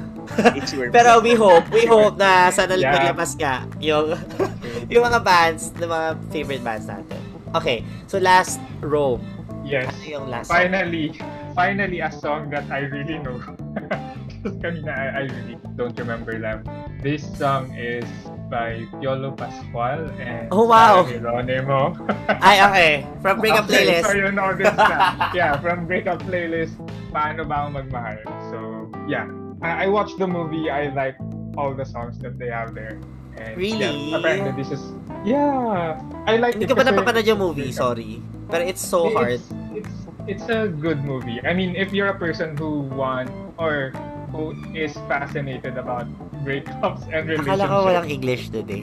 it's 0.54 0.70
your 0.70 0.88
pero 0.96 1.18
we 1.18 1.34
hope 1.34 1.66
we 1.74 1.84
hope 1.84 2.14
na 2.16 2.48
sana 2.48 2.78
Yeah. 2.78 2.94
maglabas 2.94 3.34
nga 3.34 3.66
yung 3.82 4.14
yung 4.92 5.02
mga 5.02 5.20
bands 5.20 5.74
ng 5.74 5.90
mga 5.90 6.08
favorite 6.30 6.62
bands 6.62 6.86
natin 6.86 7.18
okay 7.50 7.82
so 8.06 8.16
last 8.16 8.62
Rome 8.78 9.20
Yes. 9.60 9.90
ano 9.92 10.02
yung 10.08 10.26
last 10.32 10.48
song? 10.48 10.56
Finally, 10.56 11.06
finally 11.52 12.00
a 12.00 12.08
song 12.08 12.48
that 12.48 12.64
I 12.72 12.88
really 12.88 13.20
know. 13.20 13.36
Kanina, 14.40 14.92
I, 14.96 15.06
I 15.06 15.22
really 15.28 15.56
don't 15.76 15.96
remember 15.98 16.38
them. 16.38 16.64
This 17.02 17.24
song 17.36 17.72
is 17.76 18.08
by 18.48 18.88
Piolo 18.98 19.36
Pascual 19.36 20.08
and 20.16 20.48
Oh, 20.50 20.64
wow. 20.64 21.04
Geronimo. 21.04 21.92
ay 22.44 22.56
okay 22.64 22.92
from 23.20 23.40
Breakup 23.40 23.68
Okay, 23.68 24.00
Playlist 24.00 24.04
So 24.08 24.12
you 24.16 24.32
know 24.32 24.50
this 24.56 24.72
na. 24.74 25.30
yeah, 25.36 25.60
from 25.60 25.84
Breakup 25.84 26.24
Playlist, 26.24 26.76
Paano 27.12 27.44
Ba 27.44 27.68
Ang 27.68 27.76
Magmahal. 27.76 28.20
So, 28.48 28.88
yeah. 29.04 29.28
I, 29.60 29.84
I 29.84 29.86
watched 29.92 30.16
the 30.16 30.26
movie. 30.26 30.72
I 30.72 30.88
like 30.96 31.20
all 31.56 31.76
the 31.76 31.84
songs 31.84 32.16
that 32.24 32.40
they 32.40 32.48
have 32.48 32.72
there. 32.72 32.96
And 33.36 33.56
Really? 33.56 33.84
Yeah, 33.84 34.16
apparently 34.18 34.52
this 34.56 34.72
is... 34.72 34.80
Yeah. 35.24 36.00
I 36.24 36.40
like 36.40 36.56
hindi 36.56 36.64
it 36.64 36.72
ko 36.72 36.80
pa 36.80 36.84
napapanood 36.88 37.28
yung 37.28 37.36
movie 37.36 37.76
sorry 37.76 38.24
pero 38.48 38.64
it's 38.64 38.80
so 38.80 39.12
hard 39.12 39.36
It's, 39.36 39.52
it's 39.76 39.92
it's 40.30 40.46
a 40.48 40.68
good 40.68 41.04
movie. 41.04 41.40
I 41.42 41.54
mean, 41.54 41.74
if 41.76 41.92
you're 41.92 42.08
a 42.08 42.18
person 42.18 42.56
who 42.56 42.86
want 42.94 43.30
or 43.58 43.92
who 44.30 44.54
is 44.72 44.94
fascinated 45.10 45.76
about 45.76 46.06
breakups 46.46 47.04
and 47.12 47.28
relationships. 47.28 47.60
akala 47.60 47.64
ko 47.68 47.76
walang 47.86 48.08
English 48.08 48.48
today 48.48 48.80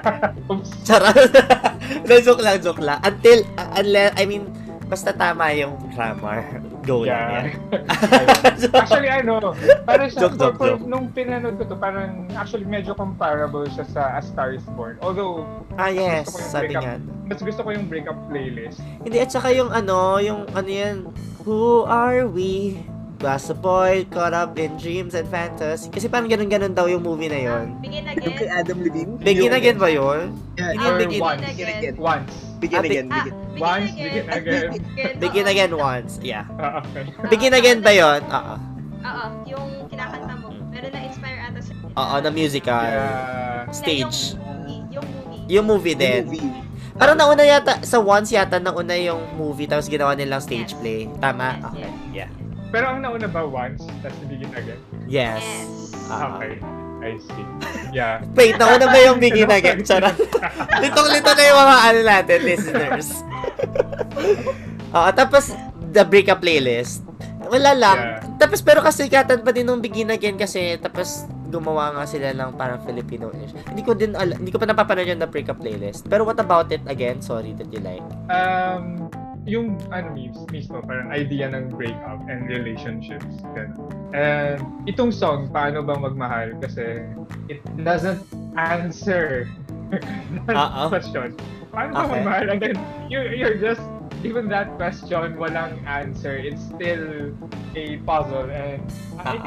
Oops. 0.50 0.70
Charot. 0.86 1.30
no, 2.08 2.14
joke 2.20 2.42
lang, 2.42 2.56
joke 2.62 2.80
lang. 2.80 2.98
Until, 3.04 3.44
uh, 3.60 3.80
unless, 3.80 4.12
I 4.16 4.24
mean, 4.24 4.48
basta 4.88 5.12
tama 5.12 5.52
yung 5.52 5.76
grammar. 5.92 6.44
Go 6.88 7.08
lang 7.08 7.08
yan. 7.08 7.44
Yeah. 7.72 8.76
actually, 8.76 9.08
ano, 9.08 9.56
parang 9.88 10.08
siya, 10.12 10.28
Joke, 10.28 10.36
joke, 10.36 10.60
joke. 10.60 10.84
nung 10.84 11.08
pinanood 11.16 11.56
ko 11.56 11.64
to, 11.64 11.76
parang 11.80 12.28
actually 12.36 12.68
medyo 12.68 12.92
comparable 12.92 13.64
siya 13.72 13.88
sa 13.88 14.02
A 14.16 14.20
Star 14.20 14.52
is 14.52 14.64
Born. 14.76 15.00
Although, 15.00 15.48
ah, 15.80 15.88
yes. 15.88 16.28
Sabi 16.28 16.76
nga. 16.76 17.00
mas 17.24 17.40
gusto 17.40 17.64
ko 17.64 17.72
yung 17.72 17.88
breakup 17.88 18.20
playlist. 18.28 18.84
Hindi, 19.00 19.16
at 19.16 19.32
saka 19.32 19.56
yung 19.56 19.72
ano, 19.72 20.20
yung 20.20 20.44
ano 20.52 20.68
yan, 20.68 21.08
Who 21.44 21.84
are 21.84 22.24
we? 22.24 22.80
Was 23.24 23.48
a 23.48 23.56
boy 23.56 24.04
caught 24.06 24.36
up 24.36 24.52
in 24.54 24.76
dreams 24.76 25.16
and 25.16 25.24
fantasy. 25.26 25.88
Kasi 25.88 26.06
parang 26.06 26.28
ganun-ganun 26.28 26.70
daw 26.70 26.84
yung 26.84 27.00
movie 27.00 27.26
na 27.26 27.40
yon. 27.40 27.80
Begin 27.80 28.04
Yung 28.04 28.36
kay 28.36 28.44
again. 28.44 28.52
Adam 28.52 28.78
Levine. 28.78 29.12
Begin 29.16 29.42
Yung- 29.42 29.56
again 29.56 29.76
ba 29.76 29.88
yun? 29.88 30.24
Yeah, 30.54 30.70
Hindi 30.70 30.84
yung 30.84 30.98
begin. 31.00 31.20
once. 31.20 31.40
Begin 31.40 31.68
again. 31.70 31.94
Once. 31.96 32.32
Begin 32.62 32.76
Ah, 32.76 32.84
again. 32.84 33.06
Ah, 33.06 33.16
Begin. 33.16 33.34
begin 33.34 33.60
Once, 33.60 33.88
again. 33.88 34.04
begin 34.04 34.26
again. 34.28 35.14
Begin 35.18 35.46
again 35.46 35.72
once. 35.74 36.12
Yeah. 36.20 36.44
Ah, 36.54 36.80
okay. 36.80 37.04
Begin 37.26 37.52
again 37.54 37.78
ba 37.80 37.92
yun? 37.92 38.20
Oo. 38.26 38.54
Oo, 39.02 39.24
yung 39.46 39.66
kinakanta 39.86 40.34
mo. 40.36 40.48
Pero 40.68 40.86
na-inspire 40.88 41.38
ata 41.42 41.60
sa... 41.60 41.72
Oo, 41.74 42.14
na 42.20 42.28
musical. 42.28 42.84
Yeah. 42.84 43.68
Stage. 43.70 44.36
Yung 44.90 45.04
movie. 45.08 45.40
Yung 45.46 45.64
movie 45.66 45.92
Yung 45.92 45.98
din. 45.98 46.22
movie. 46.26 46.48
Parang 46.94 47.16
nauna 47.16 47.42
yata, 47.42 47.80
sa 47.80 47.98
once 47.98 48.30
yata 48.30 48.56
nauna 48.56 48.94
yung 48.94 49.18
movie, 49.34 49.66
tapos 49.66 49.88
ginawa 49.88 50.12
nilang 50.12 50.38
stage 50.38 50.70
Yes. 50.70 50.78
play. 50.78 51.00
Tama? 51.18 51.48
Yes, 51.50 51.64
Okay. 51.66 51.90
Yeah. 52.14 52.30
Pero 52.74 52.90
ang 52.90 52.98
nauna 52.98 53.30
ba 53.30 53.46
once, 53.46 53.86
tapos 54.02 54.18
begin 54.26 54.50
again? 54.50 54.80
Yes. 55.06 55.38
Yes. 55.38 55.94
Ah, 56.10 56.34
Okay. 56.34 56.58
I 57.04 57.20
see. 57.20 57.44
Yeah. 57.92 58.24
Wait, 58.38 58.56
nauna 58.56 58.88
ba 58.88 58.98
yung 58.98 59.20
begin 59.20 59.46
again? 59.46 59.84
Charot. 59.84 60.16
Litong-lito 60.82 61.30
na 61.30 61.42
yung 61.44 61.58
mga 61.60 61.76
ano 61.84 62.00
natin, 62.00 62.38
listeners. 62.42 63.08
Oo, 64.96 65.08
tapos, 65.12 65.52
the 65.92 66.02
breakup 66.02 66.40
playlist. 66.40 67.04
Wala 67.44 67.76
lang. 67.76 67.98
Yeah. 68.00 68.18
Tapos, 68.40 68.64
pero 68.64 68.80
kasikatan 68.80 69.44
pa 69.44 69.52
din 69.52 69.68
nung 69.68 69.84
begin 69.84 70.10
again 70.10 70.34
kasi, 70.34 70.80
tapos, 70.80 71.28
gumawa 71.52 71.94
nga 71.94 72.04
sila 72.08 72.32
ng 72.32 72.56
parang 72.58 72.82
Filipino-ish. 72.82 73.54
Hindi 73.68 73.82
ko 73.84 73.94
din, 73.94 74.16
ala- 74.16 74.34
hindi 74.34 74.50
ko 74.50 74.58
pa 74.58 74.66
napapanood 74.66 75.06
yung 75.06 75.22
the 75.22 75.28
breakup 75.28 75.60
playlist. 75.60 76.08
Pero 76.08 76.24
what 76.24 76.40
about 76.40 76.72
it 76.72 76.82
again? 76.88 77.22
Sorry 77.22 77.54
that 77.54 77.70
you 77.70 77.78
like. 77.78 78.02
Um, 78.26 79.06
yung 79.44 79.76
ano 79.92 80.12
mis- 80.16 80.48
mismo, 80.48 80.80
parang 80.80 81.12
idea 81.12 81.48
ng 81.52 81.68
breakup 81.72 82.20
and 82.28 82.48
relationships. 82.48 83.44
Ganun. 83.52 83.76
And 84.16 84.60
itong 84.88 85.12
song, 85.12 85.52
Paano 85.52 85.84
Bang 85.84 86.00
Magmahal? 86.00 86.56
Kasi 86.64 87.04
it 87.52 87.60
doesn't 87.84 88.24
answer 88.56 89.48
that 90.48 90.56
Oo. 90.56 90.88
question. 90.88 91.36
Paano 91.74 91.90
bang 91.92 92.04
Okay. 92.08 92.14
magmahal? 92.22 92.44
And 92.48 92.60
then, 92.62 92.76
you're, 93.12 93.28
you're 93.34 93.58
just, 93.60 93.82
even 94.24 94.48
that 94.48 94.72
question, 94.80 95.36
walang 95.36 95.76
answer. 95.84 96.32
It's 96.38 96.62
still 96.72 97.34
a 97.76 98.00
puzzle. 98.08 98.48
And 98.48 98.80
I 99.20 99.36
think 99.36 99.44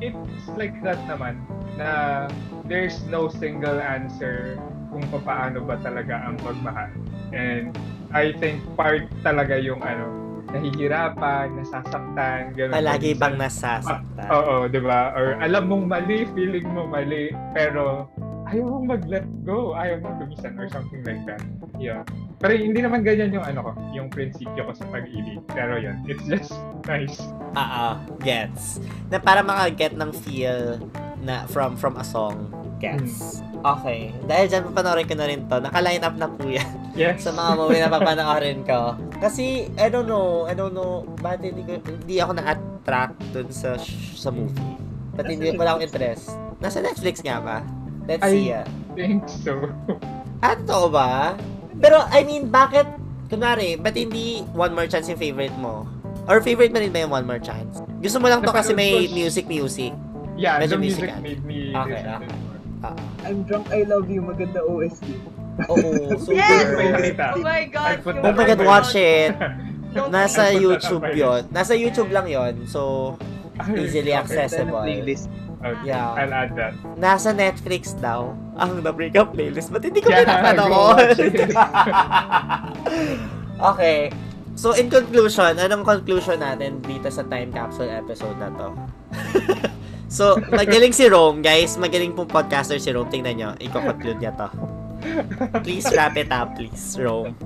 it's 0.00 0.48
like 0.56 0.72
that 0.86 0.98
naman 1.04 1.44
na 1.76 2.30
there's 2.64 3.02
no 3.10 3.28
single 3.28 3.76
answer 3.76 4.56
kung 4.88 5.04
paano 5.26 5.60
ba 5.66 5.76
talaga 5.82 6.30
ang 6.30 6.38
magmahal. 6.40 6.94
And 7.34 7.74
I 8.14 8.30
think 8.38 8.62
part 8.78 9.10
talaga 9.20 9.58
yung 9.58 9.82
ano, 9.82 10.06
nahihirapan, 10.48 11.58
nasasaktan, 11.58 12.54
gano'n. 12.54 12.70
Palagi 12.72 13.10
Minsan- 13.10 13.20
bang 13.20 13.34
nasasaktan? 13.36 14.26
Oo, 14.30 14.70
di 14.70 14.78
ba? 14.78 15.10
Or 15.12 15.34
alam 15.42 15.66
mong 15.66 15.84
mali, 15.90 16.22
feeling 16.30 16.62
mo 16.70 16.86
mali, 16.86 17.34
pero 17.50 18.06
ayaw 18.46 18.70
mong 18.70 18.86
mag-let 18.86 19.26
go, 19.42 19.74
ayaw 19.74 19.98
mong 19.98 20.22
lumisan 20.22 20.54
or 20.54 20.70
something 20.70 21.02
like 21.02 21.18
that. 21.26 21.42
Yeah. 21.74 22.06
Pero 22.38 22.54
hindi 22.54 22.78
naman 22.78 23.02
ganyan 23.02 23.34
yung 23.34 23.42
ano 23.42 23.66
ko, 23.66 23.70
yung 23.90 24.06
prinsipyo 24.06 24.62
ko 24.62 24.72
sa 24.78 24.86
pag-ibig. 24.94 25.42
Pero 25.50 25.74
yun, 25.74 25.98
it's 26.06 26.22
just 26.22 26.54
nice. 26.86 27.18
Ah, 27.58 27.66
ah, 27.66 27.94
gets. 28.22 28.78
Na 29.10 29.18
para 29.18 29.42
makaget 29.42 29.98
ng 29.98 30.10
feel 30.14 30.78
na 31.24 31.48
from 31.48 31.74
from 31.74 31.96
a 31.96 32.04
song. 32.04 32.52
Gets. 32.78 33.40
Okay. 33.64 34.12
Dahil 34.28 34.46
dyan, 34.52 34.62
papanoorin 34.68 35.06
ko 35.08 35.14
na 35.16 35.24
rin 35.24 35.40
to. 35.48 35.56
Naka-line 35.56 36.04
up 36.04 36.16
na 36.20 36.28
po 36.28 36.44
yan 36.44 36.68
Yes. 36.92 37.24
sa 37.24 37.32
mga 37.32 37.50
movie 37.56 37.80
na 37.80 37.88
papanoorin 37.88 38.60
ko. 38.60 39.00
Kasi, 39.24 39.72
I 39.80 39.88
don't 39.88 40.04
know, 40.04 40.44
I 40.44 40.52
don't 40.52 40.76
know, 40.76 41.08
bakit 41.24 41.48
hindi, 41.48 41.64
ko, 41.64 41.80
hindi 41.80 42.16
ako 42.20 42.32
na-attract 42.36 43.16
dun 43.32 43.48
sa 43.48 43.80
sa 44.14 44.28
movie. 44.28 44.76
Ba't 45.16 45.26
hindi 45.32 45.56
wala 45.56 45.74
akong 45.74 45.88
interest? 45.88 46.36
Nasa 46.60 46.84
Netflix 46.84 47.24
nga 47.24 47.40
ba? 47.40 47.64
Let's 48.04 48.20
Ay. 48.20 48.32
see 48.36 48.48
ah. 48.52 48.66
think 48.92 49.24
so. 49.26 49.72
Ah, 50.44 50.60
ba? 50.92 51.40
Pero, 51.80 52.04
I 52.12 52.20
mean, 52.20 52.52
bakit, 52.52 52.84
kunwari, 53.32 53.80
ba't 53.80 53.96
hindi 53.96 54.44
One 54.52 54.76
More 54.76 54.84
Chance 54.84 55.08
yung 55.08 55.16
favorite 55.16 55.56
mo? 55.56 55.88
Or 56.28 56.44
favorite 56.44 56.72
mo 56.72 56.84
rin 56.84 56.92
ba 56.92 57.00
yung 57.00 57.12
One 57.12 57.24
More 57.24 57.40
Chance? 57.40 57.80
Gusto 58.04 58.20
mo 58.20 58.28
lang 58.28 58.44
to 58.44 58.52
kasi 58.52 58.76
may 58.76 59.08
music-music. 59.08 59.96
Yeah, 60.34 60.58
Medyo 60.58 60.74
the 60.74 60.78
music 60.78 61.10
musical. 61.14 61.22
made 61.22 61.42
me 61.44 61.70
Okay, 61.70 61.94
it 61.94 62.04
more. 62.04 62.26
Ah, 62.82 62.96
I'm 63.22 63.44
drunk, 63.44 63.70
I 63.70 63.86
love 63.86 64.06
you. 64.06 64.20
Maganda 64.20 64.60
OST. 64.60 65.06
oo, 65.70 66.12
super. 66.18 66.34
Yes! 66.34 67.14
Oh 67.32 67.40
my 67.40 67.64
God! 67.70 67.96
Oh 68.02 68.34
my 68.34 68.44
God, 68.44 68.60
watch 68.60 68.92
it. 68.94 69.32
Don't 69.94 70.10
Nasa 70.10 70.50
YouTube 70.50 71.06
yon. 71.14 71.46
Nasa 71.54 71.72
YouTube 71.72 72.10
lang 72.10 72.26
yon. 72.26 72.66
So, 72.66 73.14
easily 73.72 74.10
Okay. 74.10 74.18
accessible. 74.18 74.82
Playlist. 74.82 75.30
Okay, 75.62 75.94
Yeah. 75.94 76.10
I'll 76.12 76.34
add 76.34 76.50
that. 76.58 76.74
Nasa 76.98 77.30
Netflix 77.30 77.94
daw 77.94 78.34
ang 78.58 78.82
The 78.82 78.90
Breakup 78.90 79.32
Playlist. 79.32 79.70
Ba't 79.70 79.86
hindi 79.86 80.02
ko 80.02 80.10
Yeah, 80.10 80.26
pinapanood? 80.26 81.14
okay. 83.72 84.10
So, 84.54 84.72
in 84.74 84.90
conclusion, 84.90 85.56
anong 85.56 85.82
conclusion 85.82 86.38
natin 86.38 86.78
dito 86.80 87.08
sa 87.08 87.24
time 87.24 87.50
capsule 87.50 87.90
episode 87.90 88.36
na 88.36 88.50
to? 88.54 88.68
So, 90.08 90.36
magaling 90.52 90.94
si 90.94 91.08
Rome, 91.08 91.40
guys. 91.42 91.76
Magaling 91.76 92.16
pong 92.16 92.30
podcaster 92.30 92.80
si 92.80 92.90
Rome. 92.90 93.10
Tingnan 93.10 93.34
nyo. 93.36 93.50
I-conclude 93.60 94.20
niya 94.20 94.32
to. 94.38 94.48
Please 95.60 95.84
wrap 95.92 96.16
it 96.16 96.32
up, 96.32 96.56
please, 96.56 96.96
Rome. 96.96 97.36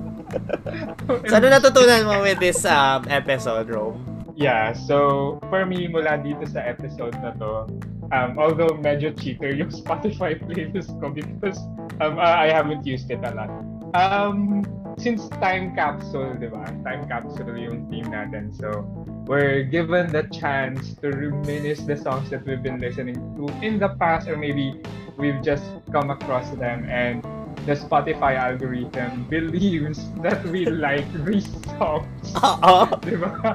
So, 1.27 1.35
ano 1.35 1.49
natutunan 1.49 2.05
mo 2.05 2.21
with 2.21 2.39
this 2.39 2.63
um, 2.63 3.03
episode, 3.09 3.67
Rome? 3.67 3.99
Yeah, 4.39 4.71
so 4.71 5.35
for 5.51 5.67
me, 5.67 5.91
mula 5.91 6.23
dito 6.23 6.47
sa 6.47 6.63
episode 6.63 7.11
na 7.19 7.35
to, 7.43 7.67
um, 8.15 8.39
although 8.39 8.71
medyo 8.79 9.11
cheater 9.11 9.51
yung 9.51 9.67
Spotify 9.67 10.39
playlist 10.39 10.95
ko 11.03 11.11
because 11.11 11.59
um, 11.99 12.15
uh, 12.15 12.39
I 12.39 12.47
haven't 12.47 12.87
used 12.87 13.11
it 13.11 13.19
a 13.19 13.35
lot. 13.35 13.51
Um, 13.91 14.63
since 14.95 15.27
time 15.43 15.75
capsule, 15.75 16.39
di 16.39 16.47
ba? 16.47 16.63
Time 16.87 17.03
capsule 17.11 17.51
yung 17.59 17.91
theme 17.91 18.07
natin. 18.07 18.55
So, 18.55 18.87
we're 19.29 19.61
given 19.61 20.09
the 20.11 20.23
chance 20.33 20.95
to 20.95 21.11
reminisce 21.11 21.81
the 21.85 21.95
songs 21.95 22.31
that 22.31 22.43
we've 22.47 22.63
been 22.63 22.79
listening 22.79 23.13
to 23.37 23.45
in 23.61 23.77
the 23.77 23.89
past 24.01 24.27
or 24.27 24.35
maybe 24.35 24.81
we've 25.17 25.37
just 25.43 25.63
come 25.91 26.09
across 26.09 26.49
them 26.57 26.83
and 26.89 27.21
the 27.67 27.75
Spotify 27.77 28.33
algorithm 28.33 29.25
believes 29.29 30.09
that 30.25 30.41
we 30.47 30.65
like 30.87 31.05
these 31.25 31.45
songs. 31.77 32.33
Diba? 33.05 33.53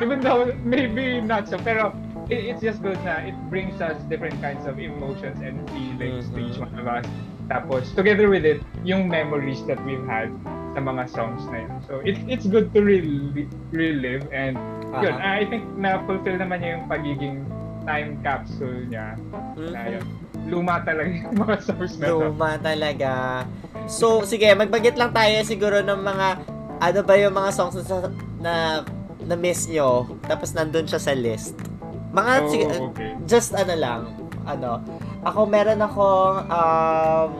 Even 0.00 0.20
though 0.20 0.46
maybe 0.64 1.20
not 1.20 1.46
so, 1.46 1.58
pero 1.58 1.92
it, 2.30 2.56
it's 2.56 2.62
just 2.62 2.80
good 2.80 2.96
na 3.04 3.20
it 3.20 3.36
brings 3.50 3.82
us 3.82 4.00
different 4.08 4.40
kinds 4.40 4.64
of 4.64 4.78
emotions 4.78 5.42
and 5.44 5.60
feelings 5.76 6.30
to 6.32 6.38
each 6.40 6.56
Mhm. 6.56 6.72
one 6.72 6.78
of 6.80 6.86
us. 6.88 7.04
Tapos, 7.46 7.90
together 7.92 8.28
with 8.28 8.44
it, 8.44 8.62
yung 8.82 9.06
memories 9.06 9.62
that 9.66 9.78
we've 9.82 10.02
had 10.04 10.30
sa 10.72 10.80
mga 10.80 11.02
songs 11.06 11.42
na 11.48 11.66
yun. 11.66 11.72
So, 11.84 12.00
it, 12.00 12.16
it's 12.26 12.46
good 12.46 12.72
to 12.72 12.80
rel- 12.80 13.34
relive 13.70 14.24
and 14.32 14.56
yun, 14.94 15.14
Aha. 15.14 15.40
I 15.40 15.48
think 15.48 15.64
na-fulfill 15.74 16.36
naman 16.36 16.60
niya 16.60 16.70
yung 16.76 16.86
pagiging 16.86 17.36
time 17.82 18.16
capsule 18.20 18.86
niya. 18.86 19.16
Na 19.58 19.80
Mhm. 19.82 19.92
yun. 19.98 20.04
Luma 20.42 20.82
talaga 20.82 21.08
yung 21.08 21.36
mga 21.38 21.56
songs 21.60 21.94
na 21.96 22.06
to. 22.08 22.16
Luma 22.28 22.50
talaga. 22.58 23.12
So, 23.86 24.22
sige, 24.22 24.48
magbagit 24.52 24.96
lang 24.96 25.10
tayo 25.10 25.34
siguro 25.42 25.80
ng 25.80 26.00
mga, 26.00 26.26
ano 26.78 26.98
ba 27.02 27.14
yung 27.16 27.34
mga 27.34 27.50
songs 27.52 27.76
na, 27.78 27.98
na, 28.38 28.54
na 29.22 29.34
miss 29.34 29.66
nyo, 29.66 30.18
tapos 30.22 30.50
nandun 30.50 30.84
siya 30.84 30.98
sa 30.98 31.12
list. 31.12 31.54
Mga, 32.10 32.32
Oh, 32.34 32.48
sige, 32.48 32.64
okay. 32.90 33.10
just 33.24 33.52
ano 33.52 33.74
lang, 33.74 34.00
ano, 34.44 34.82
ako 35.22 35.46
meron 35.46 35.78
akong, 35.78 36.36
um, 36.50 37.32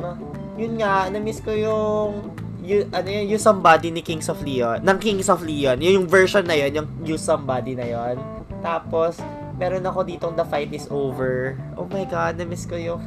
yun 0.55 0.79
nga, 0.79 1.11
na-miss 1.11 1.43
ko 1.43 1.51
yung, 1.51 2.31
you, 2.63 2.87
ano 2.95 3.09
yun, 3.11 3.27
You 3.27 3.39
Somebody 3.43 3.91
ni 3.91 4.01
Kings 4.01 4.31
of 4.31 4.39
Leon, 4.41 4.87
ng 4.87 4.99
Kings 5.03 5.27
of 5.27 5.43
Leon, 5.43 5.83
yun 5.83 6.03
yung 6.03 6.09
version 6.09 6.47
na 6.47 6.55
yun, 6.55 6.71
yung 6.83 6.89
You 7.03 7.19
Somebody 7.19 7.75
na 7.75 7.87
yun. 7.87 8.17
Tapos, 8.63 9.19
meron 9.59 9.83
ako 9.83 10.07
ditong 10.07 10.35
The 10.39 10.47
Fight 10.47 10.71
Is 10.71 10.87
Over. 10.87 11.59
Oh 11.75 11.91
my 11.91 12.07
God, 12.07 12.39
na-miss 12.39 12.71
ko 12.71 12.79
yung, 12.79 13.03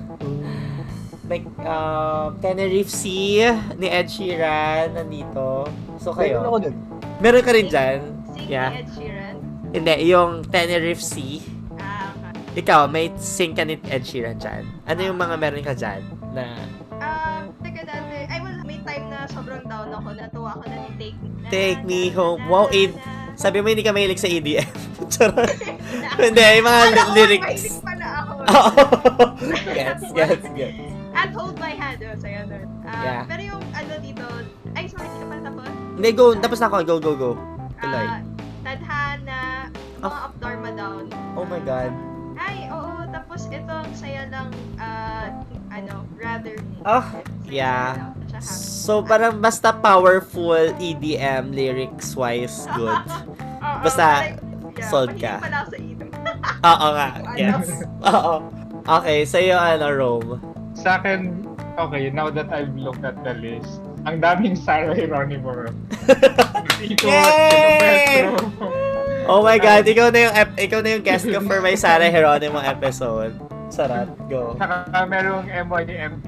like, 1.26 1.48
um, 1.64 2.36
Tenerife 2.44 2.92
Sea 2.92 3.56
ni 3.80 3.88
Ed 3.88 4.12
Sheeran 4.12 4.94
nandito. 4.94 5.66
So, 6.04 6.12
Meron 6.12 6.44
ako 6.44 6.58
kayo, 6.60 6.64
dun. 6.68 6.76
meron 7.24 7.44
ka 7.44 7.52
rin 7.56 7.68
dyan? 7.72 8.00
Sing 8.36 8.52
Yeah. 8.52 8.70
Ed 8.76 8.92
Sheeran. 8.92 9.36
Hindi, 9.72 9.94
yung 10.12 10.44
Tenerife 10.46 11.00
Sea. 11.02 11.55
Ikaw, 12.56 12.88
may 12.88 13.12
sing 13.18 13.52
ka 13.52 13.62
ni 13.62 13.76
Ed 13.86 14.02
Sheeran 14.02 14.40
dyan. 14.40 14.64
Ano 14.86 15.00
yung 15.04 15.20
mga 15.20 15.36
meron 15.36 15.60
ka 15.62 15.74
dyan? 15.74 16.02
Na, 16.32 16.56
Ah, 16.96 17.44
teka 17.60 17.84
dati, 17.84 18.24
ay 18.24 18.40
well, 18.40 18.56
may 18.64 18.80
time 18.82 19.12
na 19.12 19.28
sobrang 19.28 19.68
down 19.68 19.92
ako, 19.92 20.16
natuwa 20.16 20.56
ako 20.56 20.64
na 20.66 20.78
ni 20.82 20.92
Take 20.96 21.18
Me. 21.20 21.30
Na, 21.36 21.48
Take 21.50 21.82
Me 21.84 22.02
na, 22.08 22.16
Home. 22.16 22.40
na, 22.40 22.48
Wow, 22.48 22.66
Ed- 22.72 23.00
sabi 23.36 23.60
mo 23.60 23.68
hindi 23.68 23.84
ka 23.84 23.92
mahilig 23.92 24.16
sa 24.16 24.32
EDM. 24.32 24.72
Charot. 25.12 25.52
hindi, 26.24 26.40
yung 26.40 26.64
mga 26.66 26.80
oh, 26.80 27.12
lyrics. 27.12 27.44
mahilig 27.44 27.80
pala 27.84 28.08
ako. 28.18 28.32
Oo. 28.56 28.84
gets, 29.68 30.06
gets, 30.16 30.48
gets. 30.50 30.80
At 31.12 31.30
Hold 31.32 31.56
My 31.58 31.72
Hand, 31.72 32.00
oh, 32.02 32.16
sa'yo 32.16 32.42
nun. 32.46 32.68
Ah, 32.82 33.04
Yeah. 33.04 33.22
Pero 33.28 33.42
yung 33.46 33.64
ano 33.76 33.94
dito, 34.00 34.24
ay, 34.72 34.88
sorry, 34.88 35.04
hindi 35.06 35.20
ka 35.20 35.28
pa 35.28 35.36
tapos? 35.44 35.68
Hindi, 35.94 36.10
go. 36.12 36.26
Tapos 36.34 36.58
na 36.58 36.68
ako. 36.70 36.76
Go, 36.86 36.96
go, 36.98 37.12
go. 37.14 37.32
Tuloy. 37.78 38.06
Ah, 38.06 38.20
Tadhana, 38.64 39.42
mga 40.00 40.08
Ah. 40.08 40.26
Up 40.26 40.34
Dharma 40.40 40.70
Down. 40.72 41.04
Oh 41.36 41.44
my 41.44 41.60
God. 41.60 41.92
Oo, 42.72 42.94
tapos 43.12 43.40
ito, 43.50 43.74
ang 43.74 43.94
saya 43.96 44.24
lang, 44.30 44.50
ah, 44.78 45.30
ano, 45.70 46.06
Rather 46.16 46.58
Me. 46.62 46.78
Saya 46.86 47.24
yeah. 47.50 47.92
So, 48.42 49.02
parang 49.02 49.40
basta 49.40 49.72
powerful 49.72 50.72
EDM 50.78 51.52
lyrics-wise, 51.54 52.68
good. 52.78 53.04
Oo, 53.62 53.78
basta 53.82 54.34
like, 54.34 54.40
yeah, 54.78 54.90
sold 54.90 55.14
ka. 55.18 55.40
pala 55.42 55.66
ako 55.66 55.70
sa 55.74 55.78
EDM. 55.80 56.10
Oo 56.72 56.88
nga. 56.94 57.10
Yes. 57.36 57.68
Oo. 58.06 58.36
Okay, 58.86 59.26
sa'yo, 59.26 59.58
ano, 59.58 59.86
Rome? 59.90 60.32
Sa 60.78 61.02
akin, 61.02 61.48
okay, 61.80 62.14
now 62.14 62.30
that 62.30 62.54
I've 62.54 62.76
looked 62.78 63.02
at 63.02 63.18
the 63.26 63.34
list, 63.42 63.82
ang 64.06 64.22
daming 64.22 64.54
Sarah 64.54 64.94
Geronimo. 64.94 65.50
Ito, 66.86 67.08
Yay! 67.10 68.30
Silvestro. 68.30 68.85
Oh 69.26 69.42
my 69.42 69.58
God, 69.58 69.84
ikaw 69.86 70.14
na 70.14 70.20
yung, 70.30 70.36
ep- 70.38 70.58
ikaw 70.60 70.80
na 70.86 70.90
yung 70.98 71.04
guest 71.04 71.26
ko 71.26 71.42
for 71.42 71.60
my 71.62 71.74
Sarah 71.74 72.10
Geronimo 72.10 72.62
episode. 72.62 73.34
Sarap, 73.74 74.14
go. 74.30 74.54
Saka 74.62 75.04
merong 75.10 75.50
MY 75.50 75.82
ni 75.90 75.96
MP. 75.98 76.28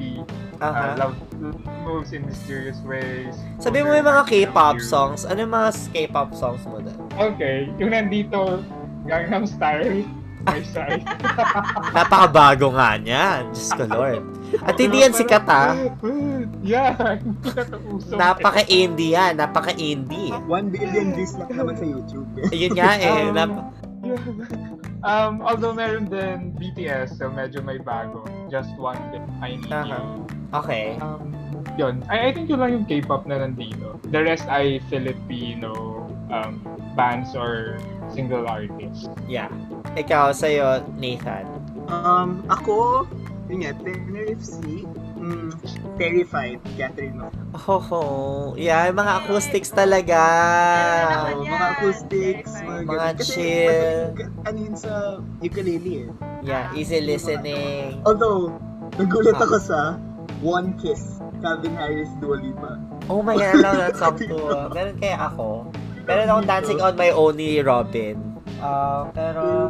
Aha. 0.57 0.97
Uh, 0.97 1.05
love 1.05 1.15
moves 1.85 2.11
in 2.17 2.25
mysterious 2.25 2.81
ways. 2.81 3.37
Sabi 3.61 3.85
mo 3.85 3.93
yung 3.93 4.09
mga 4.09 4.25
K-pop 4.25 4.81
songs. 4.81 5.21
Ano 5.21 5.45
yung 5.45 5.53
mga 5.53 5.69
K-pop 5.93 6.33
songs 6.33 6.65
mo 6.65 6.81
doon? 6.81 6.97
Okay, 7.13 7.69
yung 7.77 7.93
nandito, 7.93 8.65
Gangnam 9.05 9.45
Style. 9.45 10.01
Napakabago 11.95 12.73
nga 12.73 12.95
niya. 12.97 13.45
Diyos 13.51 13.69
ko, 13.75 13.83
Lord. 13.85 14.23
At 14.63 14.75
hindi 14.79 15.03
yan 15.03 15.13
sikat, 15.13 15.43
ha? 15.47 15.75
Uso. 17.91 18.15
Napaka-indie 18.15 19.15
yan. 19.15 19.35
Napaka-indie. 19.39 20.31
1 20.31 20.73
billion 20.73 21.07
views 21.15 21.33
lang 21.35 21.51
naman 21.51 21.75
sa 21.75 21.85
YouTube. 21.85 22.27
Yun 22.51 22.73
nga 22.75 22.91
eh. 22.99 23.27
Um, 23.27 23.35
Nap- 23.35 23.71
um, 25.03 25.33
although 25.43 25.75
meron 25.75 26.07
din 26.07 26.55
BTS, 26.55 27.19
so 27.19 27.27
medyo 27.27 27.59
may 27.59 27.79
bago. 27.79 28.23
Just 28.47 28.71
one 28.79 28.99
bit. 29.11 29.23
I 29.43 29.59
need 29.59 29.71
Aha. 29.71 29.99
okay. 30.63 30.95
Um, 31.03 31.35
yun. 31.75 32.03
I, 32.07 32.31
I 32.31 32.33
think 32.33 32.47
yun 32.47 32.63
lang 32.63 32.71
yung 32.71 32.85
K-pop 32.87 33.27
na 33.27 33.43
nandito. 33.43 33.99
The 34.07 34.23
rest 34.23 34.47
ay 34.47 34.79
Filipino 34.87 36.07
um, 36.31 36.63
bands 36.95 37.35
or 37.35 37.77
single 38.11 38.47
artists. 38.47 39.11
Yeah. 39.27 39.51
Ikaw, 39.99 40.31
sa'yo, 40.31 40.83
Nathan. 40.95 41.45
Um, 41.87 42.43
ako, 42.51 43.07
yun 43.47 43.57
nga, 43.59 43.71
Tenerife 43.77 44.43
Sea, 44.43 44.83
mm, 45.15 45.49
Terrified, 45.95 46.59
Catherine 46.75 47.17
of 47.19 47.31
Oh, 47.65 47.81
oh. 47.89 48.45
Yeah, 48.55 48.85
yung 48.85 48.97
mga 48.97 49.13
acoustics 49.21 49.71
talaga. 49.71 50.19
Oh, 51.31 51.41
mga 51.41 51.67
acoustics, 51.73 52.51
Terrified. 52.53 52.67
mga, 52.67 52.83
Mga 52.83 52.93
ganun. 52.93 53.15
Kasi 53.17 53.33
chill. 53.33 53.67
madali- 54.13 54.43
ano 54.43 54.57
yun 54.61 54.75
sa 54.75 54.91
ukulele 55.39 55.93
eh. 55.97 56.07
Yeah, 56.43 56.69
easy 56.73 56.99
listening. 56.99 58.03
Although, 58.03 58.55
nagulat 58.93 59.35
Ah. 59.35 59.43
ako 59.43 59.57
sa 59.57 59.79
One 60.39 60.77
Kiss, 60.77 61.17
Calvin 61.39 61.73
Harris, 61.73 62.11
Dua 62.19 62.37
Lipa. 62.37 62.77
Oh 63.07 63.21
my 63.21 63.33
God, 63.33 63.47
I 63.47 63.57
love 63.57 63.79
that 63.79 63.95
song 63.95 64.15
too. 64.21 64.37
Meron 64.69 64.95
kaya 64.97 65.17
ako. 65.23 65.71
Meron 66.03 66.27
akong 66.29 66.45
Dancing 66.45 66.79
on 66.79 66.93
My 66.93 67.09
Own 67.09 67.35
ni 67.35 67.59
Robin. 67.59 68.15
Ah, 68.57 69.05
pero. 69.11 69.69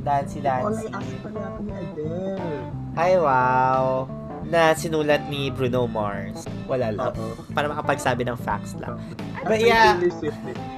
Dancy 0.00 0.38
Dancy. 0.38 0.86
I 0.86 0.94
ask 0.94 1.10
pala 1.20 1.40
ako 1.48 1.58
ni 1.60 1.72
Adele. 1.72 2.57
Ay, 2.98 3.14
wow. 3.14 4.10
Na 4.50 4.74
sinulat 4.74 5.30
ni 5.30 5.54
Bruno 5.54 5.86
Mars. 5.86 6.42
Wala 6.66 6.90
lang. 6.90 7.14
Oo. 7.14 7.38
Para 7.54 7.70
makapagsabi 7.70 8.26
ng 8.26 8.34
facts 8.34 8.74
lang. 8.82 8.98
But 9.46 9.62
yeah, 9.62 9.94
din. 9.94 10.10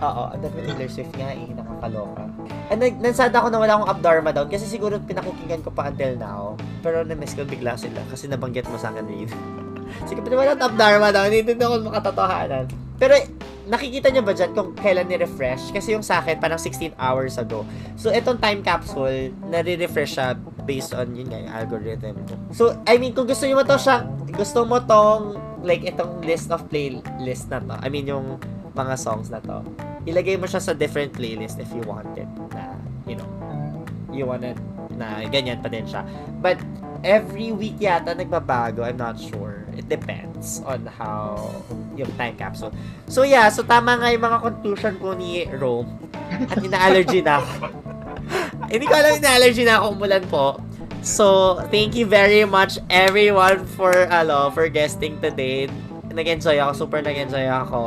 oo, 0.04 0.22
ang 0.28 0.40
dami 0.44 0.68
Taylor 0.68 0.90
Swift 0.92 1.16
nga 1.16 1.32
eh, 1.32 1.48
nakakaloka. 1.48 2.28
And 2.68 2.78
nag 2.84 3.00
nansad 3.00 3.32
ako 3.32 3.48
na 3.48 3.56
wala 3.56 3.72
akong 3.80 3.90
Abdharma 3.96 4.30
down 4.36 4.52
kasi 4.52 4.68
siguro 4.68 5.00
pinakikinggan 5.00 5.64
ko 5.64 5.72
pa 5.72 5.88
until 5.88 6.12
now. 6.20 6.60
Pero 6.84 7.00
na-miss 7.08 7.32
ko 7.32 7.48
bigla 7.48 7.80
sila 7.80 8.04
kasi 8.12 8.28
nabanggit 8.28 8.68
mo 8.68 8.76
sa 8.76 8.92
akin 8.92 9.08
rin. 9.08 9.30
Sige, 10.12 10.20
pwede 10.20 10.36
wala 10.36 10.52
Abdharma 10.60 11.08
down, 11.08 11.32
hindi 11.32 11.56
din 11.56 11.64
ako 11.64 11.88
makatotohanan. 11.88 12.89
Pero 13.00 13.16
nakikita 13.64 14.12
niyo 14.12 14.20
ba 14.20 14.36
dyan 14.36 14.52
kung 14.52 14.76
kailan 14.76 15.08
ni-refresh? 15.08 15.72
Kasi 15.72 15.96
yung 15.96 16.04
sa 16.04 16.20
akin, 16.20 16.36
parang 16.36 16.60
16 16.60 16.92
hours 17.00 17.40
ago. 17.40 17.64
So, 17.96 18.12
itong 18.12 18.36
time 18.36 18.60
capsule, 18.60 19.32
nare-refresh 19.48 20.20
siya 20.20 20.36
based 20.68 20.92
on 20.92 21.16
yun 21.16 21.32
nga, 21.32 21.40
yung 21.40 21.54
algorithm 21.56 22.20
ko. 22.28 22.34
So, 22.52 22.64
I 22.84 23.00
mean, 23.00 23.16
kung 23.16 23.24
gusto 23.24 23.48
niyo 23.48 23.56
mo 23.56 23.64
to 23.64 23.80
siya, 23.80 24.04
gusto 24.36 24.68
mo 24.68 24.84
tong, 24.84 25.40
like, 25.64 25.80
itong 25.88 26.20
list 26.20 26.52
of 26.52 26.68
playlist 26.68 27.48
na 27.48 27.64
to. 27.64 27.74
I 27.80 27.88
mean, 27.88 28.04
yung 28.04 28.36
mga 28.76 28.94
songs 29.00 29.32
na 29.32 29.40
to. 29.40 29.64
Ilagay 30.04 30.36
mo 30.36 30.44
siya 30.44 30.60
sa 30.60 30.76
different 30.76 31.16
playlist 31.16 31.56
if 31.56 31.72
you 31.72 31.80
want 31.88 32.12
it 32.20 32.28
na, 32.52 32.76
you 33.08 33.16
know, 33.16 33.28
you 34.12 34.28
want 34.28 34.44
it 34.44 34.60
na 35.00 35.24
ganyan 35.32 35.64
pa 35.64 35.72
din 35.72 35.88
siya. 35.88 36.04
But, 36.44 36.60
every 37.00 37.52
week 37.52 37.80
yata 37.80 38.12
nagbabago. 38.12 38.84
I'm 38.84 39.00
not 39.00 39.16
sure. 39.16 39.59
It 39.76 39.86
depends 39.90 40.62
on 40.66 40.86
how 40.86 41.50
yung 41.94 42.10
time 42.16 42.34
capsule. 42.38 42.74
So 43.06 43.22
yeah, 43.22 43.48
so 43.52 43.62
tama 43.62 43.98
nga 43.98 44.08
yung 44.10 44.24
mga 44.24 44.38
conclusion 44.42 44.94
ko 44.98 45.14
ni 45.14 45.46
Rome. 45.50 45.90
At 46.30 46.62
ina-allergy 46.62 47.20
na 47.20 47.42
ako. 47.42 47.68
Hindi 48.72 48.86
ko 48.86 48.94
alam 48.94 49.18
ina-allergy 49.18 49.62
na 49.66 49.82
ako 49.82 49.86
umulan 49.98 50.24
po. 50.30 50.62
So, 51.00 51.56
thank 51.72 51.96
you 51.96 52.04
very 52.04 52.44
much 52.44 52.76
everyone 52.92 53.64
for 53.64 54.04
ano, 54.12 54.52
for 54.52 54.68
guesting 54.68 55.16
today. 55.24 55.64
Nag-enjoy 56.12 56.60
ako, 56.60 56.84
super 56.84 57.00
nag-enjoy 57.00 57.48
ako. 57.48 57.80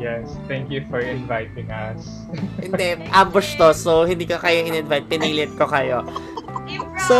Yes, 0.00 0.32
thank 0.48 0.72
you 0.72 0.82
for 0.88 1.04
inviting 1.04 1.68
us. 1.68 2.24
Hindi, 2.58 2.96
ambush 3.12 3.60
to, 3.60 3.76
so 3.76 4.08
hindi 4.08 4.24
ko 4.24 4.40
kayo 4.40 4.64
in-invite, 4.64 5.06
pinilit 5.06 5.52
ko 5.54 5.68
kayo. 5.68 6.02
Improv! 6.64 7.04
So, 7.04 7.16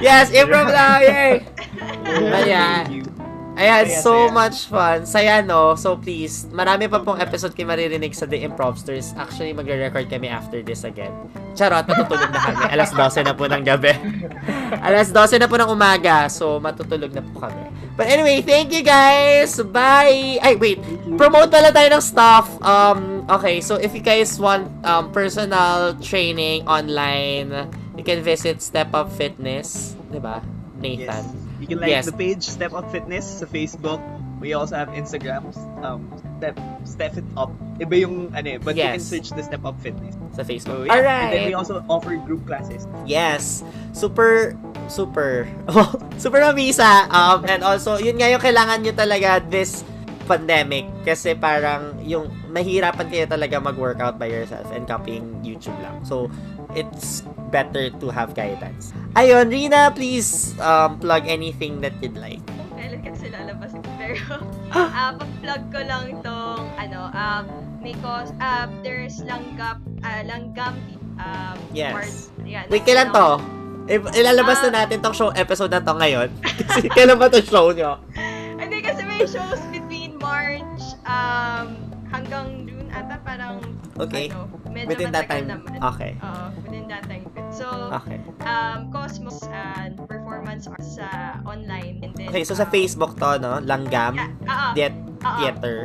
Yes, 0.00 0.32
improv 0.32 0.72
lang, 0.72 1.04
yay! 1.04 1.32
Ayan. 2.14 2.84
Thank 2.86 2.94
you. 2.94 3.16
Ayan, 3.56 3.88
Saya, 3.88 4.04
so 4.04 4.12
saya. 4.12 4.36
much 4.36 4.58
fun. 4.68 4.98
Saya, 5.08 5.34
no? 5.40 5.72
So, 5.80 5.96
please, 5.96 6.44
marami 6.52 6.92
pa 6.92 7.00
pong 7.00 7.16
episode 7.16 7.56
kayo 7.56 7.64
maririnig 7.64 8.12
sa 8.12 8.28
The 8.28 8.44
Improvsters. 8.44 9.16
Actually, 9.16 9.56
magre-record 9.56 10.12
kami 10.12 10.28
after 10.28 10.60
this 10.60 10.84
again. 10.84 11.08
Charot, 11.56 11.88
matutulog 11.88 12.28
na 12.36 12.40
kami. 12.52 12.64
Alas 12.68 12.92
12 12.92 13.24
na 13.24 13.32
po 13.32 13.48
ng 13.48 13.64
gabi. 13.64 13.96
Alas 14.92 15.08
12 15.08 15.40
na 15.40 15.48
po 15.48 15.56
ng 15.56 15.72
umaga. 15.72 16.28
So, 16.28 16.60
matutulog 16.60 17.16
na 17.16 17.24
po 17.24 17.48
kami. 17.48 17.64
But 17.96 18.12
anyway, 18.12 18.44
thank 18.44 18.76
you 18.76 18.84
guys! 18.84 19.56
Bye! 19.72 20.36
Ay, 20.44 20.60
wait. 20.60 20.76
Promote 21.16 21.48
pala 21.48 21.72
tayo 21.72 21.88
ng 21.96 22.04
stuff. 22.04 22.60
Um, 22.60 23.24
okay, 23.24 23.64
so 23.64 23.80
if 23.80 23.96
you 23.96 24.04
guys 24.04 24.36
want 24.36 24.68
um, 24.84 25.08
personal 25.16 25.96
training 26.04 26.68
online, 26.68 27.72
you 27.96 28.04
can 28.04 28.20
visit 28.20 28.60
Step 28.60 28.92
Up 28.92 29.08
Fitness. 29.16 29.96
Diba? 30.12 30.44
Nathan. 30.76 31.24
Yes. 31.24 31.45
You 31.60 31.66
can 31.66 31.80
like 31.80 31.90
Yes. 31.90 32.04
the 32.06 32.12
page 32.14 32.44
Step 32.44 32.76
Up 32.76 32.88
Fitness 32.92 33.40
sa 33.40 33.46
Facebook. 33.48 34.00
We 34.36 34.52
also 34.52 34.76
have 34.76 34.92
Instagram, 34.92 35.48
um, 35.80 36.12
Step 36.36 36.56
Step 36.84 37.12
It 37.16 37.24
Up. 37.40 37.48
Iba 37.80 38.04
yung 38.04 38.36
ano 38.36 38.44
eh, 38.44 38.58
but 38.60 38.76
you 38.76 38.84
can 38.84 39.00
Yes. 39.00 39.08
search 39.08 39.32
the 39.32 39.40
Step 39.40 39.64
Up 39.64 39.80
Fitness. 39.80 40.12
Sa 40.36 40.44
Facebook. 40.44 40.84
So 40.84 40.88
yeah, 40.88 41.00
and 41.00 41.32
then 41.32 41.40
Alright! 41.40 41.48
we 41.48 41.56
also 41.56 41.80
offer 41.88 42.12
group 42.20 42.44
classes. 42.44 42.84
Yes. 43.08 43.64
Super, 43.96 44.52
super, 44.92 45.48
oh, 45.72 45.88
super 46.20 46.44
mabisa. 46.44 47.08
Um, 47.08 47.48
and 47.48 47.64
also, 47.64 47.96
yun 47.96 48.20
nga 48.20 48.28
yung 48.28 48.44
kailangan 48.44 48.84
nyo 48.84 48.92
talaga 48.92 49.40
this 49.48 49.80
pandemic. 50.28 50.84
Kasi 51.08 51.32
parang 51.32 51.96
yung 52.04 52.28
mahirapan 52.52 53.08
kayo 53.08 53.24
talaga 53.24 53.56
mag-workout 53.56 54.20
by 54.20 54.28
yourself 54.28 54.68
and 54.76 54.84
copying 54.84 55.24
YouTube 55.40 55.76
lang. 55.80 56.04
So, 56.04 56.28
it's 56.76 57.24
better 57.48 57.88
to 57.88 58.06
have 58.12 58.36
guidance. 58.36 58.92
Ayun, 59.16 59.48
Rina, 59.48 59.88
please 59.90 60.52
um, 60.60 61.00
plug 61.00 61.24
anything 61.24 61.80
that 61.80 61.96
you'd 62.04 62.20
like. 62.20 62.44
Kailan 62.76 63.00
kasi 63.00 63.32
lalabas. 63.32 63.72
Pero, 63.96 64.44
ah 64.76 65.16
pag-plug 65.20 65.62
ko 65.72 65.80
lang 65.80 66.06
tong, 66.20 66.68
ano, 66.76 67.08
um, 67.16 67.44
may 67.80 67.96
cause, 68.04 68.30
ah, 68.38 68.68
there's 68.84 69.24
langgam, 69.24 69.80
ah, 70.04 70.20
langgam, 70.22 70.76
um, 71.16 71.56
Yes. 71.72 71.96
March, 71.96 72.16
yan, 72.44 72.68
Wait, 72.68 72.84
kailan 72.84 73.10
to? 73.10 73.40
I- 73.86 74.12
ilalabas 74.18 74.66
na 74.66 74.84
natin 74.84 74.98
tong 75.00 75.14
show 75.16 75.30
episode 75.32 75.72
na 75.72 75.80
to 75.80 75.94
ngayon. 75.96 76.28
Kasi 76.68 76.90
kailan 76.92 77.16
ba 77.16 77.32
to 77.32 77.40
show 77.40 77.72
nyo? 77.72 78.02
Hindi 78.56 78.80
kasi 78.80 79.04
may 79.04 79.22
shows 79.22 79.60
between 79.68 80.16
March, 80.16 80.80
um, 81.04 81.76
hanggang 82.08 82.64
June 82.66 82.88
ata, 82.88 83.20
parang, 83.22 83.60
Okay. 83.96 84.26
ano, 84.28 84.48
medyo 84.68 84.88
Within 84.92 85.10
that 85.12 85.26
time. 85.28 85.46
naman. 85.48 85.76
Okay. 85.80 86.12
Oo, 86.20 86.44
within 86.62 86.84
that 86.88 87.02
time. 87.08 87.24
So, 87.48 87.64
Okay. 87.96 88.20
um, 88.44 88.92
Cosmos 88.92 89.40
and 89.48 89.96
performance 90.04 90.68
art 90.68 90.84
sa 90.84 91.40
online. 91.48 92.04
And 92.04 92.12
then, 92.12 92.28
Okay, 92.28 92.44
so 92.44 92.52
sa 92.52 92.68
um, 92.68 92.72
Facebook 92.72 93.16
to, 93.16 93.40
no? 93.40 93.56
Langgam 93.64 94.16
Yeah. 94.16 94.72
Theat- 94.76 95.00
oo, 95.24 95.36
Theater 95.40 95.78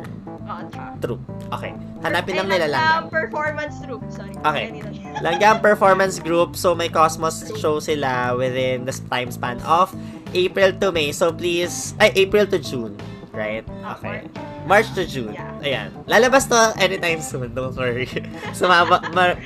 tsaka. 0.67 0.99
Troupe. 0.99 1.23
Okay. 1.53 1.71
Hanapin 2.03 2.33
lang 2.35 2.47
nila 2.49 2.67
Langgam 2.67 2.75
Langgam. 2.75 3.03
performance 3.07 3.75
group. 3.85 4.01
Sorry. 4.11 4.33
Okay. 4.41 4.65
Langgam 5.25 5.55
Performance 5.61 6.17
Group. 6.19 6.55
So, 6.57 6.73
may 6.73 6.89
Cosmos 6.89 7.45
show 7.59 7.79
sila 7.79 8.35
within 8.35 8.83
the 8.83 8.93
time 9.11 9.29
span 9.31 9.59
of 9.63 9.93
April 10.33 10.71
to 10.81 10.91
May. 10.91 11.11
So, 11.11 11.31
please, 11.31 11.93
ay, 11.99 12.11
April 12.15 12.47
to 12.47 12.57
June. 12.59 12.95
Right? 13.31 13.63
Okay. 13.97 14.27
March 14.67 14.91
to 14.95 15.07
June. 15.07 15.33
Yeah. 15.33 15.63
Ayan. 15.63 15.89
Lalabas 16.05 16.51
to 16.51 16.75
anytime 16.77 17.23
soon. 17.23 17.55
Don't 17.55 17.75
worry. 17.75 18.07
so, 18.57 18.67
ma- 18.67 18.83
ma- 18.85 19.39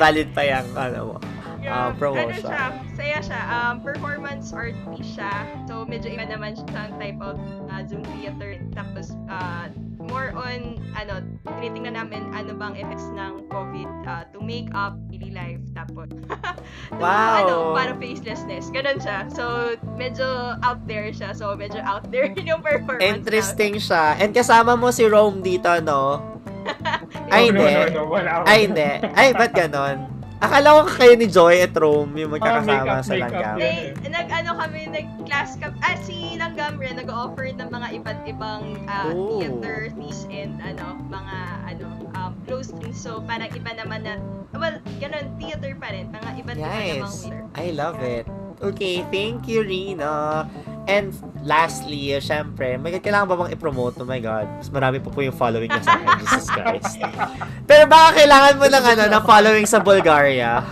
valid 0.00 0.32
pa 0.32 0.42
yung, 0.48 0.66
ano 0.72 0.98
mo. 1.04 1.16
Yeah, 1.60 1.90
Ah, 1.90 1.90
promotion. 1.98 2.46
Ano 2.46 2.54
siya, 2.54 2.66
saya 2.94 3.18
siya. 3.20 3.40
Um, 3.50 3.74
performance 3.82 4.54
art 4.54 4.78
piece 4.94 5.18
siya. 5.18 5.32
So, 5.66 5.82
medyo 5.82 6.08
iba 6.14 6.22
naman 6.22 6.54
siya 6.54 6.94
type 6.94 7.18
of 7.18 7.36
uh, 7.68 7.82
Zoom 7.84 8.06
theater. 8.16 8.56
Tapos, 8.70 9.12
uh, 9.26 9.66
more 10.08 10.30
on, 10.34 10.80
ano, 10.94 11.20
tinitingnan 11.60 11.94
namin 11.94 12.30
ano 12.32 12.54
bang 12.54 12.74
effects 12.78 13.06
ng 13.12 13.46
COVID 13.50 13.90
uh, 14.06 14.24
to 14.32 14.38
make 14.40 14.70
up 14.72 14.96
daily 15.10 15.30
life. 15.30 15.60
Tapos, 15.76 16.08
Wow. 17.02 17.34
ano, 17.42 17.54
parang 17.76 17.98
facelessness. 17.98 18.70
Ganon 18.70 18.98
siya. 18.98 19.26
So, 19.30 19.74
medyo 19.98 20.56
out 20.62 20.82
there 20.86 21.10
siya. 21.12 21.34
So, 21.36 21.54
medyo 21.54 21.82
out 21.82 22.08
there 22.08 22.30
yung 22.48 22.62
performance. 22.64 23.04
Interesting 23.04 23.76
siya. 23.78 24.16
And 24.18 24.32
kasama 24.32 24.74
mo 24.74 24.90
si 24.90 25.04
Rome 25.06 25.42
dito, 25.44 25.70
no? 25.82 26.22
Ay, 27.34 27.50
hindi. 27.54 27.62
no, 27.94 28.10
no. 28.10 28.42
Ay, 28.42 28.66
hindi. 28.66 28.90
Ay, 29.14 29.30
ba't 29.34 29.54
ganon? 29.54 30.15
Akala 30.36 30.84
ko 30.84 30.92
kayo 30.92 31.12
ni 31.16 31.26
Joy 31.26 31.64
at 31.64 31.72
Rome 31.72 32.12
yung 32.12 32.28
magkakasama 32.36 32.84
makeup, 32.84 33.08
sa 33.08 33.14
Langgam. 33.16 33.56
They, 33.56 33.76
nag, 34.04 34.28
ano 34.28 34.50
kami, 34.54 34.80
nag-class 34.92 35.56
kami, 35.56 35.76
ah, 35.80 35.96
si 36.04 36.36
Langgam 36.36 36.76
rin, 36.76 37.00
nag-offer 37.00 37.56
ng 37.56 37.68
mga 37.72 37.88
iba't 37.96 38.20
ibang 38.28 38.64
uh, 38.84 39.16
Oh. 39.16 39.40
theater, 39.40 39.88
piece, 39.96 40.28
and 40.28 40.60
ano, 40.60 41.00
mga, 41.08 41.36
ano, 41.72 41.86
um, 42.12 42.32
close 42.44 42.68
things. 42.68 43.00
So, 43.00 43.24
parang 43.24 43.48
iba 43.48 43.72
naman 43.72 44.04
na, 44.04 44.20
well, 44.52 44.76
ganun, 45.00 45.32
theater 45.40 45.72
pa 45.80 45.88
rin, 45.88 46.12
mga 46.12 46.30
iba't 46.44 46.56
iba 46.60 46.68
namang 47.00 47.16
theater. 47.16 47.40
I 47.56 47.66
love 47.72 47.98
it. 48.04 48.28
Okay, 48.56 49.04
thank 49.12 49.44
you, 49.44 49.60
Rina. 49.60 50.48
And 50.86 51.12
lastly, 51.44 52.14
uh, 52.14 52.22
syempre, 52.22 52.78
may 52.78 52.94
kailangan 52.96 53.28
ba 53.28 53.36
bang 53.36 53.52
i-promote? 53.52 54.00
Oh 54.00 54.08
my 54.08 54.16
God. 54.16 54.48
Mas 54.56 54.72
marami 54.72 54.96
pa 54.96 55.10
po 55.10 55.20
yung 55.20 55.34
following 55.34 55.68
niya 55.68 55.82
sa 55.82 55.98
akin. 55.98 56.08
Jesus 56.22 56.46
Christ. 56.48 56.96
Pero 57.76 57.92
baka 57.92 58.24
kailangan 58.24 58.54
mo 58.56 58.66
ng 58.72 58.84
ano, 58.88 59.02
na 59.04 59.20
following 59.20 59.68
sa 59.68 59.84
Bulgaria. 59.84 60.64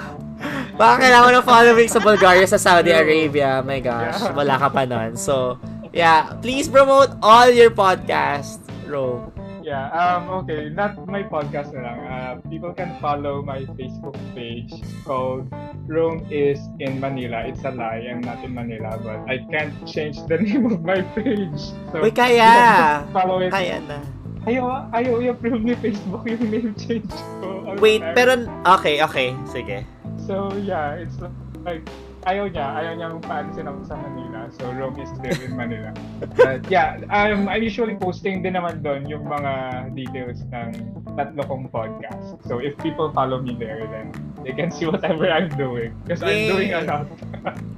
Baka 0.72 1.04
kailangan 1.04 1.26
mo 1.28 1.32
ng 1.36 1.44
following 1.44 1.90
sa 1.92 2.00
Bulgaria 2.00 2.48
sa 2.48 2.56
Saudi 2.56 2.96
Arabia. 2.96 3.60
My 3.60 3.76
gosh, 3.76 4.24
wala 4.32 4.56
ka 4.56 4.72
pa 4.72 4.88
nun. 4.88 5.12
So, 5.12 5.60
yeah, 5.92 6.32
please 6.40 6.64
promote 6.64 7.12
all 7.20 7.52
your 7.52 7.68
podcasts, 7.68 8.56
Ro. 8.88 9.28
Yeah, 9.60 9.92
um, 9.92 10.48
okay, 10.48 10.72
not 10.72 10.96
my 11.04 11.28
podcast 11.28 11.76
na 11.76 11.92
lang. 11.92 11.98
Uh, 12.08 12.32
people 12.48 12.72
can 12.72 12.96
follow 13.04 13.44
my 13.44 13.68
Facebook 13.76 14.16
page 14.32 14.72
called 15.04 15.44
Rome 15.84 16.24
is 16.32 16.56
in 16.80 17.04
Manila. 17.04 17.44
It's 17.44 17.68
a 17.68 17.72
lie, 17.76 18.00
I'm 18.08 18.24
not 18.24 18.40
in 18.40 18.56
Manila, 18.56 18.96
but 18.96 19.28
I 19.28 19.44
can't 19.52 19.76
change 19.84 20.24
the 20.24 20.40
name 20.44 20.72
of 20.72 20.80
my 20.80 21.04
page. 21.12 21.68
So, 21.92 22.00
Uy, 22.00 22.16
kaya! 22.16 23.04
follow 23.12 23.44
it. 23.44 23.52
Kaya 23.52 23.84
na. 23.84 24.13
Ayaw, 24.44 24.92
ayaw 24.92 25.24
i-approve 25.24 25.64
ni 25.64 25.72
Facebook 25.80 26.28
yung 26.28 26.44
name 26.52 26.76
change 26.76 27.08
ko. 27.40 27.72
Wait, 27.80 28.04
time. 28.04 28.12
pero, 28.12 28.32
okay, 28.76 29.00
okay, 29.00 29.32
sige. 29.48 29.88
So, 30.20 30.52
yeah, 30.60 31.00
it's 31.00 31.16
like, 31.64 31.84
ayaw 32.24 32.48
niya, 32.48 32.66
ayaw 32.80 32.92
niyang 32.96 33.16
paalisin 33.20 33.68
ako 33.68 33.80
sa 33.84 33.96
Manila. 34.00 34.48
So, 34.56 34.72
Rome 34.72 34.96
is 35.00 35.08
still 35.12 35.38
in 35.44 35.52
Manila. 35.56 35.92
But 36.38 36.64
yeah, 36.72 37.00
um, 37.12 37.48
I'm 37.48 37.62
usually 37.62 37.96
posting 37.96 38.40
din 38.40 38.56
naman 38.56 38.80
doon 38.80 39.06
yung 39.08 39.28
mga 39.28 39.52
details 39.92 40.40
ng 40.48 40.72
tatlo 41.16 41.42
kong 41.44 41.68
podcast. 41.68 42.40
So, 42.48 42.58
if 42.58 42.76
people 42.80 43.12
follow 43.12 43.40
me 43.40 43.56
there, 43.56 43.84
then 43.88 44.12
they 44.42 44.56
can 44.56 44.72
see 44.72 44.88
whatever 44.88 45.28
I'm 45.28 45.52
doing. 45.54 45.92
Because 46.04 46.24
I'm 46.24 46.52
doing 46.52 46.72
a 46.72 46.82
lot. 46.84 47.06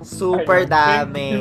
Super 0.07 0.63
Ayun, 0.67 0.71
dami. 0.71 1.33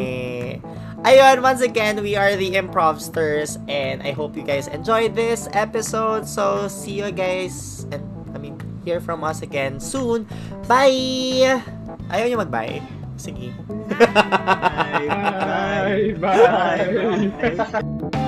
Ayun, 1.06 1.46
once 1.46 1.62
again, 1.62 2.02
we 2.02 2.18
are 2.18 2.34
the 2.34 2.58
Improvsters 2.58 3.62
and 3.70 4.02
I 4.02 4.10
hope 4.10 4.34
you 4.34 4.42
guys 4.42 4.66
enjoyed 4.66 5.14
this 5.14 5.46
episode. 5.54 6.26
So, 6.26 6.66
see 6.66 6.98
you 6.98 7.14
guys 7.14 7.86
and 7.94 8.02
I 8.34 8.42
mean, 8.42 8.58
hear 8.82 8.98
from 8.98 9.22
us 9.22 9.46
again 9.46 9.78
soon. 9.78 10.26
Bye! 10.66 11.62
Ayaw 12.10 12.26
niyo 12.30 12.40
mag-bye? 12.42 12.82
Sige. 13.18 13.50
Bye. 13.98 15.08
Bye! 15.10 16.14
Bye! 16.20 17.32
Bye. 18.12 18.25